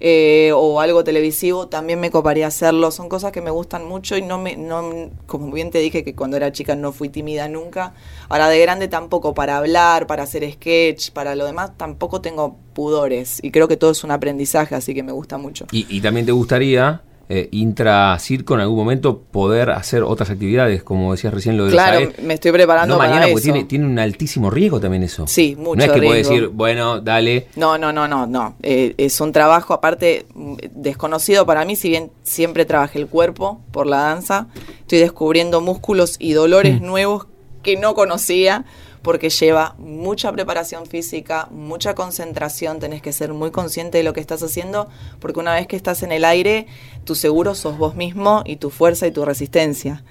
Eh, 0.00 0.52
o 0.54 0.80
algo 0.80 1.04
televisivo, 1.04 1.68
también 1.68 2.00
me 2.00 2.10
coparía 2.10 2.46
hacerlo. 2.46 2.90
Son 2.90 3.08
cosas 3.08 3.32
que 3.32 3.40
me 3.40 3.50
gustan 3.50 3.86
mucho 3.86 4.16
y 4.16 4.22
no 4.22 4.38
me, 4.38 4.56
no, 4.56 5.10
como 5.26 5.50
bien 5.52 5.70
te 5.70 5.78
dije 5.78 6.04
que 6.04 6.14
cuando 6.14 6.36
era 6.36 6.52
chica 6.52 6.76
no 6.76 6.92
fui 6.92 7.08
tímida 7.08 7.48
nunca. 7.48 7.94
Ahora 8.28 8.48
de 8.48 8.58
grande 8.60 8.88
tampoco, 8.88 9.34
para 9.34 9.58
hablar, 9.58 10.06
para 10.06 10.24
hacer 10.24 10.50
sketch, 10.52 11.10
para 11.10 11.34
lo 11.34 11.46
demás 11.46 11.76
tampoco 11.76 12.20
tengo 12.20 12.56
pudores 12.74 13.38
y 13.42 13.50
creo 13.50 13.68
que 13.68 13.76
todo 13.76 13.90
es 13.90 14.04
un 14.04 14.10
aprendizaje, 14.10 14.74
así 14.74 14.94
que 14.94 15.02
me 15.02 15.12
gusta 15.12 15.38
mucho. 15.38 15.66
Y, 15.72 15.86
y 15.88 16.00
también 16.00 16.26
te 16.26 16.32
gustaría 16.32 17.02
eh, 17.28 17.48
intra-circo 17.50 18.54
en 18.54 18.60
algún 18.60 18.76
momento 18.76 19.18
poder 19.20 19.70
hacer 19.70 20.02
otras 20.02 20.30
actividades, 20.30 20.82
como 20.82 21.12
decías 21.12 21.34
recién 21.34 21.56
lo 21.56 21.64
de 21.64 21.72
Claro, 21.72 22.12
me 22.22 22.34
estoy 22.34 22.52
preparando 22.52 22.94
no, 22.94 22.98
para 22.98 23.10
mañana, 23.10 23.26
porque 23.32 23.42
tiene, 23.42 23.64
tiene 23.64 23.84
un 23.86 23.98
altísimo 23.98 24.50
riesgo 24.50 24.78
también 24.80 25.02
eso. 25.02 25.26
Sí, 25.26 25.56
mucho 25.58 25.76
No 25.76 25.82
es 25.84 25.90
que 25.90 25.98
riesgo. 26.00 26.08
puedes 26.10 26.28
decir, 26.28 26.48
bueno, 26.48 27.00
dale. 27.00 27.48
No, 27.56 27.78
no, 27.78 27.92
no, 27.92 28.06
no, 28.06 28.26
no. 28.26 28.54
Eh, 28.62 28.94
es 28.98 29.20
un 29.20 29.32
trabajo 29.32 29.74
aparte 29.74 30.26
mm, 30.34 30.54
desconocido 30.74 31.44
para 31.46 31.64
mí, 31.64 31.74
si 31.76 31.88
bien 31.88 32.10
siempre 32.22 32.64
trabajé 32.64 32.98
el 33.00 33.08
cuerpo 33.08 33.60
por 33.72 33.86
la 33.86 33.98
danza, 33.98 34.46
estoy 34.80 34.98
descubriendo 35.00 35.60
músculos 35.60 36.16
y 36.18 36.32
dolores 36.32 36.80
Mm. 36.80 36.86
nuevos 36.86 37.26
que 37.62 37.76
no 37.76 37.94
conocía 37.94 38.64
porque 39.06 39.30
lleva 39.30 39.76
mucha 39.78 40.32
preparación 40.32 40.84
física, 40.84 41.46
mucha 41.52 41.94
concentración, 41.94 42.80
tenés 42.80 43.02
que 43.02 43.12
ser 43.12 43.32
muy 43.32 43.52
consciente 43.52 43.98
de 43.98 44.02
lo 44.02 44.12
que 44.12 44.18
estás 44.18 44.42
haciendo, 44.42 44.88
porque 45.20 45.38
una 45.38 45.54
vez 45.54 45.68
que 45.68 45.76
estás 45.76 46.02
en 46.02 46.10
el 46.10 46.24
aire, 46.24 46.66
tu 47.04 47.14
seguro 47.14 47.54
sos 47.54 47.78
vos 47.78 47.94
mismo 47.94 48.42
y 48.44 48.56
tu 48.56 48.70
fuerza 48.70 49.06
y 49.06 49.12
tu 49.12 49.24
resistencia. 49.24 50.02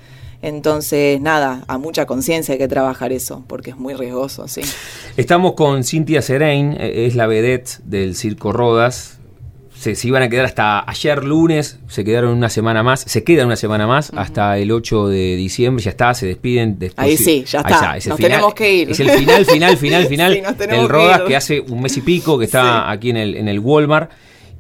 Entonces, 0.42 1.20
nada, 1.20 1.66
a 1.68 1.78
mucha 1.78 2.06
conciencia 2.06 2.54
hay 2.54 2.58
que 2.58 2.70
trabajar 2.70 3.12
eso, 3.12 3.44
porque 3.48 3.72
es 3.72 3.76
muy 3.76 3.96
riesgoso, 3.96 4.48
sí. 4.48 4.62
Estamos 5.18 5.56
con 5.56 5.84
Cintia 5.84 6.22
Serain, 6.22 6.72
eh, 6.80 7.06
es 7.06 7.16
la 7.16 7.28
vedette 7.28 7.80
del 7.84 8.16
Circo 8.16 8.54
Rodas. 8.54 9.20
Se, 9.78 9.94
se, 9.96 10.08
iban 10.08 10.24
a 10.24 10.30
quedar 10.30 10.46
hasta 10.46 10.90
ayer 10.90 11.24
lunes, 11.24 11.80
se 11.88 12.04
quedaron 12.04 12.32
una 12.32 12.50
semana 12.50 12.82
más, 12.82 13.02
se 13.02 13.24
quedan 13.24 13.48
una 13.48 13.56
semana 13.56 13.86
más 13.86 14.10
uh 14.10 14.16
-huh. 14.16 14.22
hasta 14.22 14.58
el 14.58 14.72
8 14.72 15.10
de 15.10 15.36
diciembre, 15.36 15.84
ya 15.84 15.92
está, 15.92 16.14
se 16.14 16.26
despiden. 16.26 16.80
Después, 16.80 17.06
Ahí 17.06 17.18
sí, 17.18 17.44
ya 17.46 17.60
está, 17.60 17.74
está. 17.76 17.98
Es 17.98 18.08
nos 18.08 18.18
final, 18.18 18.32
tenemos 18.32 18.54
que 18.54 18.74
ir. 18.74 18.92
Es 18.92 19.00
el 19.00 19.12
final, 19.12 19.46
final, 19.46 19.78
final, 19.78 20.08
final 20.08 20.34
sí, 20.34 20.68
del 20.68 20.90
Rodas 20.90 21.22
que, 21.22 21.28
que, 21.28 21.36
hace 21.36 21.60
un 21.60 21.82
mes 21.82 21.96
y 21.98 22.02
pico, 22.02 22.40
que 22.40 22.46
está 22.46 22.64
sí. 22.64 22.84
aquí 22.88 23.10
en 23.10 23.18
el, 23.18 23.36
en 23.36 23.48
el 23.48 23.60
Walmart. 23.60 24.12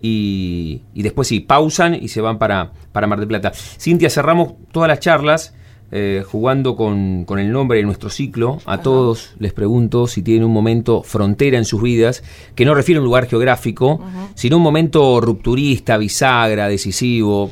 Y, 0.01 0.81
y, 0.93 1.01
después 1.01 1.27
sí, 1.27 1.39
pausan 1.39 1.95
y 1.95 2.09
se 2.09 2.21
van 2.21 2.37
para, 2.37 2.71
para 2.91 3.07
Mar 3.07 3.17
del 3.17 3.27
Plata. 3.27 3.51
Cintia, 3.53 4.09
cerramos 4.09 4.53
todas 4.71 4.87
las 4.87 4.99
charlas 4.99 5.53
eh, 5.91 6.23
jugando 6.25 6.75
con, 6.75 7.25
con, 7.25 7.39
el 7.39 7.51
nombre 7.51 7.77
de 7.77 7.83
nuestro 7.83 8.09
ciclo. 8.09 8.59
A 8.65 8.73
Ajá. 8.73 8.83
todos 8.83 9.31
les 9.39 9.53
pregunto 9.53 10.07
si 10.07 10.21
tienen 10.21 10.43
un 10.43 10.53
momento 10.53 11.03
frontera 11.03 11.57
en 11.57 11.65
sus 11.65 11.81
vidas, 11.81 12.23
que 12.55 12.65
no 12.65 12.73
refiere 12.73 12.97
a 12.97 13.01
un 13.01 13.05
lugar 13.05 13.27
geográfico, 13.27 14.01
Ajá. 14.03 14.29
sino 14.35 14.57
un 14.57 14.63
momento 14.63 15.21
rupturista, 15.21 15.97
bisagra, 15.97 16.67
decisivo. 16.67 17.51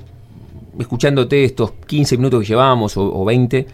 Escuchándote 0.79 1.43
estos 1.43 1.71
15 1.85 2.17
minutos 2.17 2.41
que 2.41 2.47
llevamos 2.47 2.97
o, 2.97 3.03
o 3.03 3.23
20, 3.25 3.67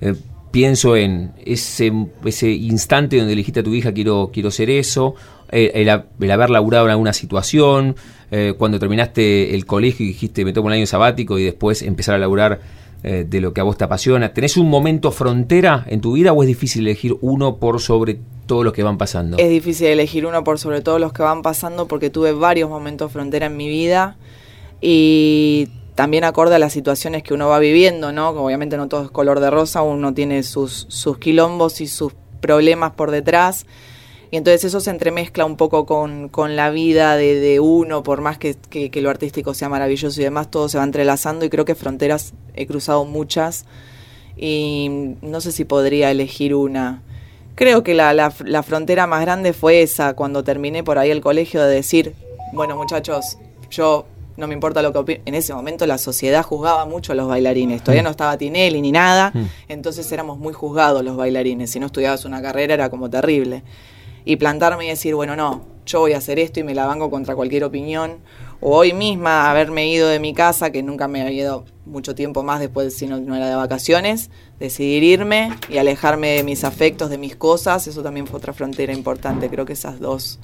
eh, 0.00 0.14
pienso 0.50 0.96
en 0.96 1.32
ese, 1.44 1.92
ese 2.24 2.50
instante 2.50 3.18
donde 3.18 3.32
elegiste 3.32 3.60
a 3.60 3.62
tu 3.62 3.74
hija, 3.74 3.92
quiero, 3.92 4.30
quiero 4.32 4.50
ser 4.50 4.70
eso, 4.70 5.14
el, 5.50 5.88
el, 5.88 6.02
el 6.20 6.30
haber 6.30 6.50
laburado 6.50 6.86
en 6.86 6.92
alguna 6.92 7.12
situación, 7.12 7.96
eh, 8.30 8.54
cuando 8.58 8.78
terminaste 8.78 9.54
el 9.54 9.66
colegio 9.66 10.04
y 10.04 10.08
dijiste 10.08 10.44
me 10.44 10.52
tomo 10.52 10.66
un 10.66 10.72
año 10.72 10.86
sabático 10.86 11.38
y 11.38 11.44
después 11.44 11.82
empezar 11.82 12.16
a 12.16 12.18
laburar 12.18 12.60
eh, 13.02 13.26
de 13.28 13.40
lo 13.40 13.52
que 13.52 13.60
a 13.60 13.64
vos 13.64 13.76
te 13.76 13.84
apasiona. 13.84 14.32
¿Tenés 14.32 14.56
un 14.56 14.68
momento 14.68 15.12
frontera 15.12 15.84
en 15.88 16.00
tu 16.00 16.12
vida 16.12 16.32
o 16.32 16.42
es 16.42 16.48
difícil 16.48 16.82
elegir 16.82 17.16
uno 17.20 17.56
por 17.56 17.80
sobre 17.80 18.18
todos 18.46 18.64
los 18.64 18.72
que 18.72 18.82
van 18.82 18.98
pasando? 18.98 19.36
Es 19.38 19.48
difícil 19.48 19.88
elegir 19.88 20.26
uno 20.26 20.42
por 20.44 20.58
sobre 20.58 20.80
todos 20.80 21.00
los 21.00 21.12
que 21.12 21.22
van 21.22 21.42
pasando 21.42 21.86
porque 21.86 22.10
tuve 22.10 22.32
varios 22.32 22.68
momentos 22.70 23.12
frontera 23.12 23.46
en 23.46 23.56
mi 23.56 23.68
vida 23.68 24.16
y 24.80 25.68
también 25.94 26.24
acorde 26.24 26.54
a 26.54 26.58
las 26.58 26.72
situaciones 26.72 27.22
que 27.22 27.34
uno 27.34 27.48
va 27.48 27.58
viviendo, 27.58 28.12
¿no? 28.12 28.28
Obviamente 28.30 28.76
no 28.76 28.88
todo 28.88 29.04
es 29.04 29.10
color 29.10 29.40
de 29.40 29.50
rosa, 29.50 29.82
uno 29.82 30.12
tiene 30.12 30.42
sus, 30.42 30.86
sus 30.88 31.18
quilombos 31.18 31.80
y 31.80 31.86
sus 31.86 32.12
problemas 32.40 32.92
por 32.92 33.10
detrás. 33.10 33.66
Y 34.30 34.36
entonces 34.36 34.64
eso 34.64 34.80
se 34.80 34.90
entremezcla 34.90 35.44
un 35.44 35.56
poco 35.56 35.86
con, 35.86 36.28
con 36.28 36.56
la 36.56 36.70
vida 36.70 37.16
de, 37.16 37.38
de 37.38 37.60
uno, 37.60 38.02
por 38.02 38.20
más 38.20 38.38
que, 38.38 38.54
que, 38.54 38.90
que, 38.90 39.00
lo 39.00 39.10
artístico 39.10 39.54
sea 39.54 39.68
maravilloso 39.68 40.20
y 40.20 40.24
demás, 40.24 40.50
todo 40.50 40.68
se 40.68 40.78
va 40.78 40.84
entrelazando 40.84 41.44
y 41.44 41.48
creo 41.48 41.64
que 41.64 41.74
fronteras 41.74 42.34
he 42.54 42.66
cruzado 42.66 43.04
muchas 43.04 43.66
y 44.36 45.14
no 45.22 45.40
sé 45.40 45.52
si 45.52 45.64
podría 45.64 46.10
elegir 46.10 46.54
una. 46.54 47.02
Creo 47.54 47.82
que 47.82 47.94
la, 47.94 48.12
la, 48.12 48.34
la 48.44 48.62
frontera 48.62 49.06
más 49.06 49.22
grande 49.22 49.52
fue 49.52 49.82
esa, 49.82 50.14
cuando 50.14 50.42
terminé 50.44 50.82
por 50.82 50.98
ahí 50.98 51.10
el 51.10 51.20
colegio, 51.20 51.62
de 51.62 51.74
decir, 51.74 52.14
bueno 52.52 52.76
muchachos, 52.76 53.38
yo 53.70 54.06
no 54.36 54.46
me 54.46 54.54
importa 54.54 54.82
lo 54.82 54.92
que 54.92 54.98
opine. 54.98 55.22
En 55.24 55.34
ese 55.34 55.54
momento 55.54 55.86
la 55.86 55.98
sociedad 55.98 56.42
juzgaba 56.42 56.84
mucho 56.84 57.12
a 57.12 57.14
los 57.14 57.28
bailarines. 57.28 57.82
Todavía 57.82 58.02
no 58.02 58.10
estaba 58.10 58.36
Tinelli 58.36 58.82
ni 58.82 58.92
nada, 58.92 59.32
entonces 59.68 60.10
éramos 60.10 60.38
muy 60.38 60.52
juzgados 60.52 61.02
los 61.04 61.16
bailarines. 61.16 61.70
Si 61.70 61.80
no 61.80 61.86
estudiabas 61.86 62.24
una 62.24 62.42
carrera 62.42 62.74
era 62.74 62.90
como 62.90 63.08
terrible 63.08 63.62
y 64.26 64.36
plantarme 64.36 64.84
y 64.84 64.88
decir, 64.88 65.14
bueno, 65.14 65.36
no, 65.36 65.64
yo 65.86 66.00
voy 66.00 66.12
a 66.12 66.18
hacer 66.18 66.38
esto 66.38 66.60
y 66.60 66.64
me 66.64 66.74
la 66.74 66.84
banco 66.84 67.08
contra 67.10 67.34
cualquier 67.34 67.64
opinión. 67.64 68.18
O 68.60 68.76
hoy 68.76 68.92
misma 68.92 69.50
haberme 69.50 69.88
ido 69.88 70.08
de 70.08 70.18
mi 70.18 70.34
casa, 70.34 70.70
que 70.70 70.82
nunca 70.82 71.08
me 71.08 71.22
había 71.22 71.42
ido 71.42 71.64
mucho 71.84 72.14
tiempo 72.14 72.42
más 72.42 72.58
después, 72.58 72.96
si 72.96 73.06
no, 73.06 73.16
era 73.34 73.48
de 73.48 73.54
vacaciones, 73.54 74.30
decidir 74.58 75.04
irme 75.04 75.50
y 75.68 75.78
alejarme 75.78 76.30
de 76.30 76.42
mis 76.42 76.64
afectos, 76.64 77.08
de 77.08 77.18
mis 77.18 77.36
cosas, 77.36 77.86
eso 77.86 78.02
también 78.02 78.26
fue 78.26 78.38
otra 78.38 78.52
frontera 78.52 78.92
importante. 78.92 79.48
Creo 79.48 79.64
que 79.64 79.74
esas 79.74 80.00
dos 80.00 80.40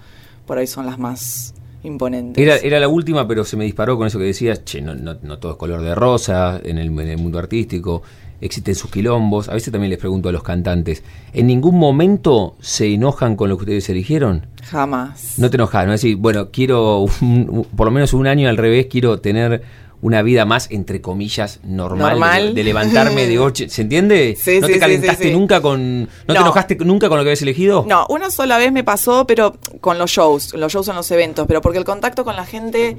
por 0.46 0.58
ahí 0.58 0.68
son 0.68 0.86
las 0.86 0.98
más 0.98 1.54
imponentes. 1.82 2.42
Era, 2.42 2.56
era 2.56 2.80
la 2.80 2.88
última, 2.88 3.26
pero 3.26 3.44
se 3.44 3.56
me 3.56 3.64
disparó 3.64 3.96
con 3.96 4.06
eso 4.06 4.18
que 4.18 4.24
decías, 4.24 4.64
che, 4.64 4.80
no, 4.80 4.94
no, 4.94 5.16
no 5.22 5.38
todo 5.38 5.52
es 5.52 5.58
color 5.58 5.82
de 5.82 5.94
rosa 5.94 6.60
en 6.62 6.78
el, 6.78 6.88
en 6.88 7.08
el 7.08 7.18
mundo 7.18 7.38
artístico 7.38 8.02
existen 8.42 8.74
sus 8.74 8.90
quilombos. 8.90 9.48
A 9.48 9.54
veces 9.54 9.72
también 9.72 9.90
les 9.90 9.98
pregunto 9.98 10.28
a 10.28 10.32
los 10.32 10.42
cantantes, 10.42 11.02
¿en 11.32 11.46
ningún 11.46 11.78
momento 11.78 12.56
se 12.60 12.92
enojan 12.92 13.36
con 13.36 13.48
lo 13.48 13.56
que 13.56 13.62
ustedes 13.62 13.88
eligieron? 13.88 14.46
Jamás. 14.64 15.38
No 15.38 15.48
te 15.48 15.56
enojas, 15.56 15.86
no 15.86 15.92
decir, 15.92 16.16
bueno, 16.16 16.50
quiero 16.50 17.06
un, 17.20 17.66
por 17.74 17.86
lo 17.86 17.92
menos 17.92 18.12
un 18.12 18.26
año 18.26 18.48
al 18.48 18.56
revés, 18.56 18.88
quiero 18.90 19.20
tener 19.20 19.62
una 20.03 20.20
vida 20.22 20.44
más, 20.44 20.68
entre 20.70 21.00
comillas, 21.00 21.61
normal, 21.62 22.11
normal. 22.11 22.46
De, 22.48 22.55
de, 22.55 22.64
levantarme 22.64 23.26
de 23.26 23.38
ocho, 23.38 23.64
¿se 23.68 23.82
entiende? 23.82 24.36
Sí, 24.42 24.61
¿No 24.61 24.66
sí, 24.66 24.72
te 24.74 24.78
calentaste 24.80 25.24
sí, 25.28 25.30
nunca 25.30 25.62
con, 25.62 26.03
no, 26.03 26.09
no, 26.26 26.34
te 26.34 26.40
enojaste 26.40 26.74
nunca 26.76 27.09
con 27.09 27.18
lo 27.18 27.22
que 27.22 27.30
habías 27.30 27.42
elegido? 27.42 27.84
No, 27.88 28.07
una 28.09 28.30
sola 28.30 28.59
vez 28.59 28.72
me 28.72 28.82
pasó, 28.82 29.26
pero 29.26 29.57
con 29.80 29.98
los 29.98 30.11
shows, 30.11 30.55
los 30.55 30.72
shows 30.72 30.88
en 30.88 30.96
los 30.96 31.09
eventos, 31.12 31.46
pero 31.46 31.61
porque 31.61 31.78
el 31.78 31.84
contacto 31.84 32.24
con 32.24 32.34
la 32.34 32.44
gente 32.44 32.96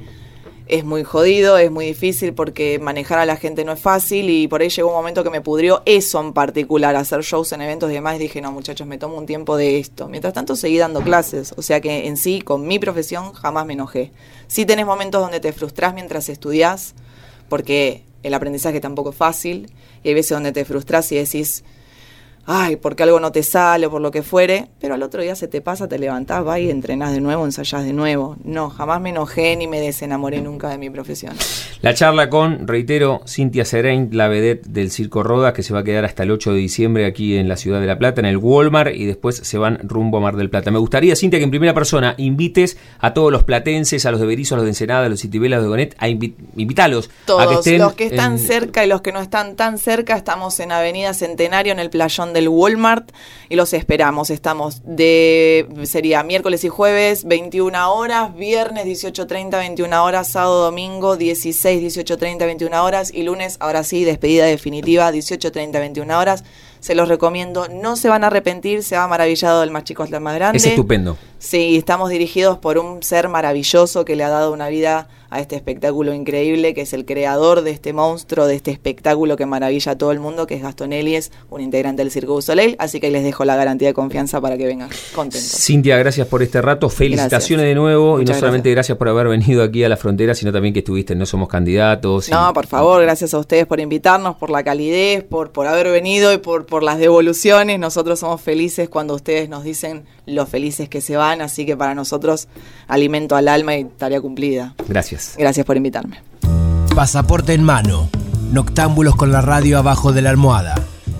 es 0.66 0.84
muy 0.84 1.04
jodido, 1.04 1.58
es 1.58 1.70
muy 1.70 1.84
difícil 1.86 2.32
porque 2.32 2.78
manejar 2.78 3.18
a 3.18 3.26
la 3.26 3.36
gente 3.36 3.64
no 3.64 3.72
es 3.72 3.80
fácil 3.80 4.30
y 4.30 4.48
por 4.48 4.62
ahí 4.62 4.70
llegó 4.70 4.88
un 4.88 4.94
momento 4.94 5.22
que 5.22 5.28
me 5.30 5.42
pudrió 5.42 5.82
eso 5.84 6.20
en 6.20 6.32
particular, 6.32 6.96
hacer 6.96 7.20
shows 7.22 7.52
en 7.52 7.60
eventos 7.60 7.90
y 7.90 7.94
demás, 7.94 8.16
y 8.16 8.18
dije, 8.20 8.40
no 8.40 8.50
muchachos, 8.50 8.86
me 8.86 8.96
tomo 8.96 9.16
un 9.16 9.26
tiempo 9.26 9.56
de 9.56 9.78
esto. 9.78 10.08
Mientras 10.08 10.32
tanto 10.32 10.56
seguí 10.56 10.78
dando 10.78 11.02
clases, 11.02 11.54
o 11.56 11.62
sea 11.62 11.80
que 11.80 12.06
en 12.06 12.16
sí, 12.16 12.40
con 12.40 12.66
mi 12.66 12.78
profesión, 12.78 13.32
jamás 13.34 13.66
me 13.66 13.74
enojé. 13.74 14.10
Sí 14.46 14.64
tenés 14.64 14.86
momentos 14.86 15.20
donde 15.20 15.40
te 15.40 15.52
frustrás 15.52 15.92
mientras 15.92 16.28
estudiás, 16.30 16.94
porque 17.50 18.04
el 18.22 18.32
aprendizaje 18.32 18.80
tampoco 18.80 19.10
es 19.10 19.16
fácil, 19.16 19.70
y 20.02 20.08
hay 20.08 20.14
veces 20.14 20.30
donde 20.30 20.52
te 20.52 20.64
frustras 20.64 21.12
y 21.12 21.16
decís, 21.16 21.62
ay, 22.46 22.76
porque 22.76 23.02
algo 23.02 23.20
no 23.20 23.32
te 23.32 23.42
sale 23.42 23.86
o 23.86 23.90
por 23.90 24.00
lo 24.00 24.10
que 24.10 24.22
fuere, 24.22 24.68
pero 24.80 24.94
al 24.94 25.02
otro 25.02 25.22
día 25.22 25.34
se 25.34 25.48
te 25.48 25.60
pasa, 25.60 25.88
te 25.88 25.98
levantás, 25.98 26.44
vas 26.44 26.58
y 26.58 26.70
entrenás 26.70 27.12
de 27.12 27.20
nuevo, 27.20 27.44
ensayás 27.44 27.84
de 27.84 27.92
nuevo. 27.92 28.36
No, 28.44 28.70
jamás 28.70 29.00
me 29.00 29.10
enojé 29.10 29.56
ni 29.56 29.66
me 29.66 29.80
desenamoré 29.80 30.40
nunca 30.40 30.68
de 30.68 30.78
mi 30.78 30.90
profesión. 30.90 31.34
La 31.82 31.94
charla 31.94 32.30
con, 32.30 32.66
reitero, 32.66 33.22
Cintia 33.26 33.64
Serain, 33.64 34.08
la 34.12 34.28
vedette 34.28 34.66
del 34.66 34.90
Circo 34.90 35.22
Rodas, 35.22 35.52
que 35.52 35.62
se 35.62 35.74
va 35.74 35.80
a 35.80 35.84
quedar 35.84 36.04
hasta 36.04 36.22
el 36.22 36.30
8 36.30 36.52
de 36.52 36.58
diciembre 36.58 37.06
aquí 37.06 37.36
en 37.36 37.48
la 37.48 37.56
ciudad 37.56 37.80
de 37.80 37.86
La 37.86 37.98
Plata, 37.98 38.20
en 38.20 38.26
el 38.26 38.36
Walmart, 38.36 38.94
y 38.94 39.04
después 39.04 39.36
se 39.36 39.58
van 39.58 39.80
rumbo 39.82 40.18
a 40.18 40.20
Mar 40.20 40.36
del 40.36 40.50
Plata. 40.50 40.70
Me 40.70 40.78
gustaría, 40.78 41.16
Cintia, 41.16 41.38
que 41.38 41.44
en 41.44 41.50
primera 41.50 41.74
persona 41.74 42.14
invites 42.18 42.76
a 42.98 43.14
todos 43.14 43.32
los 43.32 43.44
platenses, 43.44 44.06
a 44.06 44.10
los 44.10 44.20
de 44.20 44.26
Berizo, 44.26 44.54
a 44.54 44.58
los 44.58 44.64
de 44.64 44.70
Ensenada, 44.70 45.06
a 45.06 45.08
los 45.08 45.20
Citibelas, 45.20 45.62
de 45.62 45.68
Gonet, 45.68 45.94
a 45.98 46.08
invi 46.08 46.34
invitarlos. 46.56 47.10
Todos, 47.26 47.42
a 47.42 47.48
que 47.48 47.54
estén 47.54 47.78
los 47.78 47.94
que 47.94 48.06
están 48.06 48.32
en... 48.32 48.38
cerca 48.38 48.84
y 48.84 48.88
los 48.88 49.00
que 49.00 49.12
no 49.12 49.20
están 49.20 49.56
tan 49.56 49.78
cerca, 49.78 50.16
estamos 50.16 50.60
en 50.60 50.72
Avenida 50.72 51.14
Centenario, 51.14 51.72
en 51.72 51.78
el 51.78 51.90
playón 51.90 52.32
del 52.34 52.48
Walmart 52.48 53.10
y 53.48 53.56
los 53.56 53.72
esperamos. 53.72 54.28
Estamos 54.28 54.82
de, 54.84 55.66
sería 55.84 56.22
miércoles 56.22 56.64
y 56.64 56.68
jueves, 56.68 57.24
21 57.24 57.94
horas, 57.94 58.36
viernes 58.36 58.84
18.30, 58.84 59.50
21 59.50 60.04
horas, 60.04 60.28
sábado, 60.28 60.64
domingo 60.64 61.16
16, 61.16 61.96
18.30, 61.96 62.38
21 62.38 62.84
horas 62.84 63.10
y 63.14 63.22
lunes, 63.22 63.56
ahora 63.60 63.82
sí, 63.84 64.04
despedida 64.04 64.44
definitiva, 64.44 65.10
18.30, 65.10 65.72
21 65.72 66.18
horas. 66.18 66.44
Se 66.80 66.94
los 66.94 67.08
recomiendo, 67.08 67.66
no 67.68 67.96
se 67.96 68.10
van 68.10 68.24
a 68.24 68.26
arrepentir, 68.26 68.82
se 68.82 68.94
va 68.94 69.08
maravillado 69.08 69.62
del 69.62 69.70
más 69.70 69.84
chico 69.84 70.02
hasta 70.02 70.16
el 70.16 70.22
más 70.22 70.34
grande. 70.34 70.58
Es 70.58 70.66
estupendo. 70.66 71.16
Sí, 71.44 71.76
estamos 71.76 72.08
dirigidos 72.08 72.56
por 72.56 72.78
un 72.78 73.02
ser 73.02 73.28
maravilloso 73.28 74.06
que 74.06 74.16
le 74.16 74.24
ha 74.24 74.30
dado 74.30 74.50
una 74.50 74.70
vida 74.70 75.08
a 75.28 75.40
este 75.40 75.56
espectáculo 75.56 76.14
increíble, 76.14 76.72
que 76.72 76.80
es 76.80 76.94
el 76.94 77.04
creador 77.04 77.60
de 77.60 77.70
este 77.70 77.92
monstruo, 77.92 78.46
de 78.46 78.54
este 78.54 78.70
espectáculo 78.70 79.36
que 79.36 79.44
maravilla 79.44 79.92
a 79.92 79.98
todo 79.98 80.10
el 80.10 80.20
mundo, 80.20 80.46
que 80.46 80.54
es 80.54 80.62
Gastón 80.62 80.94
Elies, 80.94 81.32
un 81.50 81.60
integrante 81.60 82.00
del 82.00 82.10
Circo 82.10 82.32
du 82.32 82.40
Soleil. 82.40 82.76
Así 82.78 82.98
que 82.98 83.10
les 83.10 83.24
dejo 83.24 83.44
la 83.44 83.56
garantía 83.56 83.88
de 83.88 83.94
confianza 83.94 84.40
para 84.40 84.56
que 84.56 84.64
vengan 84.64 84.88
contentos. 85.14 85.50
Cintia, 85.50 85.98
gracias 85.98 86.26
por 86.28 86.42
este 86.42 86.62
rato. 86.62 86.88
Felicitaciones 86.88 87.64
gracias. 87.64 87.68
de 87.68 87.74
nuevo. 87.74 88.12
Muchas 88.12 88.22
y 88.22 88.32
no 88.32 88.38
solamente 88.38 88.70
gracias. 88.70 88.96
gracias 88.96 88.98
por 88.98 89.08
haber 89.10 89.28
venido 89.28 89.62
aquí 89.62 89.84
a 89.84 89.90
la 89.90 89.98
frontera, 89.98 90.34
sino 90.34 90.50
también 90.50 90.72
que 90.72 90.80
estuviste 90.80 91.12
en 91.12 91.18
No 91.18 91.26
Somos 91.26 91.50
Candidatos. 91.50 92.30
No, 92.30 92.50
y... 92.50 92.54
por 92.54 92.66
favor, 92.66 93.02
gracias 93.02 93.34
a 93.34 93.38
ustedes 93.38 93.66
por 93.66 93.80
invitarnos, 93.80 94.36
por 94.36 94.48
la 94.48 94.64
calidez, 94.64 95.24
por, 95.24 95.52
por 95.52 95.66
haber 95.66 95.90
venido 95.90 96.32
y 96.32 96.38
por, 96.38 96.64
por 96.64 96.82
las 96.82 96.98
devoluciones. 96.98 97.78
Nosotros 97.78 98.20
somos 98.20 98.40
felices 98.40 98.88
cuando 98.88 99.14
ustedes 99.14 99.50
nos 99.50 99.62
dicen 99.62 100.06
lo 100.26 100.46
felices 100.46 100.88
que 100.88 101.00
se 101.00 101.16
van, 101.16 101.40
así 101.40 101.66
que 101.66 101.76
para 101.76 101.94
nosotros 101.94 102.48
alimento 102.86 103.36
al 103.36 103.48
alma 103.48 103.76
y 103.76 103.84
tarea 103.84 104.20
cumplida. 104.20 104.74
Gracias. 104.88 105.34
Gracias 105.38 105.66
por 105.66 105.76
invitarme. 105.76 106.20
Pasaporte 106.94 107.54
en 107.54 107.64
mano. 107.64 108.08
Noctámbulos 108.52 109.16
con 109.16 109.32
la 109.32 109.40
radio 109.40 109.78
abajo 109.78 110.12
de 110.12 110.22
la 110.22 110.30
almohada. 110.30 110.74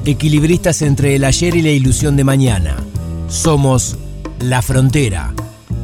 Equilibristas 0.04 0.82
entre 0.82 1.16
el 1.16 1.24
ayer 1.24 1.56
y 1.56 1.62
la 1.62 1.70
ilusión 1.70 2.16
de 2.16 2.24
mañana. 2.24 2.76
Somos 3.28 3.96
La 4.38 4.62
Frontera. 4.62 5.32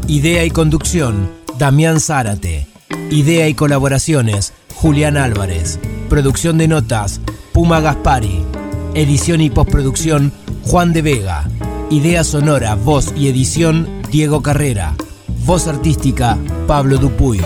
Idea 0.06 0.44
y 0.44 0.50
conducción, 0.50 1.30
Damián 1.58 2.00
Zárate. 2.00 2.66
Idea 3.10 3.48
y 3.48 3.54
colaboraciones, 3.54 4.52
Julián 4.74 5.16
Álvarez. 5.16 5.78
Producción 6.08 6.58
de 6.58 6.68
notas, 6.68 7.20
Puma 7.52 7.80
Gaspari. 7.80 8.44
Edición 8.94 9.40
y 9.40 9.50
postproducción, 9.50 10.32
Juan 10.62 10.92
de 10.92 11.02
Vega. 11.02 11.48
Idea 11.90 12.22
sonora, 12.22 12.76
voz 12.76 13.12
y 13.16 13.26
edición, 13.26 14.02
Diego 14.12 14.42
Carrera. 14.42 14.94
Voz 15.44 15.66
artística, 15.66 16.38
Pablo 16.68 16.98
Dupuy. 16.98 17.40